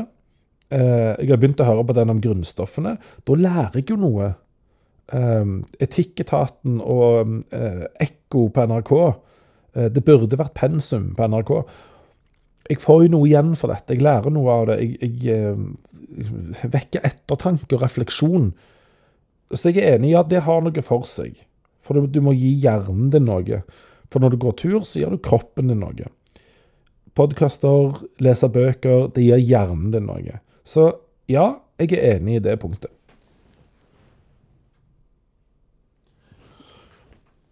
Uh, 0.72 1.12
jeg 1.20 1.30
har 1.30 1.38
begynt 1.38 1.60
å 1.62 1.68
høre 1.68 1.84
på 1.86 1.96
den 1.96 2.10
om 2.10 2.22
grunnstoffene. 2.24 2.96
Da 3.28 3.36
lærer 3.38 3.78
jeg 3.78 3.92
jo 3.92 4.00
noe. 4.00 4.32
Um, 5.12 5.60
Etikketaten 5.82 6.80
og 6.80 7.36
uh, 7.52 7.84
Ekko 8.00 8.48
på 8.54 8.66
NRK. 8.70 8.92
Uh, 9.76 9.88
det 9.92 10.02
burde 10.08 10.40
vært 10.40 10.56
pensum 10.58 11.12
på 11.18 11.28
NRK 11.30 11.52
jeg 12.70 12.78
får 12.82 13.04
jo 13.04 13.12
noe 13.16 13.28
igjen 13.28 13.54
for 13.58 13.72
dette. 13.72 13.96
Jeg 13.96 14.04
lærer 14.06 14.32
noe 14.34 14.52
av 14.54 14.68
det. 14.70 14.78
Jeg, 14.82 15.12
jeg, 15.24 15.54
jeg 16.62 16.70
vekker 16.72 17.06
ettertanke 17.08 17.76
og 17.76 17.82
refleksjon. 17.82 18.52
Så 19.52 19.72
jeg 19.72 19.82
er 19.82 19.98
enig 19.98 20.12
i 20.12 20.18
at 20.18 20.30
det 20.30 20.44
har 20.46 20.62
noe 20.64 20.84
for 20.84 21.06
seg. 21.08 21.40
For 21.82 21.98
du, 21.98 22.06
du, 22.06 22.20
må 22.24 22.34
gi 22.36 22.52
hjernen 22.62 23.10
din 23.12 23.26
noe. 23.26 23.62
For 24.12 24.22
når 24.22 24.34
du 24.34 24.40
går 24.44 24.56
tur, 24.60 24.80
så 24.86 25.02
gir 25.02 25.12
du 25.12 25.18
kroppen 25.22 25.72
din 25.72 25.82
noe. 25.82 26.08
Podkaster, 27.18 27.98
lese 28.22 28.48
bøker, 28.52 29.10
det 29.12 29.26
gir 29.26 29.42
hjernen 29.42 29.90
din 29.92 30.06
noe. 30.08 30.38
Så 30.64 30.92
ja, 31.30 31.48
jeg 31.82 31.96
er 31.98 32.20
enig 32.20 32.38
i 32.38 32.44
det 32.46 32.56
punktet. 32.62 32.92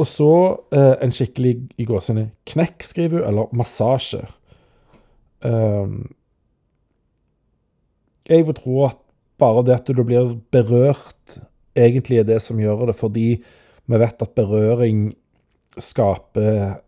Og 0.00 0.06
så 0.08 0.32
eh, 0.72 0.94
en 1.04 1.12
skikkelig 1.12 1.58
i 1.76 1.84
gåsene 1.84 2.30
knekk, 2.48 2.84
skriver 2.86 3.20
hun, 3.20 3.26
eller 3.28 3.50
massasje. 3.56 4.22
Ehm, 5.46 6.10
jeg 8.28 8.46
vil 8.46 8.58
tro 8.58 8.84
at 8.86 9.00
bare 9.40 9.64
det 9.66 9.78
at 9.78 9.88
du 9.88 10.02
blir 10.04 10.36
berørt, 10.52 11.40
egentlig 11.76 12.20
er 12.20 12.28
det 12.28 12.40
som 12.44 12.60
gjør 12.60 12.90
det, 12.90 12.96
fordi 12.98 13.28
vi 13.90 13.98
vet 13.98 14.22
at 14.22 14.36
berøring 14.36 15.10
skaper 15.78 16.80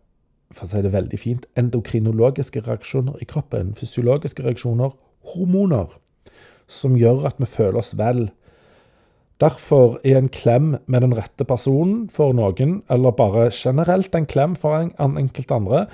for 0.53 0.67
å 0.67 0.69
si 0.69 0.83
det 0.85 0.93
veldig 0.93 1.17
fint, 1.17 1.47
endokrinologiske 1.57 2.61
reaksjoner 2.67 3.17
i 3.23 3.27
kroppen. 3.29 3.73
Fysiologiske 3.77 4.45
reaksjoner, 4.45 4.93
hormoner, 5.33 5.97
som 6.69 6.97
gjør 6.99 7.25
at 7.31 7.41
vi 7.41 7.49
føler 7.49 7.81
oss 7.81 7.95
vel. 7.97 8.27
Derfor 9.41 9.97
er 10.05 10.19
en 10.19 10.29
klem 10.31 10.75
med 10.85 11.03
den 11.03 11.15
rette 11.17 11.45
personen 11.49 12.05
for 12.13 12.35
noen, 12.37 12.81
eller 12.93 13.15
bare 13.17 13.49
generelt 13.51 14.13
en 14.15 14.29
klem 14.29 14.53
for 14.59 14.77
en, 14.77 14.93
en 15.01 15.17
enkelt 15.19 15.51
andre, 15.51 15.87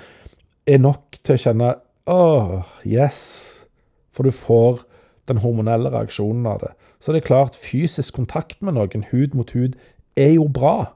er 0.68 0.82
nok 0.82 1.18
til 1.24 1.38
å 1.38 1.42
kjenne 1.46 1.70
Åh, 2.06 2.62
yes. 2.86 3.66
For 4.12 4.26
du 4.26 4.34
får 4.34 4.84
den 5.30 5.42
hormonelle 5.42 5.92
reaksjonen 5.92 6.46
av 6.50 6.62
det. 6.64 6.72
Så 7.00 7.12
det 7.12 7.22
er 7.22 7.28
klart, 7.28 7.58
fysisk 7.58 8.16
kontakt 8.18 8.60
med 8.64 8.76
noen, 8.76 9.06
hud 9.12 9.36
mot 9.38 9.52
hud, 9.54 9.76
er 10.18 10.34
jo 10.34 10.48
bra. 10.50 10.92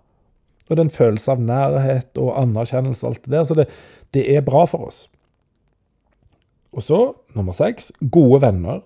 Og 0.65 0.75
det 0.75 0.81
er 0.81 0.87
en 0.89 0.97
følelse 0.97 1.35
av 1.35 1.45
nærhet 1.45 2.21
og 2.21 2.33
anerkjennelse 2.41 3.05
og 3.05 3.13
alt 3.13 3.27
det 3.27 3.35
der. 3.37 3.45
Så 3.45 3.59
det, 3.59 3.69
det 4.17 4.25
er 4.33 4.47
bra 4.47 4.65
for 4.69 4.89
oss. 4.89 5.05
Og 6.75 6.83
så, 6.83 7.01
nummer 7.37 7.55
seks, 7.55 7.93
gode 8.11 8.41
venner. 8.43 8.83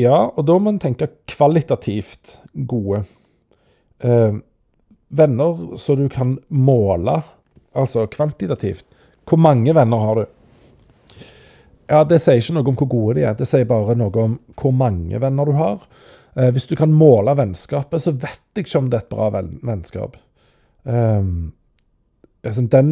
Ja, 0.00 0.28
og 0.28 0.46
da 0.48 0.56
må 0.60 0.72
en 0.72 0.80
tenke 0.80 1.08
kvalitativt 1.28 2.38
gode. 2.68 3.02
Eh, 4.04 4.38
venner 5.08 5.76
så 5.80 5.96
du 5.96 6.06
kan 6.12 6.36
måle, 6.48 7.20
altså 7.76 8.06
kvantitativt. 8.12 8.86
Hvor 9.26 9.40
mange 9.40 9.74
venner 9.74 10.02
har 10.04 10.20
du? 10.20 10.35
Ja, 11.90 12.04
Det 12.04 12.18
sier 12.22 12.40
ikke 12.40 12.56
noe 12.56 12.70
om 12.72 12.78
hvor 12.78 12.90
gode 12.90 13.18
de 13.20 13.26
er, 13.28 13.34
det 13.38 13.46
sier 13.46 13.66
bare 13.68 13.94
noe 13.98 14.22
om 14.22 14.38
hvor 14.58 14.74
mange 14.74 15.20
venner 15.22 15.46
du 15.46 15.54
har. 15.58 15.84
Eh, 16.36 16.50
hvis 16.52 16.66
du 16.68 16.74
kan 16.76 16.92
måle 16.92 17.36
vennskapet, 17.38 18.02
så 18.02 18.12
vet 18.12 18.42
jeg 18.56 18.66
ikke 18.66 18.80
om 18.80 18.90
det 18.90 18.98
er 18.98 19.06
et 19.06 19.12
bra 19.12 19.28
vennskap. 19.32 20.18
Um, 20.86 21.52
den, 22.44 22.90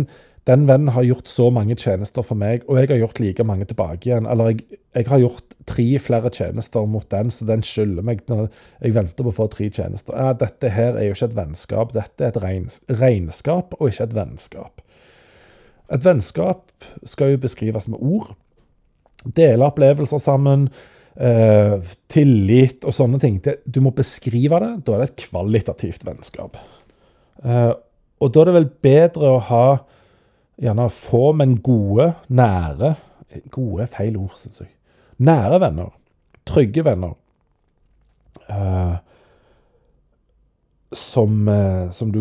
den, 0.49 0.65
vennen 0.67 0.89
har 0.97 1.05
gjort 1.07 1.29
så 1.31 1.51
mange 1.55 1.77
tjenester 1.79 2.25
for 2.27 2.39
meg, 2.39 2.65
og 2.67 2.81
jeg 2.81 2.89
har 2.91 3.03
gjort 3.03 3.21
like 3.23 3.45
mange 3.47 3.67
tilbake 3.71 4.09
igjen. 4.09 4.27
Eller 4.31 4.53
jeg, 4.53 4.79
jeg 4.97 5.09
har 5.11 5.23
gjort 5.23 5.59
tre 5.69 5.87
flere 6.03 6.31
tjenester 6.35 6.87
mot 6.91 7.07
den, 7.11 7.31
så 7.31 7.47
den 7.47 7.63
skylder 7.63 8.07
meg 8.07 8.25
når 8.31 8.49
jeg 8.81 8.97
venter 8.97 9.27
på 9.27 9.35
å 9.35 9.39
få 9.43 9.49
tre 9.53 9.69
tjenester. 9.69 10.17
Ja, 10.17 10.33
dette 10.39 10.73
her 10.75 10.97
er 10.97 11.09
jo 11.09 11.19
ikke 11.19 11.31
et 11.31 11.39
vennskap, 11.39 11.95
dette 11.95 12.25
er 12.25 12.33
et 12.33 12.99
regnskap 13.03 13.77
og 13.79 13.91
ikke 13.91 14.09
et 14.09 14.17
vennskap. 14.17 14.87
Et 15.93 16.05
vennskap 16.05 16.89
skal 17.05 17.35
jo 17.35 17.45
beskrives 17.45 17.91
med 17.93 18.01
ord. 18.01 18.33
Dele 19.25 19.69
opplevelser 19.69 20.21
sammen. 20.23 20.69
Eh, 21.15 21.79
tillit 22.11 22.85
og 22.85 22.95
sånne 22.95 23.21
ting. 23.23 23.39
Det, 23.45 23.61
du 23.65 23.81
må 23.85 23.95
beskrive 23.95 24.61
det. 24.63 24.71
Da 24.85 24.95
er 24.95 25.03
det 25.03 25.11
et 25.11 25.25
kvalitativt 25.29 26.07
vennskap. 26.07 26.59
Eh, 27.45 27.73
og 28.23 28.33
da 28.33 28.43
er 28.43 28.51
det 28.51 28.57
vel 28.59 28.71
bedre 28.87 29.35
å 29.35 29.43
ha 29.51 29.67
gjerne 30.61 30.87
få, 30.93 31.33
men 31.37 31.59
gode, 31.65 32.13
nære 32.29 32.95
Gode 33.51 33.83
er 33.83 33.91
feil 33.91 34.15
ord, 34.15 34.37
syns 34.39 34.61
jeg. 34.63 34.69
Nære 35.27 35.59
venner. 35.59 35.89
Trygge 36.47 36.85
venner. 36.87 37.17
Uh, 38.47 38.95
som, 40.95 41.49
uh, 41.49 41.91
som 41.91 42.13
du 42.15 42.21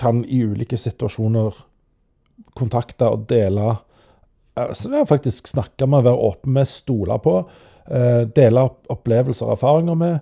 kan 0.00 0.24
i 0.24 0.40
ulike 0.42 0.74
situasjoner 0.80 1.60
kontakte 2.58 3.10
og 3.12 3.28
dele 3.30 3.76
Som 4.76 4.94
jeg 4.94 5.08
faktisk 5.08 5.48
snakke 5.48 5.86
med, 5.86 6.04
være 6.04 6.28
åpen 6.30 6.54
med, 6.56 6.68
stole 6.68 7.18
på. 7.22 7.34
dele 8.36 8.62
opp 8.62 8.86
opplevelser 8.92 9.48
og 9.48 9.52
erfaringer 9.56 9.96
med. 9.98 10.18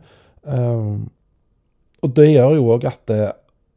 og 2.03 2.15
det 2.17 2.29
gjør 2.31 2.55
jo 2.55 2.69
òg 2.77 2.87
at 2.89 3.13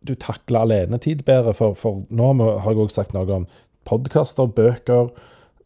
du 0.08 0.14
takler 0.16 0.62
alenetid 0.62 1.24
bedre, 1.26 1.54
for, 1.54 1.74
for 1.74 2.04
nå 2.10 2.30
har 2.40 2.72
jeg 2.72 2.84
òg 2.84 2.94
sagt 2.94 3.14
noe 3.14 3.42
om 3.42 3.48
podkaster, 3.88 4.48
bøker 4.48 5.10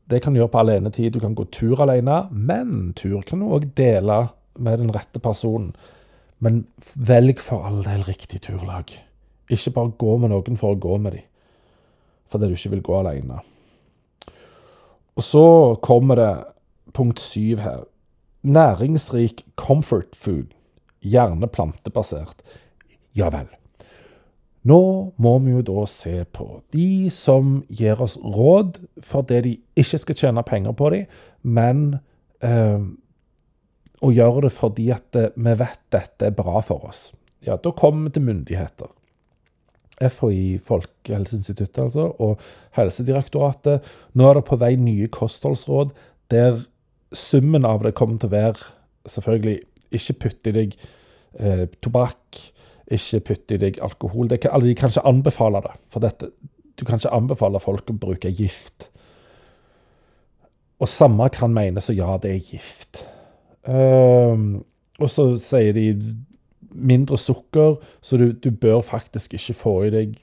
det 0.09 0.21
kan 0.21 0.33
du 0.33 0.39
gjøre 0.39 0.53
på 0.53 0.61
alenetid. 0.61 1.13
Du 1.15 1.21
kan 1.21 1.35
gå 1.37 1.47
tur 1.53 1.81
alene, 1.81 2.25
men 2.31 2.93
tur 2.97 3.23
kan 3.25 3.41
du 3.41 3.49
òg 3.55 3.71
dele 3.77 4.27
med 4.61 4.79
den 4.81 4.93
rette 4.93 5.21
personen. 5.21 5.73
Men 6.43 6.65
velg 6.93 7.41
for 7.41 7.65
all 7.65 7.81
del 7.85 8.03
riktig 8.05 8.43
turlag. 8.45 8.91
Ikke 9.49 9.73
bare 9.73 9.95
gå 9.97 10.17
med 10.21 10.33
noen 10.33 10.59
for 10.59 10.75
å 10.75 10.79
gå 10.81 10.97
med 11.01 11.17
dem, 11.17 11.25
fordi 12.29 12.49
du 12.49 12.57
ikke 12.57 12.73
vil 12.75 12.85
gå 12.85 12.97
alene. 12.99 13.41
Og 15.15 15.23
så 15.23 15.45
kommer 15.83 16.19
det 16.19 16.31
punkt 16.95 17.19
syv 17.19 17.61
her. 17.63 17.85
Næringsrik 18.43 19.45
comfort 19.55 20.15
food. 20.15 20.51
Gjerne 21.01 21.47
plantebasert. 21.47 22.41
Ja 23.15 23.29
vel. 23.33 23.47
Nå 24.65 24.81
må 25.21 25.37
vi 25.45 25.53
jo 25.53 25.61
da 25.61 25.85
se 25.89 26.23
på 26.33 26.47
de 26.73 27.09
som 27.13 27.59
gir 27.69 27.99
oss 28.01 28.17
råd 28.17 28.79
for 29.03 29.25
det 29.29 29.43
de 29.45 29.51
ikke 29.77 29.99
skal 30.01 30.17
tjene 30.17 30.43
penger 30.47 30.73
på 30.73 30.89
dem, 30.89 31.11
men 31.45 31.83
eh, 32.41 32.81
å 34.01 34.09
gjøre 34.09 34.47
det 34.47 34.53
fordi 34.55 34.87
at 34.95 35.19
eh, 35.21 35.29
vi 35.37 35.53
vet 35.61 35.81
dette 35.93 36.31
er 36.31 36.33
bra 36.33 36.63
for 36.65 36.89
oss. 36.89 37.11
Ja, 37.45 37.59
da 37.61 37.75
kommer 37.77 38.09
vi 38.09 38.15
til 38.15 38.25
myndigheter. 38.25 38.89
FHI, 40.01 40.57
Folkehelseinstituttet 40.63 41.83
altså, 41.85 42.09
og 42.19 42.41
Helsedirektoratet. 42.75 43.85
Nå 44.13 44.27
er 44.29 44.39
det 44.39 44.47
på 44.49 44.59
vei 44.59 44.73
nye 44.79 45.07
kostholdsråd 45.11 45.93
der 46.33 46.59
summen 47.15 47.67
av 47.67 47.85
det 47.85 47.95
kommer 47.95 48.19
til 48.19 48.31
å 48.31 48.35
være 48.35 48.73
selvfølgelig 49.09 49.59
ikke 49.95 50.17
putt 50.25 50.49
i 50.49 50.53
deg 50.55 50.75
eh, 51.39 51.63
tobakk, 51.83 52.41
ikke 52.91 53.21
putt 53.29 53.55
i 53.55 53.61
deg 53.61 53.79
alkohol. 53.85 54.27
Det 54.31 54.41
kan, 54.43 54.55
altså, 54.55 54.67
de 54.67 54.75
kan 54.77 54.91
ikke 54.91 55.07
anbefale 55.13 55.63
det. 55.65 55.73
For 55.93 56.03
dette, 56.03 56.31
du 56.75 56.85
kan 56.85 56.99
ikke 56.99 57.15
anbefale 57.15 57.61
folk 57.63 57.91
å 57.91 57.97
bruke 58.05 58.33
gift. 58.35 58.89
Og 60.81 60.91
samme 60.91 61.29
kan 61.31 61.53
mene 61.55 61.81
så 61.83 61.95
ja, 61.95 62.17
det 62.21 62.33
er 62.33 62.49
gift. 62.51 63.05
Uh, 63.65 64.59
og 64.99 65.09
så 65.11 65.31
sier 65.41 65.75
de 65.75 65.87
mindre 66.75 67.17
sukker, 67.17 67.79
så 68.01 68.17
du, 68.17 68.31
du, 68.31 68.51
bør 68.51 68.81
faktisk 68.81 69.33
ikke 69.33 69.53
få 69.53 69.75
i 69.87 69.93
deg 69.93 70.17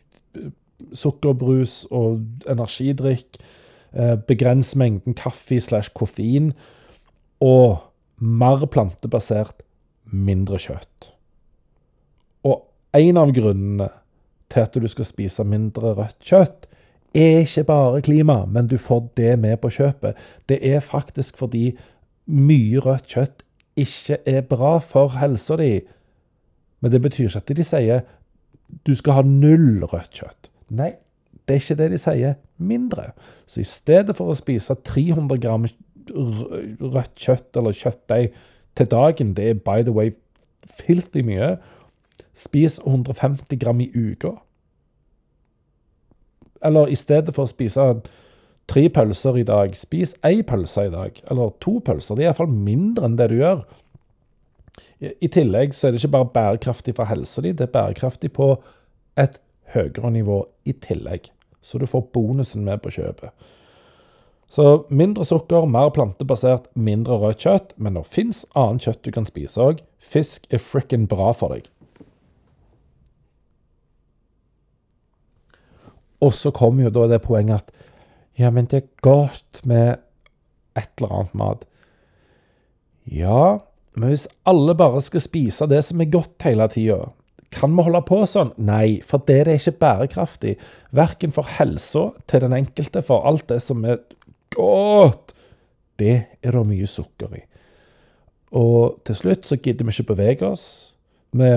sukkerbrus 0.94 1.86
og 1.90 2.22
energidrikk. 2.50 3.40
Uh, 3.92 4.16
begrens 4.16 4.72
mengden 4.76 5.14
kaffe 5.14 5.60
slash 5.60 5.92
koffein. 5.94 6.52
Og 7.40 7.78
mer 8.18 8.66
plantebasert, 8.66 9.62
mindre 10.04 10.60
kjøtt. 10.62 11.12
Og 12.48 12.62
en 12.96 13.18
av 13.20 13.32
grunnene 13.34 13.88
til 14.52 14.66
at 14.66 14.76
du 14.76 14.88
skal 14.90 15.08
spise 15.08 15.44
mindre 15.48 15.94
rødt 15.96 16.20
kjøtt, 16.24 16.68
er 17.12 17.42
ikke 17.44 17.64
bare 17.68 18.00
klima, 18.04 18.44
men 18.48 18.68
du 18.70 18.78
får 18.80 19.08
det 19.16 19.38
med 19.38 19.58
på 19.60 19.68
kjøpet. 19.72 20.16
Det 20.48 20.58
er 20.64 20.80
faktisk 20.80 21.36
fordi 21.40 21.72
mye 22.26 22.80
rødt 22.80 23.08
kjøtt 23.12 23.42
ikke 23.76 24.18
er 24.28 24.44
bra 24.48 24.78
for 24.78 25.16
helsa 25.20 25.56
di. 25.60 25.80
Men 26.82 26.92
det 26.92 27.00
betyr 27.04 27.30
ikke 27.30 27.42
at 27.42 27.54
de 27.56 27.66
sier 27.66 28.04
du 28.86 28.94
skal 28.96 29.18
ha 29.18 29.22
null 29.26 29.84
rødt 29.84 30.16
kjøtt. 30.16 30.48
Nei, 30.72 30.94
det 31.44 31.54
er 31.54 31.60
ikke 31.60 31.78
det 31.78 31.90
de 31.92 32.00
sier. 32.00 32.38
Mindre. 32.62 33.10
Så 33.46 33.60
i 33.62 33.68
stedet 33.68 34.16
for 34.16 34.32
å 34.32 34.38
spise 34.38 34.74
300 34.86 35.40
gram 35.42 35.66
rødt 36.08 37.20
kjøtt 37.20 37.58
eller 37.60 37.76
kjøttdeig 37.76 38.32
til 38.78 38.88
dagen, 38.88 39.34
det 39.36 39.48
er 39.50 39.60
by 39.60 39.84
the 39.84 39.92
way 39.94 40.14
filthy 40.80 41.20
mye, 41.26 41.56
Spis 42.32 42.78
150 42.86 43.58
gram 43.60 43.80
i 43.80 43.90
uka. 43.92 44.30
Eller 46.64 46.88
i 46.88 46.96
stedet 46.96 47.34
for 47.36 47.44
å 47.44 47.50
spise 47.50 47.84
tre 48.70 48.86
pølser 48.94 49.36
i 49.42 49.44
dag, 49.44 49.74
spis 49.76 50.14
én 50.24 50.40
pølse 50.48 50.86
i 50.86 50.92
dag. 50.92 51.18
Eller 51.30 51.52
to 51.60 51.76
pølser. 51.84 52.16
Det 52.16 52.24
er 52.24 52.30
iallfall 52.30 52.52
mindre 52.52 53.08
enn 53.08 53.18
det 53.20 53.28
du 53.32 53.36
gjør. 53.40 53.66
I 55.02 55.28
tillegg 55.28 55.74
så 55.76 55.88
er 55.88 55.92
det 55.92 56.00
ikke 56.02 56.14
bare 56.16 56.30
bærekraftig 56.34 56.94
for 56.96 57.10
helsa 57.10 57.42
di, 57.44 57.52
det 57.52 57.66
er 57.66 57.74
bærekraftig 57.74 58.32
på 58.32 58.54
et 59.20 59.40
høyere 59.74 60.10
nivå 60.14 60.38
i 60.64 60.72
tillegg. 60.72 61.28
Så 61.62 61.78
du 61.78 61.86
får 61.86 62.08
bonusen 62.14 62.64
med 62.64 62.80
på 62.82 62.90
kjøpet. 62.94 63.30
Så 64.52 64.84
mindre 64.92 65.24
sukker, 65.24 65.64
mer 65.64 65.88
plantebasert, 65.96 66.66
mindre 66.74 67.16
rødt 67.22 67.40
kjøtt. 67.40 67.70
Men 67.80 67.96
det 67.96 68.04
fins 68.04 68.42
annet 68.58 68.84
kjøtt 68.84 69.04
du 69.06 69.14
kan 69.14 69.28
spise 69.28 69.62
òg. 69.64 69.80
Fisk 69.96 70.50
er 70.52 70.60
frikken 70.60 71.06
bra 71.08 71.30
for 71.32 71.54
deg. 71.54 71.70
Og 76.22 76.34
så 76.36 76.52
kommer 76.54 76.84
jo 76.86 76.92
da 76.94 77.06
det 77.14 77.22
poenget 77.24 77.62
at 77.64 77.88
ja, 78.38 78.50
men 78.52 78.68
det 78.68 78.82
er 78.82 78.90
godt 79.04 79.62
med 79.68 80.02
et 80.76 80.90
eller 81.00 81.16
annet 81.16 81.34
mat. 81.36 81.64
Ja, 83.08 83.60
men 83.94 84.12
hvis 84.12 84.28
alle 84.48 84.74
bare 84.78 85.02
skal 85.04 85.24
spise 85.24 85.68
det 85.68 85.82
som 85.84 86.00
er 86.00 86.12
godt 86.12 86.46
hele 86.46 86.68
tida, 86.72 87.00
kan 87.52 87.74
vi 87.76 87.84
holde 87.84 88.00
på 88.08 88.22
sånn? 88.28 88.54
Nei, 88.64 89.02
for 89.04 89.20
det 89.28 89.42
er 89.42 89.52
ikke 89.58 89.76
bærekraftig. 89.82 90.54
Verken 90.96 91.34
for 91.34 91.48
helsa 91.58 92.08
til 92.30 92.46
den 92.46 92.56
enkelte, 92.56 93.02
for 93.04 93.26
alt 93.28 93.44
det 93.52 93.60
som 93.64 93.84
er 93.84 94.00
godt, 94.56 95.34
det 96.00 96.16
er 96.40 96.56
det 96.56 96.64
mye 96.68 96.88
sukker 96.88 97.36
i. 97.36 97.42
Og 98.56 98.98
til 99.08 99.18
slutt 99.18 99.48
så 99.48 99.60
gidder 99.60 99.88
vi 99.88 99.94
ikke 99.94 100.12
bevege 100.14 100.48
oss. 100.48 100.66
Vi 101.36 101.52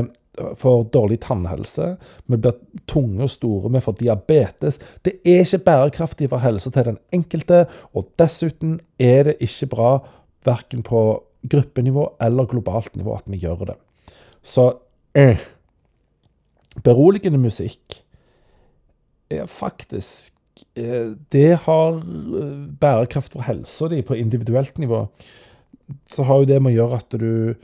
får 0.60 0.84
dårlig 0.92 1.22
tannhelse, 1.24 1.94
vi 2.28 2.40
blir 2.44 2.58
tunge 2.92 3.24
og 3.24 3.32
store, 3.32 3.72
vi 3.72 3.82
får 3.84 3.96
diabetes. 4.02 4.82
Det 5.04 5.18
er 5.24 5.46
ikke 5.46 5.64
bærekraftig 5.70 6.30
for 6.32 6.44
helsa 6.44 6.72
til 6.76 6.90
den 6.92 7.00
enkelte, 7.16 7.66
og 7.96 8.10
dessuten 8.20 8.82
er 9.00 9.30
det 9.30 9.38
ikke 9.48 9.72
bra 9.72 9.92
verken 10.46 10.84
på 10.84 11.06
gruppenivå 11.52 12.08
eller 12.22 12.50
globalt 12.52 12.96
nivå 12.96 13.16
at 13.18 13.28
vi 13.32 13.42
gjør 13.42 13.66
det. 13.72 13.78
Så 14.46 14.70
eh, 15.18 15.42
beroligende 16.86 17.42
musikk 17.42 18.02
er 19.32 19.48
faktisk 19.50 20.34
eh, 20.78 21.16
Det 21.32 21.52
har 21.66 21.98
eh, 21.98 22.66
bærekraft 22.82 23.34
for 23.34 23.46
helsa 23.48 23.90
di 23.92 24.02
på 24.06 24.18
individuelt 24.18 24.78
nivå. 24.78 25.08
Så 26.10 26.24
har 26.24 26.42
jo 26.42 26.50
det 26.50 26.62
med 26.62 26.74
å 26.74 26.78
gjøre 26.80 27.02
at 27.02 27.18
du 27.20 27.56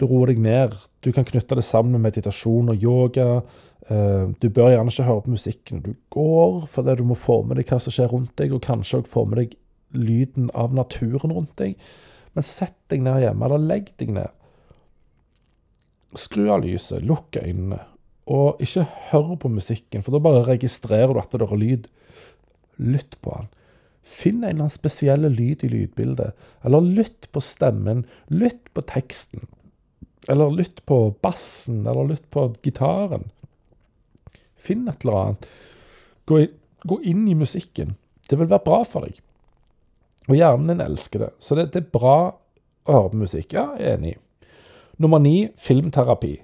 du 0.00 0.06
roer 0.10 0.32
deg 0.32 0.40
ned. 0.42 0.74
Du 1.04 1.12
kan 1.14 1.26
knytte 1.26 1.54
det 1.54 1.64
sammen 1.66 1.94
med 1.94 2.08
meditasjon 2.08 2.72
og 2.72 2.82
yoga. 2.82 3.42
Eh, 3.88 4.30
du 4.40 4.48
bør 4.48 4.72
gjerne 4.72 4.90
ikke 4.90 5.06
høre 5.06 5.24
på 5.26 5.34
musikk 5.34 5.74
når 5.74 5.84
du 5.84 5.92
går, 6.14 6.64
fordi 6.70 6.96
du 6.98 7.04
må 7.06 7.18
få 7.18 7.42
med 7.46 7.60
deg 7.60 7.70
hva 7.70 7.78
som 7.82 7.94
skjer 7.94 8.10
rundt 8.10 8.34
deg, 8.40 8.54
og 8.54 8.64
kanskje 8.64 9.02
også 9.02 9.12
få 9.12 9.26
med 9.28 9.42
deg 9.42 9.54
lyden 9.94 10.48
av 10.58 10.74
naturen 10.74 11.34
rundt 11.34 11.54
deg. 11.60 11.76
Men 12.34 12.46
sett 12.46 12.76
deg 12.90 13.04
ned 13.04 13.22
hjemme, 13.22 13.46
eller 13.46 13.66
legg 13.72 13.90
deg 14.00 14.14
ned. 14.16 14.30
Skru 16.18 16.46
av 16.54 16.62
lyset, 16.62 17.02
lukk 17.06 17.38
øynene, 17.40 17.80
og 18.30 18.62
ikke 18.62 18.86
hør 19.10 19.34
på 19.40 19.50
musikken, 19.52 20.02
for 20.02 20.14
da 20.14 20.22
bare 20.22 20.46
registrerer 20.46 21.12
du 21.12 21.20
at 21.20 21.34
det 21.34 21.44
er 21.44 21.60
lyd. 21.60 21.90
Lytt 22.82 23.18
på 23.22 23.34
den. 23.34 23.50
Finn 24.04 24.42
en 24.42 24.48
eller 24.50 24.66
annen 24.66 24.72
spesiell 24.72 25.24
lyd 25.32 25.64
i 25.64 25.70
lydbildet, 25.72 26.34
eller 26.66 26.84
lytt 26.84 27.30
på 27.32 27.40
stemmen, 27.44 28.04
lytt 28.28 28.66
på 28.76 28.84
teksten. 28.84 29.46
Eller 30.28 30.52
lytt 30.52 30.82
på 30.88 30.98
bassen, 31.24 31.82
eller 31.86 32.10
lytt 32.12 32.26
på 32.32 32.50
gitaren. 32.64 33.30
Finn 34.60 34.88
et 34.88 35.04
eller 35.04 35.20
annet. 35.20 35.48
Gå, 36.28 36.98
inn 37.04 37.24
i 37.28 37.36
musikken. 37.36 37.94
Det 38.28 38.38
vil 38.40 38.48
være 38.48 38.64
bra 38.64 38.82
for 38.88 39.04
deg. 39.04 39.20
Og 40.28 40.38
hjernen 40.38 40.72
din 40.72 40.84
elsker 40.84 41.26
det. 41.26 41.30
Så 41.38 41.56
det, 41.58 41.70
det 41.74 41.84
er 41.84 41.92
bra 41.92 42.16
å 42.84 42.96
høre 42.96 43.12
på 43.12 43.22
musikk. 43.24 43.52
Ja, 43.56 43.70
jeg 43.78 43.90
er 43.90 43.98
enig. 43.98 44.14
Nummer 45.02 45.20
ni 45.20 45.50
filmterapi. 45.60 46.36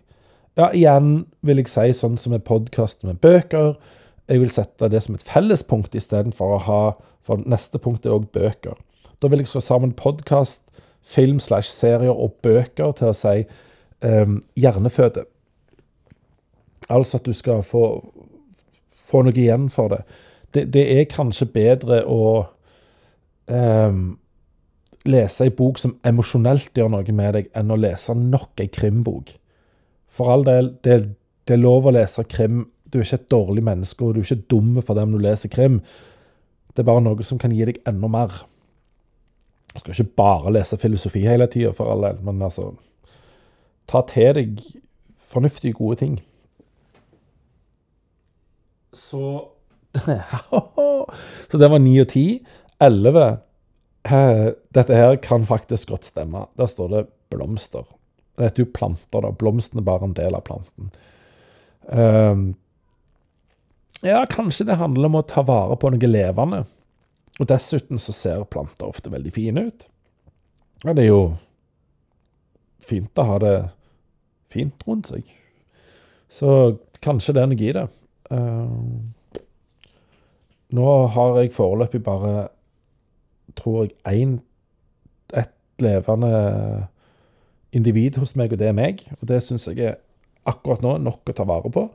Ja, 0.58 0.68
igjen 0.74 1.24
vil 1.46 1.62
jeg 1.62 1.70
si 1.70 1.92
sånn 1.96 2.18
som 2.20 2.34
med 2.34 2.44
podkast 2.44 3.04
med 3.06 3.20
bøker. 3.22 3.76
Jeg 4.30 4.42
vil 4.42 4.52
sette 4.52 4.90
det 4.90 5.00
som 5.04 5.16
et 5.16 5.24
fellespunkt 5.26 5.96
istedenfor 5.96 6.56
å 6.56 6.64
ha 6.66 6.82
For 7.20 7.36
neste 7.44 7.76
punkt 7.76 8.06
er 8.08 8.14
òg 8.16 8.30
bøker. 8.32 8.78
Da 9.20 9.28
vil 9.28 9.42
jeg 9.42 9.50
slå 9.52 9.60
sammen 9.60 9.90
podkast, 9.92 10.62
film 11.04 11.36
slash 11.40 11.68
serier 11.68 12.16
og 12.16 12.38
bøker 12.40 12.94
til 12.96 13.10
å 13.10 13.16
si 13.16 13.42
um, 14.00 14.38
hjerneføde. 14.56 15.26
Altså 16.88 17.20
at 17.20 17.28
du 17.28 17.36
skal 17.36 17.60
få, 17.62 17.84
få 19.04 19.20
noe 19.26 19.36
igjen 19.36 19.68
for 19.68 19.92
det. 19.92 20.00
det, 20.56 20.64
det 20.72 20.86
er 20.96 21.12
kanskje 21.12 21.50
bedre 21.52 22.00
å 22.08 22.22
eh, 23.50 24.00
lese 25.08 25.46
ei 25.46 25.54
bok 25.56 25.78
som 25.80 25.96
emosjonelt 26.06 26.76
gjør 26.76 26.90
noe 26.92 27.16
med 27.16 27.36
deg, 27.36 27.48
enn 27.56 27.72
å 27.72 27.78
lese 27.80 28.14
nok 28.16 28.60
ei 28.60 28.68
krimbok. 28.72 29.34
For 30.10 30.32
all 30.32 30.44
del, 30.46 30.74
det, 30.84 31.00
det, 31.46 31.56
er 31.56 31.62
lov 31.62 31.86
å 31.86 31.94
lese 31.94 32.24
krim. 32.28 32.64
Du 32.90 32.98
er 32.98 33.06
ikke 33.06 33.20
et 33.20 33.30
dårlig 33.32 33.64
menneske, 33.64 34.04
og 34.04 34.16
du 34.16 34.20
er 34.20 34.26
ikke 34.26 34.50
dum 34.50 34.80
for 34.82 34.98
det 34.98 35.06
om 35.06 35.14
du 35.14 35.20
leser 35.22 35.52
krim. 35.52 35.80
Det 36.74 36.82
er 36.82 36.88
bare 36.90 37.04
noe 37.04 37.26
som 37.26 37.38
kan 37.40 37.54
gi 37.54 37.66
deg 37.68 37.80
enda 37.88 38.10
mer. 38.10 38.42
Du 39.70 39.78
skal 39.78 39.94
ikke 39.94 40.18
bare 40.18 40.54
lese 40.56 40.78
filosofi 40.82 41.22
hele 41.22 41.46
tida, 41.50 41.72
for 41.76 41.92
all 41.92 42.08
del, 42.08 42.22
men 42.26 42.42
altså 42.42 42.72
Ta 43.90 44.04
til 44.06 44.36
deg 44.36 44.60
fornuftige, 45.18 45.74
gode 45.74 45.96
ting. 45.98 46.12
Så 48.94 49.48
Så 51.50 51.58
det 51.58 51.70
var 51.70 51.78
ni 51.82 51.96
og 51.98 52.06
ti. 52.12 52.44
Elleve 52.80 53.28
Dette 54.00 54.96
her 54.96 55.18
kan 55.20 55.44
faktisk 55.46 55.90
godt 55.92 56.06
stemme. 56.08 56.46
Der 56.56 56.66
står 56.70 56.88
det 56.88 57.02
blomster. 57.30 57.84
Det 58.36 58.46
heter 58.48 58.64
jo 58.64 58.72
planter, 58.72 59.20
da. 59.20 59.30
Blomsten 59.36 59.82
er 59.82 59.84
bare 59.84 60.08
en 60.08 60.16
del 60.16 60.34
av 60.34 60.46
planten. 60.46 60.88
Um, 61.92 62.46
ja, 64.00 64.22
kanskje 64.30 64.64
det 64.70 64.78
handler 64.80 65.10
om 65.10 65.18
å 65.20 65.26
ta 65.28 65.44
vare 65.44 65.76
på 65.76 65.90
noe 65.92 66.08
levende. 66.08 66.62
Og 67.36 67.48
dessuten 67.52 68.00
så 68.00 68.14
ser 68.16 68.46
planter 68.48 68.88
ofte 68.88 69.12
veldig 69.12 69.32
fine 69.34 69.66
ut. 69.68 69.84
Ja, 70.86 70.94
det 70.94 71.04
er 71.04 71.10
jo 71.10 71.22
fint 72.80 73.20
å 73.20 73.26
ha 73.28 73.36
det 73.42 73.54
fint 74.50 74.88
rundt 74.88 75.12
seg. 75.12 75.28
Så 76.32 76.78
kanskje 77.04 77.36
det 77.36 77.44
er 77.44 77.50
noe 77.52 77.66
i 77.68 77.74
det. 77.76 77.86
Uh, 78.32 79.42
nå 80.80 80.88
har 81.12 81.40
jeg 81.42 81.52
foreløpig 81.52 82.00
bare, 82.06 82.48
tror 83.58 83.84
jeg, 83.84 83.96
én 84.06 84.38
et 85.36 85.52
levende 85.82 86.86
individ 87.72 88.18
hos 88.20 88.34
meg, 88.38 88.52
og 88.52 88.60
det 88.60 88.70
er 88.70 88.76
meg. 88.76 89.04
Og 89.20 89.28
det 89.30 89.42
syns 89.46 89.68
jeg 89.70 89.92
er 89.92 90.00
akkurat 90.48 90.82
nå 90.84 90.96
nok 91.04 91.30
å 91.30 91.36
ta 91.36 91.46
vare 91.48 91.70
på. 91.72 91.86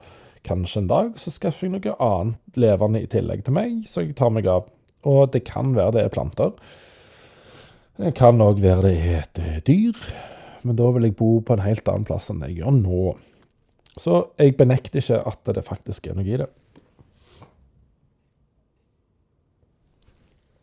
Kanskje 0.45 0.83
en 0.83 0.89
dag 0.91 1.13
så 1.19 1.33
skaffer 1.33 1.67
jeg 1.67 1.75
noe 1.75 1.97
annet 2.05 2.59
levende 2.61 3.01
i 3.01 3.09
tillegg 3.09 3.45
til 3.45 3.55
meg, 3.57 3.83
så 3.89 4.05
jeg 4.05 4.15
tar 4.17 4.33
meg 4.33 4.47
av. 4.51 4.69
Og 5.05 5.29
det 5.33 5.43
kan 5.47 5.73
være 5.75 5.97
det 5.97 6.05
er 6.05 6.13
planter. 6.13 6.53
Det 7.95 8.11
kan 8.17 8.41
òg 8.43 8.59
være 8.63 8.89
det 8.89 8.95
er 8.99 9.21
et 9.23 9.67
dyr, 9.67 9.95
men 10.65 10.77
da 10.77 10.89
vil 10.91 11.07
jeg 11.07 11.15
bo 11.17 11.37
på 11.45 11.55
en 11.55 11.63
helt 11.63 11.87
annen 11.87 12.07
plass 12.07 12.31
enn 12.33 12.43
jeg 12.43 12.59
gjør 12.59 12.77
nå. 12.81 13.01
Så 13.95 14.25
jeg 14.41 14.57
benekter 14.59 14.99
ikke 14.99 15.21
at 15.31 15.53
det 15.55 15.63
faktisk 15.63 16.09
er 16.09 16.17
noe 16.17 16.27
i 16.27 16.39
det. 16.41 16.49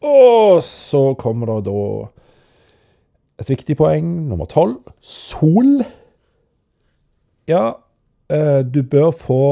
Og 0.02 0.62
så 0.66 1.12
kommer 1.18 1.46
det 1.46 1.70
da 1.70 1.82
et 3.42 3.50
viktig 3.50 3.76
poeng, 3.78 4.08
nummer 4.28 4.48
tolv. 4.50 4.80
Sol. 5.00 5.82
Ja, 7.50 7.72
eh, 8.30 8.60
du 8.62 8.82
bør 8.82 9.10
få 9.10 9.44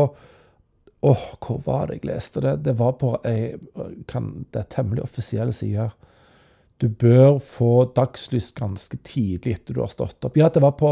Åh, 1.02 1.16
oh, 1.16 1.28
hvor 1.40 1.62
var 1.64 1.86
det 1.88 1.94
jeg 1.94 2.10
leste 2.10 2.42
det? 2.44 2.58
Det 2.66 2.74
var 2.76 2.98
på 3.00 3.14
ei 3.24 3.54
kan, 4.04 4.44
Det 4.52 4.60
er 4.60 4.68
temmelig 4.68 5.02
offisielle 5.02 5.52
sider. 5.52 5.94
Du 6.76 6.88
bør 6.88 7.38
få 7.38 7.86
dagslys 7.96 8.52
ganske 8.52 8.98
tidlig 9.04 9.54
etter 9.54 9.74
du 9.74 9.80
har 9.80 9.88
stått 9.88 10.24
opp. 10.24 10.36
Ja, 10.36 10.50
det 10.52 10.60
var 10.60 10.76
på 10.76 10.90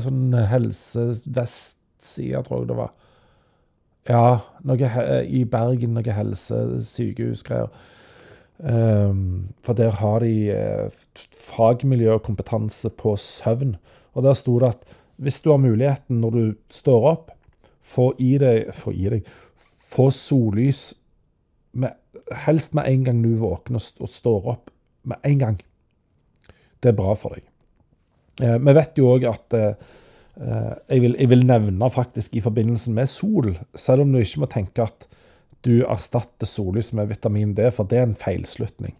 sånn 0.00 0.32
Helse 0.32 1.10
Vest-sida, 1.26 2.40
tror 2.40 2.62
jeg 2.62 2.70
det 2.70 2.78
var. 2.80 2.94
Ja, 4.08 4.40
noe 4.64 4.90
i 5.28 5.44
Bergen, 5.44 5.92
noe 5.92 6.16
helsesykehusgreier. 6.16 7.68
Um, 8.58 9.54
for 9.62 9.72
der 9.78 9.90
har 10.00 10.24
de 10.24 10.50
uh, 10.50 10.90
fagmiljø 11.38 12.16
og 12.16 12.24
kompetanse 12.26 12.90
på 12.90 13.14
søvn. 13.16 13.76
Og 14.18 14.24
der 14.26 14.34
sto 14.34 14.56
det 14.58 14.72
at 14.72 14.94
hvis 15.22 15.40
du 15.40 15.52
har 15.52 15.60
muligheten 15.62 16.18
når 16.20 16.30
du 16.34 16.42
står 16.70 17.06
opp, 17.06 17.30
få 17.88 18.10
i 18.18 18.34
deg 18.38 18.72
Få 18.74 18.92
i 18.92 19.06
deg 19.08 19.28
Få 19.88 20.10
sollys 20.12 20.92
med, 21.72 21.94
helst 22.44 22.74
med 22.76 22.90
en 22.90 23.06
gang 23.06 23.22
du 23.22 23.38
våkner 23.40 23.80
og 24.00 24.10
står 24.10 24.50
opp. 24.52 24.74
Med 25.08 25.22
en 25.24 25.38
gang. 25.38 25.62
Det 26.82 26.90
er 26.90 26.98
bra 26.98 27.14
for 27.16 27.38
deg. 27.38 27.46
Uh, 28.42 28.58
vi 28.58 28.74
vet 28.74 28.98
jo 28.98 29.14
òg 29.14 29.28
at 29.30 29.54
uh, 29.54 29.70
jeg, 30.90 31.00
vil, 31.02 31.14
jeg, 31.14 31.30
vil, 31.30 31.46
nevne 31.46 31.90
faktisk 31.90 32.36
i 32.36 32.42
forbindelse 32.42 32.92
med 32.94 33.10
sol, 33.10 33.54
selv 33.74 34.02
om 34.02 34.12
du 34.12 34.18
ikke 34.20 34.42
må 34.42 34.50
tenke 34.50 34.84
at 34.84 35.08
du 35.66 35.82
erstatter 35.84 36.48
sollys 36.48 36.92
med 36.96 37.10
vitamin 37.10 37.54
D, 37.56 37.70
for 37.74 37.88
det 37.88 37.98
er 37.98 38.06
en 38.08 38.18
feilslutning. 38.18 38.94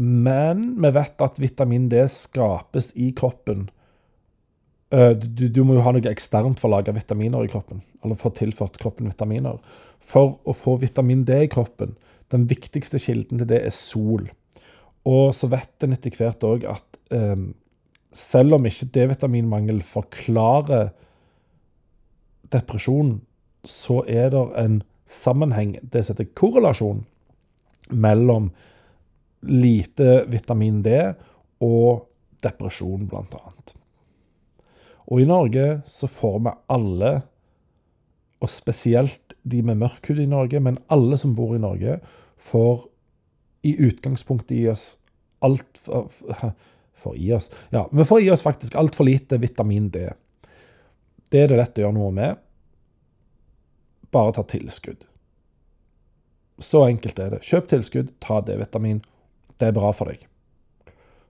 Men 0.00 0.64
vi 0.80 0.90
vet 0.96 1.20
at 1.20 1.40
vitamin 1.42 1.88
D 1.92 2.00
skapes 2.08 2.92
i 2.96 3.10
kroppen. 3.16 3.68
Eh, 4.94 5.12
du, 5.12 5.48
du 5.52 5.62
må 5.66 5.76
jo 5.76 5.84
ha 5.84 5.92
noe 5.94 6.12
eksternt 6.12 6.62
for 6.62 6.70
å 6.70 6.78
lage 6.78 6.94
vitaminer 6.96 7.44
i 7.44 7.52
kroppen, 7.52 7.82
eller 8.04 8.18
få 8.18 8.32
tilført 8.36 8.80
kroppen 8.80 9.10
vitaminer. 9.10 9.60
For 10.00 10.38
å 10.48 10.56
få 10.56 10.78
vitamin 10.80 11.26
D 11.28 11.44
i 11.44 11.50
kroppen, 11.52 11.96
den 12.32 12.46
viktigste 12.50 13.00
kilden 13.02 13.42
til 13.42 13.50
det 13.50 13.64
er 13.66 13.74
sol. 13.74 14.30
Og 15.08 15.34
så 15.36 15.50
vet 15.52 15.84
en 15.84 15.96
etter 15.96 16.14
hvert 16.16 16.44
òg 16.46 16.64
at 16.70 17.00
eh, 17.14 17.50
selv 18.16 18.56
om 18.56 18.66
ikke 18.66 18.88
D-vitaminmangel 18.94 19.82
forklarer 19.86 20.90
depresjon, 22.50 23.20
så 23.66 24.00
er 24.08 24.32
det 24.32 24.44
en 24.58 24.80
sammenheng, 25.10 25.76
det 25.82 26.04
som 26.04 26.14
heter 26.14 26.30
korrelasjon, 26.38 27.04
mellom 27.90 28.50
lite 29.40 30.24
vitamin 30.30 30.82
D 30.82 30.94
og 31.64 32.06
depresjon, 32.44 33.08
annet. 33.10 33.74
Og 35.10 35.22
i 35.22 35.26
Norge 35.26 35.80
så 35.90 36.08
får 36.08 36.38
vi 36.44 36.54
alle, 36.70 37.12
og 38.40 38.48
spesielt 38.48 39.34
de 39.42 39.62
med 39.66 39.80
mørk 39.82 40.12
hud 40.12 40.20
i 40.22 40.28
Norge, 40.30 40.60
men 40.62 40.78
alle 40.88 41.18
som 41.20 41.34
bor 41.34 41.56
i 41.56 41.62
Norge, 41.62 41.98
får 42.40 42.86
i 43.66 43.74
utgangspunktet 43.88 44.56
i 44.56 44.68
oss 44.70 44.94
alt 45.44 45.80
for 47.00 47.16
i 47.16 47.32
oss 47.32 47.50
Ja, 47.72 47.88
vi 47.92 48.04
får 48.04 48.22
i 48.22 48.30
oss 48.32 48.44
faktisk 48.44 48.74
altfor 48.80 49.04
lite 49.04 49.36
vitamin 49.40 49.90
D. 49.92 50.06
Det 51.28 51.42
er 51.42 51.52
det 51.52 51.58
lett 51.60 51.80
å 51.80 51.84
gjøre 51.84 51.96
noe 51.96 52.14
med 52.16 52.40
bare 54.12 54.34
ta 54.36 54.42
tilskudd. 54.42 55.04
Så 56.60 56.84
enkelt 56.84 57.18
er 57.18 57.36
det. 57.36 57.44
Kjøp 57.46 57.70
tilskudd, 57.70 58.12
ta 58.20 58.40
D-vitamin. 58.44 59.00
Det 59.56 59.70
er 59.70 59.76
bra 59.76 59.92
for 59.96 60.12
deg. 60.12 60.26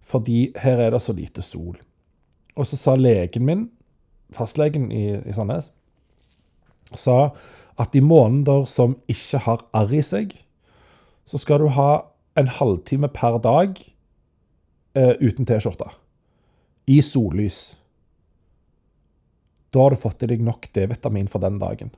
Fordi 0.02 0.50
her 0.58 0.80
er 0.82 0.94
det 0.94 1.02
så 1.04 1.14
lite 1.14 1.44
sol. 1.44 1.76
Og 2.58 2.66
så 2.66 2.78
sa 2.78 2.96
legen 2.98 3.46
min, 3.46 3.68
fastlegen 4.34 4.90
i, 4.92 5.20
i 5.22 5.34
Sandnes, 5.34 5.70
sa 6.94 7.30
at 7.80 7.94
i 7.94 8.02
måneder 8.02 8.66
som 8.68 8.96
ikke 9.10 9.42
har 9.46 9.64
arr 9.76 9.94
i 9.94 10.02
seg, 10.04 10.34
så 11.24 11.38
skal 11.38 11.62
du 11.62 11.70
ha 11.76 11.90
en 12.40 12.50
halvtime 12.50 13.10
per 13.14 13.38
dag 13.42 13.78
eh, 14.98 15.14
uten 15.22 15.46
T-skjorte. 15.46 15.86
I 16.90 16.98
sollys. 17.06 17.60
Da 19.70 19.84
har 19.84 19.94
du 19.94 20.00
fått 20.02 20.24
i 20.26 20.30
deg 20.32 20.42
nok 20.42 20.66
D-vitamin 20.74 21.30
for 21.30 21.42
den 21.42 21.60
dagen. 21.62 21.94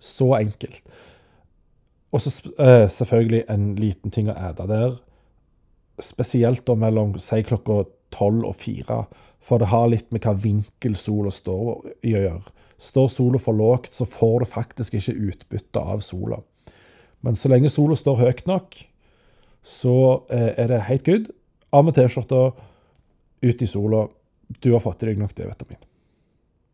Så 0.00 0.32
enkelt. 0.38 0.82
Og 2.10 2.22
så 2.22 2.32
uh, 2.58 2.88
selvfølgelig 2.90 3.44
en 3.52 3.72
liten 3.78 4.12
ting 4.14 4.30
å 4.30 4.36
ete 4.48 4.66
der. 4.70 4.96
Spesielt 6.02 6.64
da 6.66 6.74
mellom 6.78 7.18
si 7.22 7.42
klokka 7.46 7.84
tolv 8.14 8.48
og 8.48 8.56
fire. 8.58 9.04
For 9.40 9.62
det 9.62 9.70
har 9.70 9.88
litt 9.92 10.08
med 10.12 10.24
hva 10.24 10.34
vinkel 10.36 10.96
sola 10.98 11.32
står 11.32 11.92
i 12.08 12.16
å 12.16 12.24
gjøre. 12.24 12.56
Står 12.80 13.10
sola 13.12 13.40
for 13.40 13.56
lågt, 13.56 13.92
så 13.94 14.08
får 14.08 14.40
du 14.40 14.48
faktisk 14.48 14.96
ikke 14.96 15.18
utbytte 15.30 15.82
av 15.84 16.02
sola. 16.04 16.40
Men 17.20 17.36
så 17.36 17.50
lenge 17.52 17.68
sola 17.72 17.96
står 17.96 18.22
høyt 18.22 18.46
nok, 18.48 18.78
så 19.62 19.94
uh, 20.32 20.50
er 20.56 20.72
det 20.72 20.86
helt 20.88 21.06
good. 21.06 21.30
Av 21.70 21.84
med 21.86 21.94
T-skjorta, 21.94 22.50
ut 23.40 23.62
i 23.62 23.68
sola. 23.68 24.06
Du 24.58 24.72
har 24.72 24.82
fått 24.82 25.04
i 25.04 25.12
deg 25.12 25.20
nok 25.20 25.36
D-vitamin. 25.36 25.78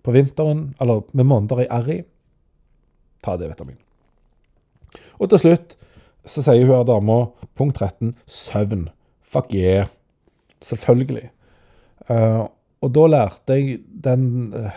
På 0.07 0.15
vinteren, 0.15 0.71
eller 0.81 1.03
med 1.19 1.27
måneder 1.29 1.67
i 1.67 1.67
RI, 1.83 1.99
ta 3.27 3.37
D-vitamin. 3.41 3.79
Og 5.21 5.31
til 5.33 5.43
slutt 5.43 5.77
så 6.27 6.43
sier 6.43 6.67
hun 6.67 6.75
her 6.75 6.87
dama, 6.87 7.21
punkt 7.59 7.79
13, 7.79 8.17
søvn. 8.27 8.89
Fuck 9.23 9.55
yeah. 9.55 9.87
Selvfølgelig. 10.63 11.31
Uh, 12.11 12.47
og 12.83 12.93
da 12.95 13.07
lærte 13.11 13.57
jeg 13.59 13.81
den 14.05 14.53
uh, 14.55 14.71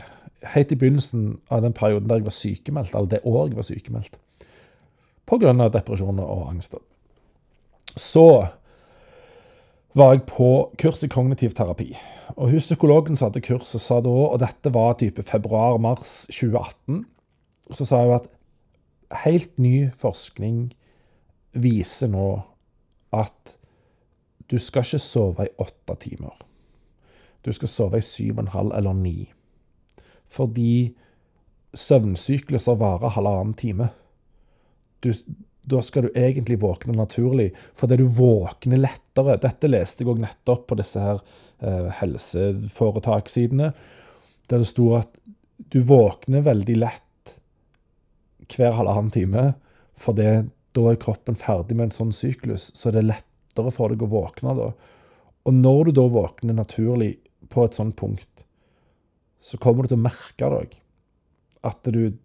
Helt 0.53 0.71
i 0.71 0.77
begynnelsen 0.79 1.33
av 1.51 1.65
den 1.65 1.73
perioden 1.75 2.07
der 2.07 2.21
jeg 2.21 2.25
var 2.29 2.31
sykemeldt, 2.31 2.93
eller 2.95 3.09
det 3.11 3.17
året 3.27 3.49
jeg 3.51 3.57
var 3.57 3.65
sykemeldt, 3.67 4.13
pga. 5.27 5.51
depresjoner 5.67 6.23
og 6.23 6.45
angst. 6.53 6.77
Så 7.99 8.47
var 9.99 10.13
jeg 10.13 10.23
på 10.29 10.71
kurs 10.79 11.03
i 11.03 11.09
kognitiv 11.11 11.51
terapi. 11.51 11.89
Og 12.37 12.53
hun 12.53 12.63
psykologen 12.63 13.17
som 13.19 13.27
hadde 13.27 13.43
kurset, 13.43 13.81
sa 13.83 13.99
da, 13.99 14.09
og 14.09 14.39
dette 14.39 14.71
var 14.71 14.95
type 14.95 15.23
februar-mars 15.27 16.29
2018, 16.31 17.03
så 17.75 17.85
sa 17.85 17.99
hun 18.05 18.15
at 18.21 18.31
helt 19.23 19.57
ny 19.57 19.89
forskning 19.95 20.69
viser 21.57 22.11
nå 22.13 22.29
at 23.15 23.55
du 24.49 24.57
skal 24.61 24.85
ikke 24.85 25.01
sove 25.01 25.45
i 25.45 25.53
åtte 25.61 25.95
timer. 26.01 26.37
Du 27.45 27.51
skal 27.53 27.71
sove 27.71 28.01
i 28.01 28.05
syv 28.05 28.37
og 28.37 28.45
en 28.45 28.53
halv 28.53 28.73
eller 28.77 28.97
ni. 28.97 29.17
Fordi 30.29 30.95
søvnsykluser 31.77 32.77
varer 32.79 33.13
halvannen 33.13 33.53
time. 33.57 33.89
Du, 35.05 35.11
da 35.69 35.81
skal 35.85 36.07
du 36.07 36.17
egentlig 36.17 36.59
våkne 36.61 36.95
naturlig, 36.97 37.51
fordi 37.77 37.99
du 38.01 38.07
våkner 38.09 38.81
lettere. 38.81 39.37
Dette 39.41 39.69
leste 39.69 40.03
jeg 40.03 40.11
òg 40.11 40.21
nettopp 40.23 40.65
på 40.69 40.79
disse 40.79 41.01
her 41.01 41.21
eh, 41.61 41.89
helseforetakssidene, 42.01 43.71
der 44.49 44.63
det 44.63 44.69
sto 44.69 44.91
at 44.97 45.21
du 45.69 45.81
våkner 45.85 46.41
veldig 46.45 46.77
lett 46.81 47.08
hver 48.55 48.77
halvannen 48.77 49.11
time, 49.13 49.45
for 49.99 50.17
da 50.17 50.85
er 50.89 51.01
kroppen 51.01 51.37
ferdig 51.39 51.77
med 51.77 51.89
en 51.89 51.97
sånn 51.97 52.15
syklus, 52.15 52.69
så 52.77 52.93
det 52.93 53.03
er 53.03 53.11
lettere 53.11 53.73
for 53.75 53.91
deg 53.91 54.05
å 54.05 54.11
våkne 54.11 54.55
da. 54.57 54.69
Og 55.47 55.55
når 55.55 55.89
du 55.89 55.97
da 55.99 56.07
våkner 56.11 56.57
naturlig 56.57 57.17
på 57.49 57.65
et 57.65 57.77
sånt 57.77 57.97
punkt, 57.99 58.45
så 59.39 59.57
kommer 59.61 59.85
du 59.85 59.93
til 59.93 59.99
å 59.99 60.07
merke 60.07 60.49
deg 60.55 60.79
at 61.65 61.87
du 61.91 62.17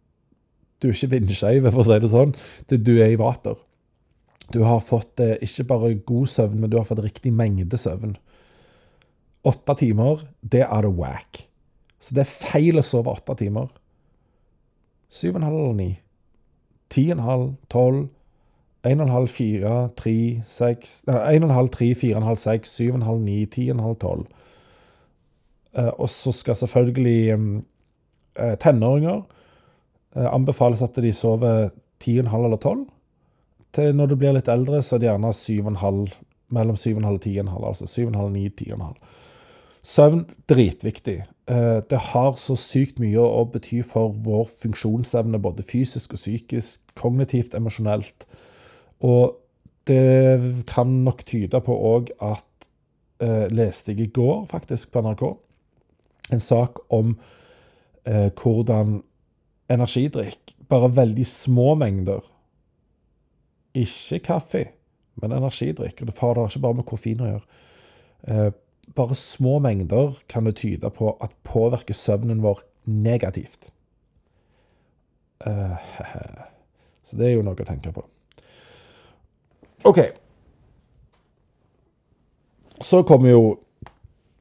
du 0.82 0.90
er 0.90 0.96
ikke 0.98 1.14
vindskeiv, 1.14 1.64
for 1.70 1.80
å 1.80 1.86
si 1.88 1.96
det 2.02 2.10
sånn. 2.12 2.34
Du 2.68 2.92
er 2.98 3.14
i 3.14 3.16
vater. 3.16 3.56
Du 4.52 4.60
har 4.66 4.82
fått 4.84 5.22
eh, 5.24 5.38
ikke 5.44 5.64
bare 5.70 5.94
god 6.04 6.28
søvn, 6.28 6.58
men 6.60 6.68
du 6.68 6.76
har 6.76 6.84
fått 6.84 7.00
riktig 7.06 7.32
mengde 7.32 7.78
søvn. 7.80 8.18
Åtte 9.48 9.78
timer, 9.80 10.26
det 10.40 10.66
er 10.66 10.84
det 10.84 10.92
whack. 10.98 11.44
Så 11.96 12.16
det 12.16 12.26
er 12.26 12.34
feil 12.34 12.80
å 12.80 12.84
sove 12.84 13.14
åtte 13.16 13.36
timer. 13.40 13.70
Syv 15.08 15.38
og 15.38 15.40
en 15.40 15.46
halv 15.48 15.60
eller 15.62 15.78
ni. 15.78 15.90
Ti 16.90 17.06
og 17.10 17.18
en 17.18 17.24
halv, 17.24 17.46
tolv, 17.70 18.08
en 18.84 19.00
og 19.00 19.06
en 19.06 19.14
halv, 19.14 19.28
fire, 19.28 19.88
tre, 19.96 20.42
seks 20.44 21.02
En 21.08 21.42
og 21.42 21.48
en 21.48 21.56
halv, 21.56 21.70
tre, 21.72 21.94
fire 21.94 22.16
og 25.98 26.10
så 26.10 26.32
skal 26.32 26.56
selvfølgelig 26.56 27.32
eh, 27.32 28.56
tenåringer 28.60 29.22
Eh, 30.14 30.34
anbefales 30.34 30.82
at 30.82 30.94
de 31.02 31.12
sover 31.12 31.70
10,5 32.02 32.44
eller 32.44 32.56
12. 32.56 32.86
Til 33.74 33.96
når 33.96 34.06
du 34.06 34.16
blir 34.18 34.34
litt 34.36 34.48
eldre, 34.48 34.82
så 34.82 34.96
er 34.96 35.02
det 35.02 35.08
gjerne 35.08 35.32
7,5, 35.34 36.02
mellom 36.54 36.78
7,5 36.78 37.06
og 37.08 37.20
10,5. 37.26 37.54
Altså 37.70 37.88
7,5, 37.90 38.28
9, 38.36 38.48
10,5. 38.62 38.92
Søvn 39.84 40.22
dritviktig. 40.48 41.18
Eh, 41.50 41.80
det 41.90 42.00
har 42.10 42.32
så 42.40 42.56
sykt 42.56 43.00
mye 43.02 43.20
å 43.20 43.44
bety 43.52 43.82
for 43.84 44.14
vår 44.24 44.46
funksjonsevne, 44.62 45.40
både 45.42 45.66
fysisk 45.66 46.16
og 46.16 46.22
psykisk, 46.22 46.84
kognitivt, 46.96 47.56
emosjonelt. 47.58 48.26
Og 49.04 49.36
det 49.88 50.64
kan 50.70 51.02
nok 51.04 51.24
tyde 51.28 51.60
på 51.60 51.76
òg 51.76 52.14
at 52.24 52.68
eh, 53.20 53.44
Leste 53.52 53.92
jeg 53.92 54.08
i 54.08 54.12
går, 54.16 54.46
faktisk, 54.48 54.92
på 54.92 55.04
NRK, 55.04 55.24
en 56.32 56.40
sak 56.40 56.80
om 56.94 57.18
eh, 58.08 58.30
hvordan 58.32 59.02
energidrikk, 59.68 60.56
bare 60.68 60.96
veldig 60.96 61.26
små 61.28 61.74
mengder. 61.76 62.24
Ikke 63.76 64.22
kaffe, 64.24 64.64
men 65.20 65.32
energidrikk. 65.32 66.00
Og 66.00 66.08
det 66.08 66.18
har 66.20 66.40
ikke 66.46 66.64
bare 66.64 66.80
med 66.80 66.88
koffein 66.88 67.20
å 67.20 67.32
gjøre. 67.34 67.60
Eh, 68.28 68.50
bare 68.96 69.16
små 69.18 69.58
mengder 69.64 70.18
kan 70.28 70.44
det 70.44 70.56
tyde 70.60 70.90
på 70.90 71.16
at 71.24 71.32
påvirker 71.46 71.96
søvnen 71.96 72.42
vår 72.44 72.62
negativt. 72.84 73.70
Uh, 75.46 75.76
så 77.06 77.16
det 77.16 77.28
er 77.28 77.36
jo 77.36 77.46
noe 77.46 77.58
å 77.58 77.68
tenke 77.68 77.92
på. 77.94 78.04
OK. 79.84 80.00
Så 82.84 83.02
kommer 83.08 83.30
jo 83.30 83.44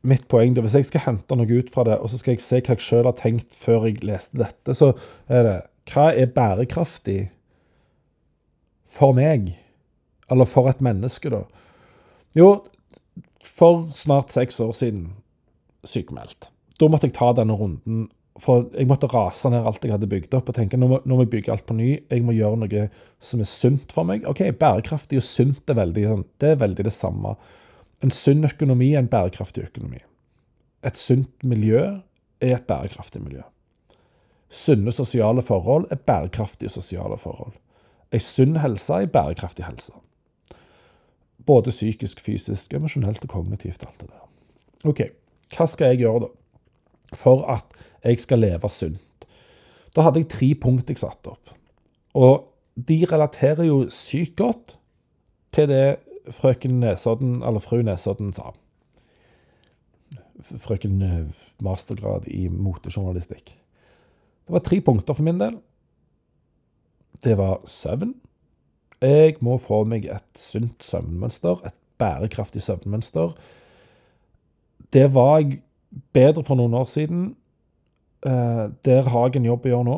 mitt 0.07 0.27
poeng. 0.31 0.55
Hvis 0.55 0.77
jeg 0.77 0.89
skal 0.89 1.05
hente 1.07 1.37
noe 1.39 1.59
ut 1.59 1.71
fra 1.73 1.85
det, 1.87 1.97
og 1.99 2.11
så 2.11 2.19
skal 2.19 2.35
jeg 2.35 2.43
se 2.43 2.61
hva 2.61 2.75
jeg 2.75 2.85
sjøl 2.85 3.07
har 3.07 3.17
tenkt 3.19 3.55
før 3.57 3.87
jeg 3.89 4.03
leste 4.05 4.39
dette, 4.39 4.75
så 4.77 4.93
er 5.27 5.47
det 5.47 5.59
Hva 5.91 6.11
er 6.15 6.31
bærekraftig 6.31 7.27
for 8.87 9.15
meg? 9.17 9.49
Eller 10.31 10.47
for 10.47 10.69
et 10.71 10.79
menneske, 10.83 11.27
da? 11.27 11.41
Jo, 12.37 12.63
for 13.43 13.89
snart 13.95 14.33
seks 14.33 14.59
år 14.63 14.73
siden 14.77 15.07
sykemeldt. 15.87 16.49
Da 16.79 16.89
måtte 16.89 17.09
jeg 17.09 17.17
ta 17.17 17.31
denne 17.37 17.55
runden. 17.59 18.07
For 18.41 18.65
jeg 18.73 18.89
måtte 18.89 19.11
rase 19.11 19.51
ned 19.53 19.67
alt 19.67 19.83
jeg 19.85 19.93
hadde 19.93 20.09
bygd 20.09 20.33
opp 20.33 20.47
og 20.49 20.55
tenke 20.57 20.77
nå 20.79 20.87
må, 20.89 20.97
nå 21.05 21.17
må 21.19 21.25
jeg 21.27 21.33
bygge 21.35 21.51
alt 21.53 21.67
på 21.69 21.75
ny. 21.77 21.89
Jeg 22.09 22.23
må 22.25 22.33
gjøre 22.33 22.63
noe 22.63 22.87
som 23.21 23.43
er 23.43 23.49
sunt 23.49 23.93
for 23.93 24.09
meg. 24.09 24.25
OK, 24.29 24.41
bærekraftig 24.57 25.19
og 25.21 25.27
sunt 25.27 25.69
er 25.69 25.77
veldig, 25.77 26.07
sånn, 26.09 26.25
det 26.41 26.55
er 26.55 26.63
veldig 26.63 26.87
det 26.87 26.95
samme. 26.95 27.35
En 28.03 28.13
sunn 28.13 28.47
økonomi 28.47 28.89
er 28.95 29.03
en 29.03 29.11
bærekraftig 29.11 29.67
økonomi. 29.67 30.01
Et 30.83 30.97
sunt 30.99 31.45
miljø 31.45 31.83
er 32.43 32.55
et 32.57 32.65
bærekraftig 32.67 33.21
miljø. 33.23 33.43
Sunne 34.53 34.91
sosiale 34.93 35.41
forhold 35.45 35.87
er 35.93 36.01
bærekraftige 36.01 36.73
sosiale 36.73 37.19
forhold. 37.21 37.53
Ei 38.13 38.21
sunn 38.21 38.57
helse 38.61 38.97
er 39.05 39.13
bærekraftig 39.13 39.65
helse. 39.65 39.93
Både 41.45 41.73
psykisk, 41.73 42.21
fysisk, 42.23 42.73
emosjonelt 42.73 43.23
og 43.23 43.29
kognitivt. 43.29 43.85
alt 43.87 44.01
det 44.01 44.09
der. 44.09 44.23
OK, 44.89 45.01
hva 45.55 45.67
skal 45.67 45.93
jeg 45.93 46.03
gjøre, 46.03 46.25
da? 46.25 47.17
For 47.17 47.43
at 47.51 47.75
jeg 48.03 48.19
skal 48.19 48.41
leve 48.43 48.69
sunt. 48.69 49.27
Da 49.95 50.01
hadde 50.01 50.23
jeg 50.23 50.31
tre 50.31 50.49
punkt 50.55 50.89
jeg 50.89 51.01
satte 51.01 51.33
opp. 51.35 51.53
Og 52.13 52.49
de 52.75 53.03
relaterer 53.05 53.67
jo 53.67 53.83
sykt 53.93 54.35
godt 54.39 54.77
til 55.53 55.69
det 55.69 55.99
frøken 56.33 56.79
Nesodden, 56.81 57.41
eller 57.43 57.61
fru 57.61 57.81
Nesodden, 57.85 58.31
sa. 58.33 58.53
Frøken 60.41 61.01
eh, 61.05 61.43
mastergrad 61.63 62.27
i 62.31 62.47
motejournalistikk. 62.47 63.53
Det 64.43 64.55
var 64.55 64.63
tre 64.65 64.81
punkter 64.81 65.15
for 65.15 65.23
min 65.23 65.39
del. 65.39 65.59
Det 67.23 67.37
var 67.39 67.61
søvn. 67.69 68.15
Jeg 69.03 69.35
må 69.43 69.57
få 69.59 69.81
meg 69.89 70.05
et 70.07 70.39
sunt 70.39 70.83
søvnmønster, 70.83 71.65
et 71.67 71.75
bærekraftig 71.99 72.61
søvnmønster. 72.63 73.33
Det 74.93 75.07
var 75.15 75.41
jeg 75.41 75.59
bedre 76.15 76.43
for 76.47 76.55
noen 76.55 76.77
år 76.79 76.87
siden. 76.87 77.25
Eh, 78.25 78.69
der 78.85 79.09
har 79.11 79.27
jeg 79.27 79.41
en 79.41 79.49
jobb 79.49 79.67
å 79.67 79.73
gjøre 79.73 79.87
nå. 79.89 79.97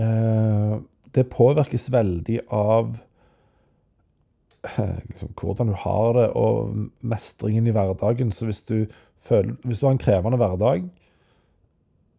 Eh, 0.00 0.74
det 1.14 1.28
påvirkes 1.32 1.90
veldig 1.92 2.40
av 2.54 2.96
liksom, 5.12 5.34
hvordan 5.36 5.72
du 5.72 5.76
har 5.84 6.12
det, 6.16 6.26
og 6.32 6.88
mestringen 7.00 7.68
i 7.68 7.74
hverdagen. 7.76 8.32
Så 8.32 8.48
hvis 8.48 8.62
du, 8.62 8.86
føler, 9.20 9.56
hvis 9.64 9.80
du 9.82 9.86
har 9.86 9.96
en 9.96 10.02
krevende 10.02 10.40
hverdag, 10.40 10.88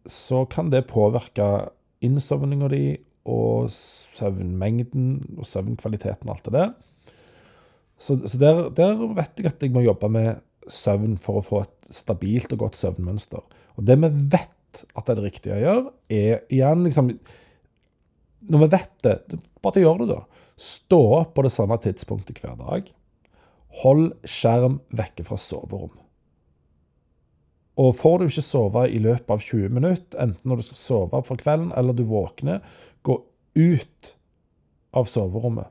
så 0.06 0.44
kan 0.50 0.70
det 0.72 0.88
påvirke 0.90 1.70
innsovninga 2.00 2.70
di 2.72 2.84
og 3.28 3.68
søvnmengden 3.72 5.18
og 5.38 5.48
søvnkvaliteten 5.48 6.28
og 6.28 6.36
alt 6.36 6.46
det 6.48 6.54
der. 6.56 6.70
Så, 8.00 8.16
så 8.24 8.40
der, 8.40 8.62
der, 8.72 9.02
vet 9.16 9.42
jeg 9.42 9.50
at 9.50 9.62
jeg 9.62 9.74
må 9.74 9.82
jobbe 9.84 10.08
med 10.12 10.40
søvn 10.70 11.18
for 11.20 11.40
å 11.40 11.44
få 11.44 11.62
et 11.66 11.92
stabilt 11.92 12.52
og 12.56 12.64
godt 12.64 12.78
søvnmønster. 12.80 13.42
Og 13.76 13.84
det 13.84 13.98
vi 14.00 14.10
vet 14.32 14.82
at 14.94 15.04
det 15.04 15.12
er 15.12 15.18
det 15.18 15.26
riktige 15.26 15.56
å 15.56 15.60
gjøre, 15.60 15.92
er 16.08 16.42
igjen 16.52 16.84
liksom 16.86 17.10
Når 18.50 18.62
vi 18.62 18.68
vet 18.72 18.92
det, 19.04 19.40
bare 19.60 19.82
gjør 19.82 19.98
det, 20.00 20.14
da. 20.14 20.46
Stå 20.56 21.00
opp 21.18 21.34
på 21.36 21.44
det 21.44 21.52
samme 21.52 21.76
tidspunktet 21.82 22.40
hver 22.40 22.56
dag. 22.56 22.86
Hold 23.82 24.14
skjerm 24.24 24.80
vekke 24.96 25.26
fra 25.26 25.36
soverom. 25.36 25.92
Og 27.80 27.94
får 27.96 28.18
du 28.18 28.26
ikke 28.26 28.44
sove 28.44 28.84
i 28.92 29.00
løpet 29.00 29.32
av 29.32 29.40
20 29.40 29.72
minutter, 29.72 30.18
enten 30.20 30.50
når 30.50 30.60
du 30.60 30.66
skal 30.68 30.80
sove 30.80 31.22
for 31.26 31.40
kvelden 31.40 31.70
eller 31.78 31.96
du 31.96 32.04
våkner, 32.08 32.60
gå 33.06 33.16
ut 33.56 34.10
av 34.96 35.08
soverommet. 35.08 35.70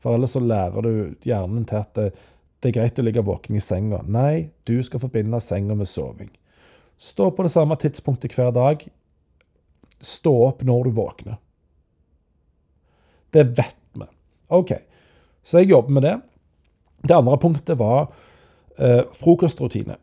For 0.00 0.16
ellers 0.16 0.36
så 0.36 0.42
lærer 0.44 0.84
du 0.84 0.92
hjernen 1.24 1.64
til 1.68 1.80
at 1.80 1.94
det, 1.96 2.10
det 2.60 2.70
er 2.70 2.76
greit 2.76 3.00
å 3.00 3.04
ligge 3.04 3.24
våken 3.24 3.56
i 3.56 3.64
senga. 3.64 4.02
Nei, 4.04 4.50
du 4.68 4.76
skal 4.84 5.00
forbinde 5.00 5.40
senga 5.44 5.76
med 5.76 5.88
soving. 5.88 6.30
Stå 7.00 7.30
på 7.32 7.46
det 7.46 7.52
samme 7.54 7.76
tidspunktet 7.80 8.36
hver 8.36 8.52
dag. 8.52 8.84
Stå 10.00 10.34
opp 10.50 10.64
når 10.66 10.88
du 10.88 10.96
våkner. 11.00 11.40
Det 13.32 13.46
vet 13.56 13.76
OK. 14.50 14.72
Så 15.42 15.60
jeg 15.60 15.70
jobber 15.70 15.94
med 15.94 16.02
det. 16.02 16.16
Det 17.06 17.16
andre 17.16 17.38
punktet 17.38 17.78
var 17.78 18.10
eh, 18.76 19.06
frokostrutine. 19.14 19.96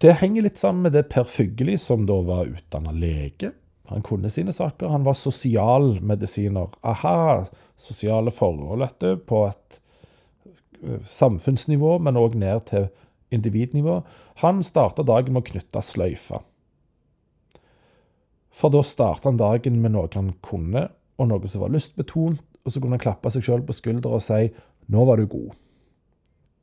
Det 0.00 0.12
henger 0.20 0.44
litt 0.44 0.60
sammen 0.60 0.82
med 0.82 0.92
det 0.96 1.08
Per 1.12 1.24
Fugelli, 1.24 1.78
som 1.78 2.06
da 2.08 2.18
var 2.24 2.50
utdanna 2.50 2.92
lege. 2.92 3.52
Han 3.90 4.04
kunne 4.06 4.30
sine 4.30 4.52
saker. 4.52 4.88
Han 4.92 5.04
var 5.04 5.16
sosialmedisiner. 5.18 6.68
Aha, 6.86 7.44
sosiale 7.76 8.30
forhold, 8.30 8.84
dette, 8.84 9.16
på 9.26 9.46
et 9.48 9.80
eh, 10.84 11.00
samfunnsnivå, 11.04 11.96
men 11.98 12.20
òg 12.20 12.36
ned 12.38 12.66
til 12.70 12.90
individnivå. 13.34 14.00
Han 14.44 14.62
starta 14.62 15.02
dagen 15.06 15.34
med 15.34 15.42
å 15.42 15.50
knytte 15.52 15.82
sløyfa. 15.84 16.42
For 18.50 18.72
da 18.72 18.84
starta 18.84 19.30
han 19.30 19.40
dagen 19.40 19.80
med 19.80 19.94
noe 19.96 20.10
han 20.14 20.34
kunne, 20.44 20.88
og 21.20 21.30
noe 21.30 21.50
som 21.50 21.64
var 21.64 21.72
lystbetont, 21.72 22.42
og 22.60 22.72
så 22.72 22.80
kunne 22.80 22.98
han 22.98 23.02
klappe 23.02 23.32
seg 23.32 23.46
sjøl 23.46 23.62
på 23.64 23.72
skuldra 23.72 24.18
og 24.18 24.22
si 24.22 24.50
'Nå 24.90 25.04
var 25.06 25.16
du 25.16 25.26
god'. 25.26 25.54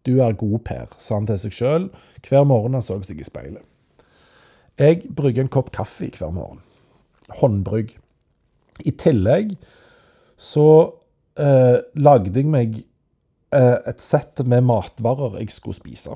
Du 0.08 0.22
er 0.24 0.38
god, 0.40 0.60
Per, 0.64 0.94
sa 1.02 1.18
han 1.18 1.28
til 1.28 1.40
seg 1.42 1.56
sjøl 1.56 1.90
hver 2.28 2.46
morgen 2.48 2.78
han 2.78 2.84
så 2.86 2.98
seg 3.04 3.20
i 3.20 3.28
speilet. 3.28 3.64
Jeg 4.78 5.10
brygger 5.18 5.46
en 5.46 5.52
kopp 5.52 5.72
kaffe 5.76 6.10
hver 6.14 6.32
morgen. 6.34 6.62
Håndbrygg. 7.40 7.96
I 8.86 8.94
tillegg 8.94 9.56
så 10.38 10.68
eh, 11.40 11.80
lagde 11.98 12.36
jeg 12.36 12.50
meg 12.52 12.78
eh, 12.78 13.78
et 13.90 14.04
sett 14.04 14.44
med 14.46 14.68
matvarer 14.70 15.40
jeg 15.42 15.56
skulle 15.56 15.80
spise. 15.80 16.16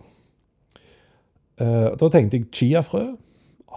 Eh, 1.57 1.89
da 1.97 2.11
tenkte 2.13 2.37
jeg 2.37 2.51
chiafrø. 2.53 3.05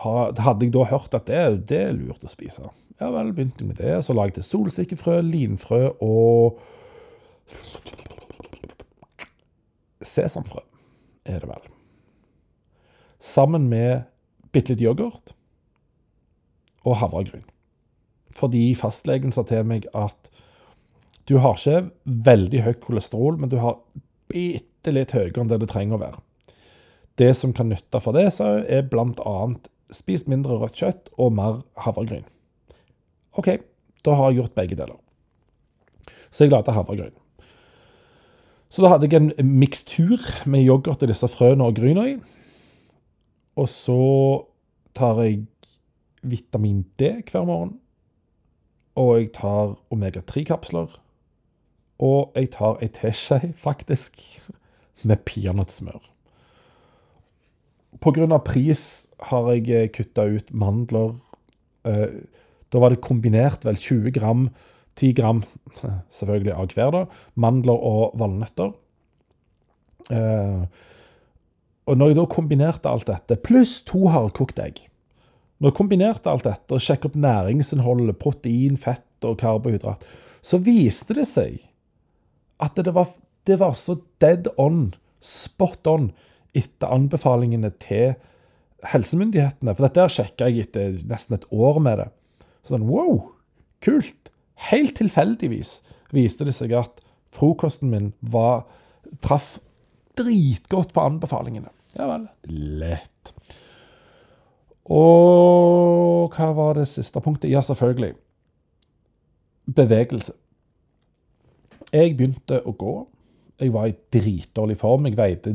Hadde 0.05 0.67
jeg 0.67 0.75
da 0.75 0.85
hørt 0.91 1.17
at 1.17 1.27
det, 1.31 1.43
det 1.71 1.81
er 1.89 1.97
lurt 1.97 2.27
å 2.27 2.31
spise? 2.31 2.69
Ja 3.01 3.11
vel, 3.15 3.33
begynte 3.35 3.65
jeg 3.65 3.73
med 3.73 3.81
det. 3.81 3.97
Så 4.05 4.15
lagde 4.15 4.43
jeg 4.43 4.51
solsikkefrø, 4.51 5.21
linfrø 5.25 5.87
og 6.05 6.61
Sesamfrø 10.05 10.63
er 11.25 11.41
det 11.41 11.49
vel. 11.49 11.71
Sammen 13.25 13.69
med 13.71 14.05
bitte 14.53 14.75
litt 14.75 14.85
yoghurt 14.85 15.33
og 16.85 16.99
havregryn. 17.01 17.47
Fordi 18.35 18.75
fastlegen 18.77 19.33
sa 19.33 19.45
til 19.49 19.65
meg 19.67 19.87
at 19.97 20.31
du 21.29 21.39
har 21.41 21.57
ikke 21.57 21.89
veldig 22.05 22.61
høyt 22.67 22.83
kolesterol, 22.85 23.39
men 23.41 23.49
du 23.53 23.57
har 23.63 23.79
bitte 24.29 24.93
litt 24.93 25.15
høyere 25.17 25.41
enn 25.41 25.51
det 25.53 25.63
det 25.63 25.71
trenger 25.73 25.97
å 25.97 26.03
være. 26.03 26.21
Det 27.17 27.31
som 27.39 27.55
kan 27.57 27.71
nytte 27.71 28.01
for 28.03 28.17
det, 28.17 28.27
så 28.35 28.59
er 28.67 28.89
bl.a. 28.91 29.37
spis 29.95 30.27
mindre 30.29 30.59
rødt 30.61 30.81
kjøtt 30.83 31.13
og 31.17 31.33
mer 31.39 31.63
havregryn. 31.87 32.27
OK, 33.39 33.57
da 34.05 34.19
har 34.19 34.31
jeg 34.31 34.43
gjort 34.43 34.57
begge 34.59 34.79
deler. 34.79 34.99
Så 36.35 36.45
jeg 36.45 36.53
lagde 36.53 36.75
havregryn. 36.75 37.15
Så 38.75 38.83
da 38.83 38.91
hadde 38.91 39.07
jeg 39.07 39.21
en 39.23 39.51
mikstur 39.61 40.19
med 40.51 40.65
yoghurt 40.67 41.05
og 41.05 41.11
disse 41.11 41.29
frøene 41.31 41.69
og 41.69 41.77
gryna. 41.77 42.09
Og 43.55 43.69
så 43.71 43.99
tar 44.99 45.21
jeg 45.23 45.45
vitamin 46.27 46.81
D 46.99 47.13
hver 47.31 47.47
morgen. 47.47 47.77
Og 48.99 49.21
jeg 49.21 49.31
tar 49.37 49.77
omega-3-kapsler. 49.95 50.91
Og 52.03 52.35
jeg 52.35 52.51
tar 52.57 52.83
ei 52.83 52.91
teskje, 52.91 53.53
faktisk, 53.55 54.19
med 55.07 55.23
peanøttsmør. 55.23 56.03
Pga. 58.03 58.39
pris 58.43 59.07
har 59.31 59.53
jeg 59.55 59.93
kutta 59.95 60.27
ut 60.35 60.51
mandler. 60.51 61.15
Eh, 61.87 62.27
da 62.73 62.79
var 62.83 62.91
det 62.91 63.05
kombinert 63.07 63.65
vel 63.65 63.77
20 63.79 64.11
gram, 64.19 64.49
10 65.01 65.13
gram 65.19 65.43
selvfølgelig 66.13 66.55
av 66.55 66.75
hver, 66.75 66.91
da, 66.95 67.05
mandler 67.41 67.87
og 67.93 68.17
valnøtter. 68.21 68.73
Eh, 70.15 70.65
og 71.85 72.01
når 72.01 72.11
jeg 72.11 72.19
da 72.19 72.27
kombinerte 72.33 72.91
alt 72.91 73.09
dette, 73.09 73.41
pluss 73.45 73.79
to 73.89 74.07
hardkokte 74.13 74.67
egg 74.67 74.83
Når 75.61 75.71
jeg 75.71 75.77
kombinerte 75.79 76.29
alt 76.29 76.45
dette 76.45 76.77
og 76.77 76.83
sjekket 76.83 77.11
opp 77.11 77.19
næringsinnholdet, 77.21 78.19
protein, 78.21 78.77
fett 78.81 79.25
og 79.25 79.39
karbohydrat, 79.41 80.05
så 80.45 80.61
viste 80.61 81.17
det 81.17 81.27
seg 81.31 81.63
at 82.63 82.77
det 82.77 82.93
var, 82.95 83.09
det 83.49 83.57
var 83.61 83.73
så 83.79 83.97
dead 84.21 84.49
on, 84.61 84.93
spot 85.25 85.89
on, 85.89 86.11
etter 86.55 86.93
anbefalingene 86.93 87.73
til 87.83 88.15
helsemyndighetene. 88.93 89.73
For 89.75 89.89
dette 89.89 90.07
sjekka 90.13 90.51
jeg 90.51 90.69
etter 90.69 91.01
nesten 91.09 91.39
et 91.39 91.49
år 91.53 91.81
med 91.83 92.03
det. 92.03 92.11
Sånn 92.69 92.87
wow, 92.89 93.17
kult. 93.85 94.34
Helt 94.71 94.95
tilfeldigvis 94.97 95.81
viste 96.15 96.47
det 96.47 96.55
seg 96.55 96.75
at 96.79 97.03
frokosten 97.35 97.91
min 97.91 98.13
var, 98.21 98.65
traff 99.25 99.59
dritgodt 100.19 100.93
på 100.95 101.03
anbefalingene. 101.03 101.71
Ja 101.99 102.07
vel. 102.11 102.29
Lett. 102.81 103.33
Og 104.85 106.35
hva 106.35 106.51
var 106.55 106.79
det 106.79 106.87
siste 106.91 107.23
punktet? 107.25 107.51
Ja, 107.51 107.63
selvfølgelig. 107.65 108.13
Bevegelse. 109.75 110.35
Jeg 111.95 112.17
begynte 112.19 112.61
å 112.67 112.75
gå. 112.77 112.95
Jeg 113.63 113.73
var 113.75 113.89
i 113.89 113.97
dritdårlig 114.13 114.77
form. 114.81 115.07
Jeg 115.09 115.19
veide 115.19 115.55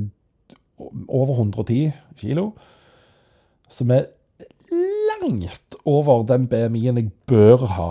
over 1.08 1.36
110 1.36 1.92
kilo. 2.20 2.54
Som 3.70 3.92
er 3.94 4.08
langt 4.72 5.78
over 5.86 6.24
den 6.28 6.48
BMI-en 6.50 7.02
jeg 7.02 7.12
bør 7.30 7.68
ha. 7.76 7.90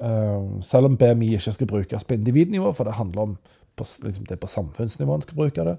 Uh, 0.00 0.58
selv 0.66 0.90
om 0.90 0.96
BMI 0.98 1.36
ikke 1.36 1.54
skal 1.54 1.70
brukes 1.70 2.06
på 2.06 2.16
individnivå, 2.16 2.72
for 2.74 2.88
det 2.88 2.98
handler 2.98 3.22
om 3.22 3.36
på, 3.76 3.84
liksom, 3.84 4.24
det 4.26 4.36
er 4.36 4.42
på 4.42 4.50
samfunnsnivå 4.50 5.14
en 5.14 5.24
skal 5.24 5.38
bruke 5.38 5.66
det, 5.66 5.76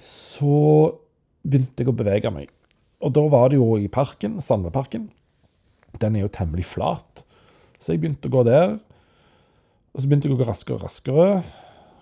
så 0.00 0.58
begynte 1.44 1.82
jeg 1.82 1.90
å 1.90 1.96
bevege 1.96 2.32
meg. 2.32 2.52
Og 3.04 3.12
da 3.14 3.24
var 3.28 3.50
det 3.50 3.58
jo 3.58 3.74
i 3.76 3.90
parken, 3.92 4.38
Sandveparken. 4.40 5.08
Den 6.00 6.16
er 6.16 6.24
jo 6.24 6.32
temmelig 6.32 6.66
flat. 6.70 7.24
Så 7.78 7.92
jeg 7.92 8.02
begynte 8.02 8.30
å 8.30 8.34
gå 8.34 8.44
der. 8.48 8.78
Og 9.92 10.00
så 10.00 10.08
begynte 10.08 10.30
jeg 10.30 10.36
å 10.36 10.40
gå 10.40 10.48
raskere 10.48 10.78
og 10.78 10.86
raskere. 10.86 11.28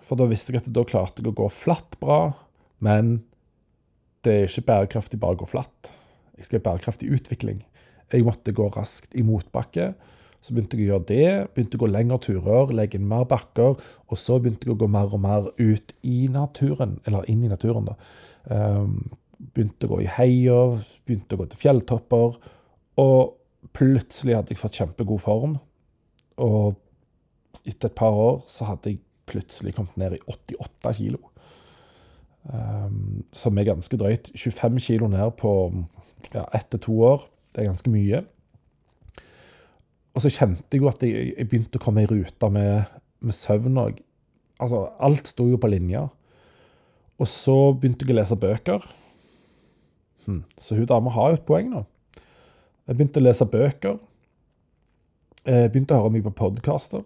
For 0.06 0.20
da 0.20 0.28
visste 0.30 0.54
jeg 0.54 0.62
at 0.62 0.70
da 0.70 0.84
klarte 0.86 1.24
jeg 1.24 1.32
å 1.32 1.36
gå 1.42 1.48
flatt 1.52 1.98
bra. 2.00 2.20
Men 2.84 3.18
det 4.22 4.36
er 4.36 4.46
ikke 4.46 4.68
bærekraftig 4.70 5.20
bare 5.22 5.36
å 5.36 5.42
gå 5.42 5.50
flatt. 5.50 5.90
Jeg 6.38 6.46
skal 6.46 6.60
ha 6.60 6.68
bærekraftig 6.70 7.10
utvikling. 7.16 7.64
Jeg 8.12 8.26
måtte 8.26 8.54
gå 8.54 8.68
raskt 8.76 9.16
i 9.18 9.24
motbakke. 9.26 9.92
Så 10.42 10.54
begynte 10.54 10.78
jeg 10.78 10.88
å 10.88 10.96
gjøre 10.96 11.06
det. 11.08 11.26
Begynte 11.54 11.78
å 11.78 11.82
gå 11.84 11.88
lengre 11.90 12.18
turer, 12.24 12.72
legge 12.74 12.98
inn 12.98 13.08
mer 13.08 13.26
bakker. 13.30 13.76
Og 14.10 14.18
så 14.18 14.40
begynte 14.42 14.66
jeg 14.66 14.74
å 14.74 14.80
gå 14.80 14.88
mer 14.90 15.12
og 15.14 15.22
mer 15.22 15.50
ut 15.60 15.94
i 16.02 16.26
naturen, 16.32 16.96
eller 17.06 17.28
inn 17.30 17.44
i 17.46 17.50
naturen, 17.52 17.92
da. 17.92 17.98
Um, 18.50 18.96
begynte 19.54 19.86
å 19.86 19.94
gå 19.94 20.00
i 20.02 20.10
heier, 20.18 20.80
begynte 21.06 21.36
å 21.36 21.42
gå 21.42 21.46
til 21.52 21.62
fjelltopper. 21.62 22.40
Og 23.02 23.36
plutselig 23.76 24.36
hadde 24.38 24.54
jeg 24.54 24.60
fått 24.60 24.80
kjempegod 24.82 25.22
form. 25.22 25.56
Og 26.42 26.74
etter 27.62 27.90
et 27.90 27.98
par 27.98 28.18
år 28.18 28.42
så 28.50 28.66
hadde 28.72 28.96
jeg 28.96 29.02
plutselig 29.30 29.76
kommet 29.76 29.94
ned 30.00 30.18
i 30.18 30.22
88 30.26 30.96
kilo. 30.98 31.22
Um, 32.42 33.22
som 33.30 33.58
er 33.58 33.70
ganske 33.70 33.98
drøyt. 33.98 34.32
25 34.34 34.82
kilo 34.82 35.06
ned 35.10 35.36
på 35.38 35.54
ja, 36.32 36.48
ett 36.50 36.66
til 36.74 36.82
to 36.82 36.98
år. 37.06 37.28
Det 37.54 37.62
er 37.62 37.70
ganske 37.70 37.92
mye. 37.92 38.24
Og 40.12 40.24
så 40.24 40.32
kjente 40.32 40.76
jeg 40.76 40.82
jo 40.82 40.90
at 40.90 41.04
jeg, 41.06 41.32
jeg 41.36 41.48
begynte 41.48 41.80
å 41.80 41.82
komme 41.82 42.04
i 42.04 42.08
rute 42.10 42.50
med, 42.52 42.90
med 43.24 43.36
søvn 43.36 43.80
òg. 43.80 44.02
Altså, 44.62 44.84
alt 45.02 45.30
sto 45.30 45.46
jo 45.48 45.60
på 45.60 45.70
linja. 45.72 46.06
Og 47.20 47.28
så 47.30 47.56
begynte 47.72 48.06
jeg 48.06 48.14
å 48.14 48.18
lese 48.20 48.38
bøker. 48.38 48.84
Hm. 50.26 50.42
Så 50.60 50.76
hun 50.78 50.88
dama 50.90 51.12
har 51.14 51.32
jo 51.32 51.40
et 51.40 51.46
poeng 51.48 51.70
nå. 51.72 51.84
Jeg 52.86 52.98
begynte 52.98 53.22
å 53.22 53.26
lese 53.26 53.48
bøker. 53.48 53.96
Jeg 55.46 55.72
begynte 55.72 55.96
å 55.96 56.02
høre 56.02 56.14
mye 56.16 56.26
på 56.28 56.34
podkaster. 56.42 57.02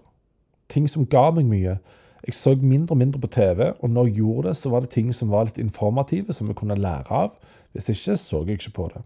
Ting 0.73 0.89
som 0.91 1.07
ga 1.09 1.29
meg 1.37 1.49
mye. 1.49 1.79
Jeg 2.27 2.35
så 2.35 2.57
mindre 2.59 2.97
og 2.97 2.99
mindre 2.99 3.21
på 3.23 3.31
TV, 3.31 3.69
og 3.71 3.91
når 3.93 4.09
jeg 4.09 4.17
gjorde 4.19 4.49
det, 4.49 4.57
så 4.59 4.71
var 4.73 4.83
det 4.83 4.91
ting 4.91 5.13
som 5.15 5.31
var 5.31 5.47
litt 5.47 5.61
informative, 5.63 6.35
som 6.35 6.49
jeg 6.51 6.59
kunne 6.59 6.75
lære 6.75 7.07
av. 7.15 7.37
Hvis 7.77 7.93
ikke, 7.93 8.17
så 8.19 8.41
jeg 8.43 8.59
ikke 8.59 8.73
på 8.75 8.89
det. 8.95 9.03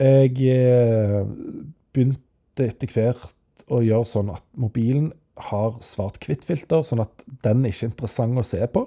Jeg 0.00 0.34
eh, 0.52 2.10
begynte 2.56 2.86
etter 2.86 2.94
hvert 2.94 3.64
å 3.70 3.80
gjøre 3.84 4.08
sånn 4.08 4.30
at 4.32 4.44
mobilen 4.58 5.12
har 5.50 5.76
svart-hvitt-filter, 5.80 6.82
sånn 6.84 7.04
at 7.04 7.24
den 7.44 7.64
er 7.64 7.72
ikke 7.72 7.90
interessant 7.90 8.38
å 8.38 8.44
se 8.44 8.60
på. 8.66 8.86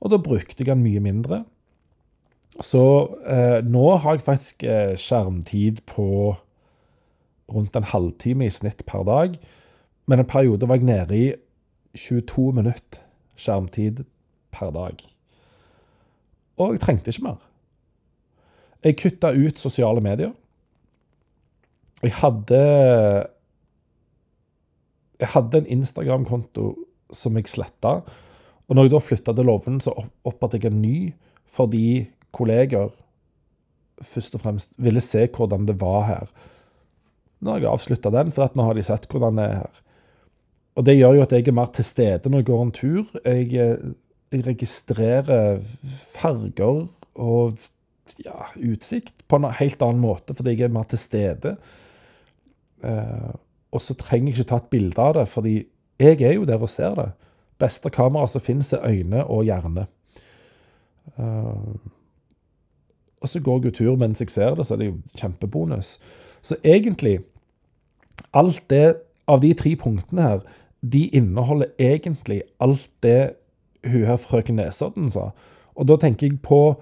Og 0.00 0.10
da 0.10 0.18
brukte 0.18 0.60
jeg 0.60 0.68
den 0.68 0.82
mye 0.84 1.00
mindre. 1.00 1.44
Så 2.62 2.84
eh, 3.26 3.64
nå 3.66 3.96
har 3.96 4.16
jeg 4.16 4.26
faktisk 4.26 4.62
eh, 4.62 4.94
skjermtid 5.00 5.82
på 5.90 6.36
rundt 7.50 7.76
en 7.76 7.88
halvtime 7.90 8.46
i 8.46 8.52
snitt 8.52 8.84
per 8.86 9.04
dag. 9.08 9.34
Men 10.06 10.20
en 10.20 10.28
periode 10.28 10.68
var 10.68 10.78
jeg 10.78 10.86
nede 10.86 11.16
i 11.18 11.26
22 11.96 12.52
minutter 12.54 13.02
skjermtid 13.34 14.04
per 14.54 14.70
dag. 14.74 15.00
Og 16.60 16.76
jeg 16.76 16.84
trengte 16.84 17.10
ikke 17.10 17.26
mer. 17.26 17.42
Jeg 18.84 19.00
kutta 19.00 19.32
ut 19.32 19.58
sosiale 19.58 20.02
medier. 20.04 20.34
Jeg 22.04 22.16
hadde 22.20 22.60
Jeg 25.20 25.30
hadde 25.32 25.60
en 25.60 25.70
Instagram-konto 25.78 26.74
som 27.14 27.36
jeg 27.38 27.48
sletta. 27.48 28.00
Og 28.68 28.76
når 28.76 28.86
jeg 28.86 28.94
da 28.94 29.00
flytta 29.04 29.34
til 29.36 29.46
Loven, 29.48 29.78
så 29.80 29.92
opprettet 30.26 30.64
jeg 30.64 30.72
en 30.72 30.82
ny 30.82 30.98
fordi 31.54 32.08
kolleger 32.34 32.88
først 34.02 34.34
og 34.34 34.42
fremst 34.42 34.72
ville 34.82 35.02
se 35.04 35.28
hvordan 35.30 35.68
det 35.68 35.76
var 35.80 36.02
her. 36.08 36.32
Nå 37.44 37.54
har 37.54 37.62
jeg 37.62 37.70
avslutta 37.70 38.10
den, 38.10 38.32
for 38.34 38.56
nå 38.56 38.66
har 38.66 38.74
de 38.74 38.82
sett 38.86 39.06
hvordan 39.10 39.38
det 39.38 39.44
er 39.46 39.60
her. 39.60 39.82
Og 40.74 40.86
det 40.88 40.96
gjør 40.96 41.18
jo 41.18 41.22
at 41.22 41.34
jeg 41.36 41.46
er 41.46 41.54
mer 41.54 41.70
til 41.70 41.86
stede 41.86 42.30
når 42.30 42.42
jeg 42.42 42.48
går 42.50 42.64
en 42.64 42.74
tur. 42.74 43.12
Jeg, 43.22 43.52
jeg 43.54 44.44
registrerer 44.48 45.62
farger 46.16 46.88
og 47.14 47.68
ja, 48.24 48.48
utsikt 48.58 49.22
på 49.30 49.38
en 49.38 49.52
helt 49.60 49.82
annen 49.84 50.02
måte, 50.02 50.34
fordi 50.34 50.56
jeg 50.56 50.66
er 50.66 50.74
mer 50.74 50.88
til 50.90 51.00
stede. 51.00 51.54
Eh, 52.84 53.34
og 53.74 53.82
så 53.82 53.96
trenger 53.98 54.30
jeg 54.30 54.38
ikke 54.38 54.50
ta 54.52 54.60
et 54.60 54.70
bilde 54.70 55.02
av 55.02 55.16
det, 55.16 55.26
fordi 55.28 55.54
jeg 55.98 56.20
er 56.22 56.36
jo 56.36 56.46
der 56.46 56.62
og 56.62 56.70
ser 56.70 56.94
det. 56.98 57.08
Beste 57.58 57.90
kamera 57.90 58.26
som 58.30 58.42
finnes, 58.42 58.72
er 58.72 58.86
øyne 58.86 59.24
og 59.24 59.44
hjerne. 59.46 59.86
Uh, 61.18 61.74
og 63.20 63.28
så 63.28 63.40
går 63.40 63.58
jeg 63.58 63.64
jo 63.64 63.70
tur 63.70 63.96
mens 64.00 64.20
jeg 64.20 64.30
ser 64.30 64.54
det, 64.54 64.66
så 64.66 64.74
er 64.74 64.78
det 64.78 64.86
jo 64.86 65.18
kjempebonus. 65.20 65.98
Så 66.42 66.56
egentlig, 66.64 67.20
alt 68.32 68.62
det 68.70 68.96
av 69.28 69.40
de 69.42 69.52
tre 69.54 69.74
punktene 69.76 70.22
her, 70.22 70.40
de 70.92 71.06
inneholder 71.16 71.72
egentlig 71.78 72.42
alt 72.60 72.88
det 73.02 73.34
hun 73.84 74.04
her 74.04 74.16
frøken 74.16 74.58
Nesodden 74.60 75.10
sa. 75.10 75.30
Og 75.74 75.88
da 75.88 75.96
tenker 76.00 76.28
jeg 76.28 76.42
på 76.44 76.76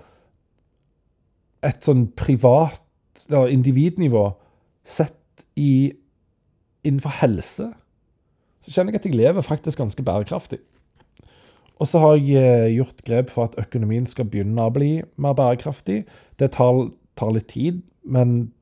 et 1.63 1.85
sånn 1.85 2.09
privat, 2.19 2.83
eller 3.29 3.53
individnivå, 3.53 4.33
sett 4.85 5.15
i 5.57 5.93
innenfor 6.83 7.15
helse, 7.21 7.71
så 8.63 8.73
kjenner 8.75 8.95
jeg 8.95 9.03
at 9.03 9.09
jeg 9.09 9.19
lever 9.19 9.45
faktisk 9.45 9.79
ganske 9.79 10.05
bærekraftig. 10.07 10.59
Og 11.83 11.89
så 11.91 11.99
har 11.99 12.17
jeg 12.17 12.39
eh, 12.39 12.73
gjort 12.77 13.03
grep 13.07 13.31
for 13.35 13.49
at 13.49 13.59
økonomien 13.59 14.07
skal 14.07 14.29
begynne 14.31 14.63
å 14.63 14.75
bli 14.75 15.01
mer 15.19 15.35
bærekraftig. 15.39 16.05
Det 16.39 16.53
tar, 16.55 16.85
tar 17.19 17.33
litt 17.35 17.49
tid, 17.51 17.81
men 18.03 18.53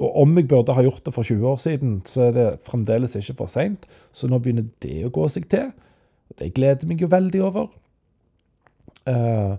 og 0.00 0.22
om 0.22 0.38
jeg 0.38 0.48
burde 0.48 0.72
ha 0.72 0.82
gjort 0.82 1.04
det 1.04 1.12
for 1.12 1.26
20 1.26 1.48
år 1.50 1.58
siden, 1.60 1.96
så 2.08 2.30
er 2.30 2.36
det 2.36 2.46
fremdeles 2.64 3.16
ikke 3.18 3.36
for 3.42 3.52
seint. 3.52 3.84
Så 4.12 4.28
nå 4.30 4.38
begynner 4.40 4.64
det 4.80 5.02
å 5.04 5.12
gå 5.12 5.26
seg 5.28 5.50
til. 5.52 5.68
Det 6.38 6.54
gleder 6.56 6.88
meg 6.88 7.02
jo 7.02 7.10
veldig 7.12 7.42
over. 7.44 7.66
Uh, 9.04 9.58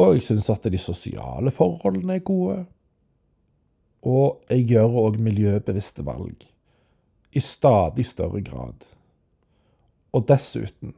og 0.00 0.16
jeg 0.16 0.24
syns 0.24 0.48
at 0.52 0.64
de 0.72 0.80
sosiale 0.80 1.52
forholdene 1.52 2.16
er 2.16 2.24
gode. 2.24 2.62
Og 4.06 4.42
jeg 4.50 4.68
gjør 4.70 5.00
òg 5.02 5.18
miljøbevisste 5.22 6.04
valg. 6.06 6.46
I 7.34 7.42
stadig 7.42 8.06
større 8.06 8.40
grad. 8.44 8.86
Og 10.12 10.28
dessuten 10.28 10.94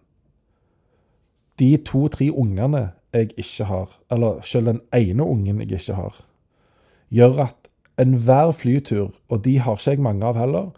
De 1.59 1.77
to-tre 1.83 2.29
ungene 2.31 2.91
jeg 3.13 3.33
ikke 3.37 3.65
har, 3.65 3.89
eller 4.11 4.41
selv 4.47 4.67
den 4.67 4.81
ene 4.95 5.25
ungen 5.25 5.61
jeg 5.65 5.73
ikke 5.73 5.95
har, 5.95 6.21
gjør 7.11 7.41
at 7.49 7.69
enhver 7.99 8.53
flytur, 8.53 9.11
og 9.29 9.45
de 9.45 9.59
har 9.59 9.75
ikke 9.75 9.91
jeg 9.91 10.05
mange 10.05 10.27
av 10.27 10.39
heller, 10.39 10.71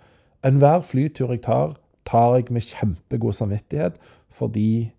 enhver 0.46 0.80
flytur 0.80 1.34
jeg 1.34 1.42
tar, 1.44 1.76
tar 2.06 2.38
jeg 2.38 2.48
med 2.50 2.64
kjempegod 2.64 3.36
samvittighet, 3.36 3.98
fordi 4.30 4.90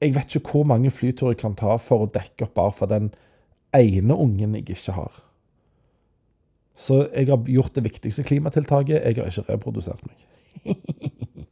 jeg 0.00 0.14
vet 0.14 0.36
ikke 0.36 0.50
hvor 0.50 0.64
mange 0.68 0.90
flyturer 0.90 1.34
jeg 1.34 1.42
kan 1.42 1.56
ta 1.58 1.76
for 1.80 2.04
å 2.04 2.10
dekke 2.12 2.46
opp 2.46 2.54
bare 2.54 2.72
for 2.76 2.90
den 2.90 3.10
ene 3.74 4.14
ungen 4.14 4.54
jeg 4.54 4.68
ikke 4.76 4.98
har. 5.00 5.22
Så 6.74 7.04
jeg 7.14 7.28
har 7.30 7.50
gjort 7.50 7.74
det 7.76 7.84
viktigste 7.86 8.24
klimatiltaket. 8.26 9.02
Jeg 9.02 9.18
har 9.18 9.30
ikke 9.30 9.46
reprodusert 9.52 10.02
meg. 10.08 10.24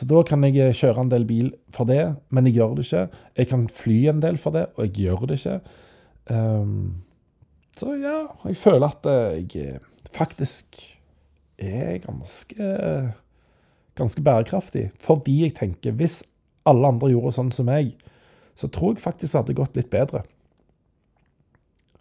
Så 0.00 0.06
da 0.08 0.22
kan 0.24 0.44
jeg 0.46 0.72
kjøre 0.78 1.02
en 1.02 1.10
del 1.12 1.26
bil 1.28 1.50
for 1.74 1.84
det, 1.84 2.14
men 2.32 2.46
jeg 2.48 2.56
gjør 2.56 2.78
det 2.78 2.86
ikke. 2.86 3.02
Jeg 3.36 3.48
kan 3.50 3.66
fly 3.68 3.98
en 4.08 4.22
del 4.22 4.38
for 4.40 4.56
det, 4.56 4.62
og 4.76 4.86
jeg 4.86 4.94
gjør 5.04 5.26
det 5.28 5.36
ikke. 5.36 5.56
Um, 6.30 7.02
så 7.76 7.92
ja, 8.00 8.22
jeg 8.46 8.56
føler 8.56 8.86
at 8.86 9.08
eh, 9.10 9.42
jeg 9.42 9.74
eh, 9.74 10.06
faktisk 10.14 10.78
er 11.60 11.98
ganske 12.06 12.70
ganske 14.00 14.22
bærekraftig. 14.22 14.90
Fordi 15.00 15.42
jeg 15.44 15.56
tenker 15.58 15.96
hvis 15.96 16.22
alle 16.68 16.92
andre 16.92 17.12
gjorde 17.12 17.34
sånn 17.36 17.52
som 17.54 17.68
meg, 17.70 17.94
så 18.58 18.68
tror 18.68 18.94
jeg 18.94 19.04
faktisk 19.04 19.32
det 19.32 19.40
hadde 19.40 19.58
gått 19.58 19.78
litt 19.78 19.90
bedre. 19.92 20.24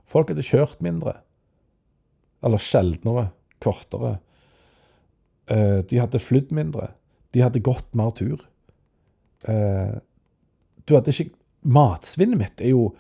Folk 0.10 0.32
hadde 0.32 0.46
kjørt 0.46 0.82
mindre. 0.84 1.20
Eller 2.44 2.62
sjeldnere. 2.64 3.30
Kortere. 3.60 4.18
Eh, 5.50 5.80
de 5.90 6.00
hadde 6.00 6.22
flydd 6.24 6.54
mindre. 6.56 6.92
De 7.36 7.44
hadde 7.44 7.64
gått 7.64 7.92
mer 7.98 8.14
tur. 8.18 8.42
Du 9.40 10.96
hadde 10.98 11.14
ikke 11.14 11.30
Matsvinnet 11.68 12.40
mitt 12.40 12.62
er 12.64 12.72
jo 12.72 12.94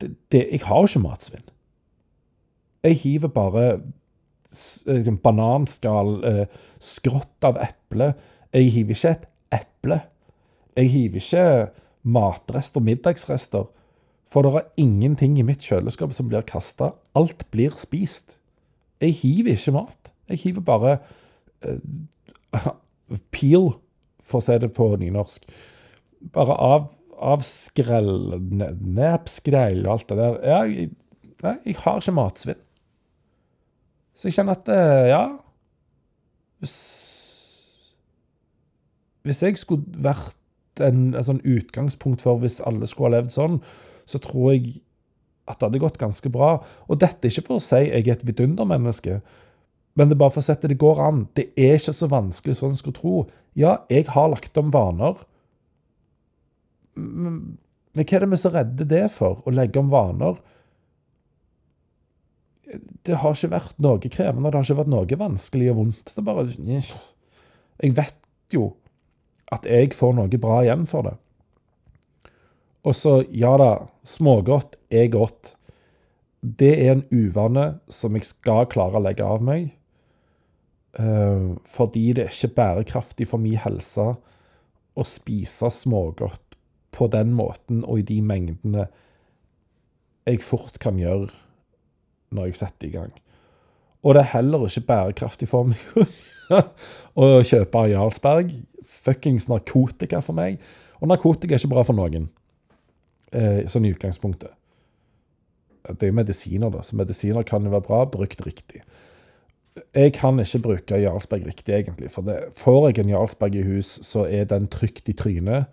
det, 0.00 0.12
det, 0.30 0.44
Jeg 0.52 0.60
har 0.66 0.82
jo 0.82 0.90
ikke 0.90 1.02
matsvinn. 1.02 1.46
Jeg 2.84 2.98
hiver 3.02 3.32
bare 3.34 3.64
liksom, 4.52 5.18
bananskall, 5.24 6.12
eh, 6.24 6.44
skrått 6.78 7.44
av 7.48 7.58
eple. 7.64 8.12
Jeg 8.54 8.70
hiver 8.76 8.94
ikke 8.94 9.14
et 9.16 9.26
eple. 9.58 10.00
Jeg 10.76 10.92
hiver 10.92 11.24
ikke 11.24 11.46
matrester, 12.06 12.84
middagsrester. 12.84 13.66
For 14.28 14.44
det 14.44 14.54
er 14.54 14.84
ingenting 14.84 15.38
i 15.40 15.46
mitt 15.46 15.64
kjøleskap 15.64 16.12
som 16.14 16.28
blir 16.28 16.46
kasta. 16.46 16.92
Alt 17.18 17.48
blir 17.50 17.74
spist. 17.74 18.38
Jeg 19.00 19.14
hiver 19.20 19.54
ikke 19.54 19.74
mat. 19.76 20.12
Jeg 20.28 20.38
hiver 20.42 20.64
bare 20.66 20.98
uh, 21.66 22.70
peel, 23.32 23.72
for 24.28 24.40
å 24.40 24.44
si 24.44 24.56
det 24.60 24.70
på 24.76 24.88
nynorsk. 25.00 25.46
Bare 26.34 26.56
av, 26.60 26.88
av 27.16 27.44
skrell, 27.46 28.38
nepskrell 28.38 29.84
og 29.86 29.92
alt 29.94 30.08
det 30.10 30.18
der. 30.20 30.40
Jeg, 30.52 30.88
nei, 31.44 31.54
jeg 31.70 31.78
har 31.84 32.02
ikke 32.02 32.16
matsvinn. 32.18 32.64
Så 34.18 34.28
jeg 34.28 34.38
kjenner 34.38 34.58
at 34.58 34.68
uh, 34.72 35.04
ja 35.06 35.22
Hvis, 36.58 36.74
hvis 39.22 39.42
jeg 39.46 39.60
skulle 39.60 40.02
vært 40.02 40.82
en, 40.82 41.12
en 41.14 41.26
sånn 41.26 41.44
utgangspunkt 41.46 42.24
for 42.24 42.40
hvis 42.42 42.58
alle 42.66 42.86
skulle 42.90 43.12
ha 43.12 43.20
levd 43.20 43.30
sånn, 43.34 43.60
så 44.10 44.18
tror 44.22 44.56
jeg 44.56 44.80
at 45.48 45.58
det 45.58 45.68
hadde 45.68 45.82
gått 45.82 46.00
ganske 46.00 46.30
bra. 46.32 46.58
Og 46.86 47.00
dette 47.00 47.26
er 47.26 47.32
ikke 47.32 47.48
for 47.48 47.60
å 47.60 47.64
si 47.64 47.80
jeg 47.86 48.04
er 48.04 48.16
et 48.16 48.26
vidundermenneske, 48.28 49.20
men 49.98 50.10
det 50.10 50.14
er 50.14 50.20
bare 50.20 50.34
for 50.36 50.44
å 50.44 50.46
sette 50.46 50.70
det 50.70 50.78
går 50.78 51.00
an. 51.02 51.24
Det 51.34 51.48
er 51.58 51.78
ikke 51.78 51.96
så 51.96 52.06
vanskelig 52.12 52.58
som 52.58 52.70
en 52.70 52.78
skulle 52.78 52.98
tro. 53.00 53.14
Ja, 53.58 53.80
jeg 53.90 54.06
har 54.12 54.28
lagt 54.30 54.60
om 54.60 54.68
vaner. 54.70 55.18
Men 56.94 57.56
hva 57.98 58.04
er 58.04 58.22
det 58.22 58.28
vi 58.30 58.36
er 58.36 58.42
så 58.44 58.52
redde 58.54 58.86
det 58.86 59.08
for? 59.10 59.40
Å 59.42 59.54
legge 59.56 59.82
om 59.82 59.90
vaner? 59.90 60.38
det 63.06 63.16
har 63.22 63.36
ikke 63.36 63.52
vært 63.52 63.78
noe 63.84 64.10
krevende, 64.12 64.50
det 64.50 64.58
har 64.58 64.66
ikke 64.66 64.80
vært 64.82 64.92
noe 64.92 65.20
vanskelig 65.22 65.70
og 65.72 65.78
vondt. 65.80 66.12
Det 66.12 66.20
er 66.20 66.26
bare 66.26 66.44
Jeg 67.78 67.94
vet 67.96 68.52
jo 68.52 68.64
at 69.54 69.64
jeg 69.64 69.94
får 69.96 70.14
noe 70.18 70.40
bra 70.40 70.60
igjen 70.64 70.84
for 70.88 71.08
det. 71.08 71.14
Og 72.86 72.94
så, 72.96 73.22
ja 73.34 73.56
da, 73.60 73.72
smågodt 74.06 74.78
er 74.90 75.10
godt. 75.12 75.54
Det 76.40 76.70
er 76.86 76.94
en 76.94 77.04
uvane 77.10 77.80
som 77.90 78.14
jeg 78.14 78.28
skal 78.28 78.68
klare 78.70 78.98
å 78.98 79.04
legge 79.04 79.26
av 79.26 79.42
meg. 79.44 79.72
Uh, 80.98 81.58
fordi 81.68 82.12
det 82.16 82.24
er 82.24 82.32
ikke 82.34 82.56
bærekraftig 82.56 83.28
for 83.30 83.42
min 83.42 83.58
helse 83.60 84.06
å 84.98 85.04
spise 85.06 85.70
smågodt 85.70 86.56
på 86.96 87.06
den 87.12 87.34
måten 87.36 87.84
og 87.84 88.00
i 88.00 88.06
de 88.08 88.16
mengdene 88.24 88.88
jeg 90.26 90.42
fort 90.42 90.80
kan 90.82 90.98
gjøre 90.98 91.28
når 92.34 92.50
jeg 92.50 92.58
setter 92.60 92.88
i 92.88 92.94
gang. 92.96 93.12
Og 94.04 94.14
det 94.14 94.24
er 94.24 94.34
heller 94.36 94.66
ikke 94.66 94.86
bærekraftig 94.88 95.48
for 95.50 95.70
meg 95.70 95.78
å 97.20 97.30
kjøpe 97.46 97.86
Jarlsberg. 97.92 98.52
Fuckings 98.88 99.48
narkotika 99.50 100.20
for 100.24 100.36
meg. 100.36 100.58
Og 101.00 101.10
narkotika 101.10 101.54
er 101.54 101.62
ikke 101.62 101.72
bra 101.72 101.84
for 101.86 101.96
noen, 101.96 102.28
eh, 102.28 102.37
sånn 103.28 103.84
i 103.84 103.92
utgangspunktet. 103.92 104.54
Det 105.88 106.06
er 106.06 106.10
jo 106.12 106.16
medisiner, 106.16 106.70
da, 106.72 106.82
så 106.84 106.96
medisiner 106.96 107.44
kan 107.48 107.64
jo 107.64 107.72
være 107.72 107.86
bra, 107.86 108.02
brukt 108.10 108.40
riktig. 108.46 108.82
Jeg 109.94 110.12
kan 110.16 110.38
ikke 110.42 110.62
bruke 110.64 111.00
Jarlsberg 111.00 111.46
riktig, 111.46 111.74
egentlig. 111.74 112.10
For 112.10 112.26
det, 112.26 112.38
får 112.56 112.88
jeg 112.88 113.04
en 113.04 113.12
Jarlsberg 113.12 113.56
i 113.56 113.64
hus, 113.66 113.98
så 114.06 114.26
er 114.26 114.48
den 114.50 114.66
trygt 114.72 115.08
i 115.08 115.14
trynet 115.16 115.68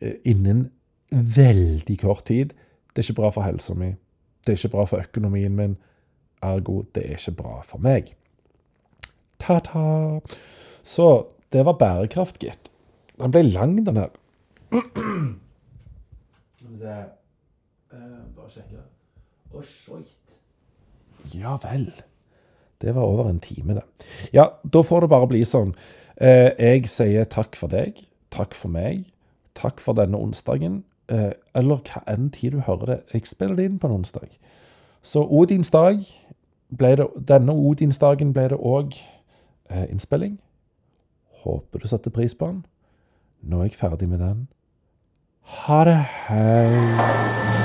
eh, 0.00 0.16
innen 0.24 0.68
veldig 1.10 1.98
kort 2.02 2.26
tid. 2.30 2.54
Det 2.92 3.02
er 3.02 3.08
ikke 3.08 3.20
bra 3.22 3.30
for 3.34 3.46
helsa 3.46 3.76
mi. 3.78 3.94
Det 4.44 4.54
er 4.54 4.58
ikke 4.58 4.74
bra 4.74 4.84
for 4.90 5.04
økonomien 5.04 5.54
min. 5.56 5.78
Ergo, 6.44 6.82
det 6.94 7.06
er 7.06 7.16
ikke 7.18 7.38
bra 7.40 7.60
for 7.64 7.82
meg. 7.82 8.12
Ta-ta. 9.40 10.20
Så 10.84 11.08
det 11.52 11.64
var 11.64 11.78
bærekraft, 11.80 12.38
gitt. 12.42 12.70
Den 13.20 13.32
ble 13.32 13.44
lang, 13.46 13.78
den 13.86 14.02
her. 14.02 14.12
Skal 16.74 16.80
vi 16.80 16.86
se 16.86 17.96
uh, 17.96 18.22
Bare 18.36 18.50
sjekke. 18.50 18.82
Å, 19.54 19.62
shit. 19.62 20.38
Ja 21.34 21.54
vel. 21.62 21.92
Det 22.82 22.94
var 22.94 23.06
over 23.06 23.28
en 23.30 23.40
time, 23.40 23.74
det. 23.78 23.84
Ja, 24.34 24.48
da 24.64 24.82
får 24.82 25.04
det 25.04 25.12
bare 25.12 25.28
bli 25.30 25.44
sånn. 25.46 25.74
Uh, 26.18 26.50
jeg 26.58 26.88
sier 26.90 27.28
takk 27.30 27.54
for 27.56 27.70
deg. 27.70 28.02
Takk 28.34 28.56
for 28.58 28.74
meg. 28.74 29.06
Takk 29.54 29.80
for 29.80 29.94
denne 29.94 30.18
onsdagen. 30.18 30.82
Uh, 31.12 31.30
eller 31.54 31.84
hva 31.86 32.02
enn 32.10 32.32
tid 32.34 32.56
du 32.56 32.64
hører 32.66 32.90
det. 32.90 33.00
Jeg 33.14 33.30
spiller 33.30 33.60
det 33.60 33.68
inn 33.70 33.78
på 33.78 33.88
en 33.88 34.00
onsdag. 34.00 34.34
Så 35.04 35.22
Odins 35.22 35.70
dag 35.70 36.02
ble 36.74 36.94
det, 36.98 37.06
denne 37.28 37.54
Odinsdagen 37.54 38.32
ble 38.34 38.48
det 38.50 38.58
òg 38.58 38.96
eh, 39.70 39.84
innspilling. 39.92 40.38
Håper 41.44 41.78
du 41.78 41.88
satte 41.88 42.10
pris 42.10 42.34
på 42.34 42.48
den. 42.48 42.62
Nå 43.44 43.60
er 43.60 43.68
jeg 43.68 43.76
ferdig 43.76 44.08
med 44.08 44.24
den. 44.24 44.46
Ha 45.46 45.84
det. 45.84 46.04
Hei. 46.28 47.63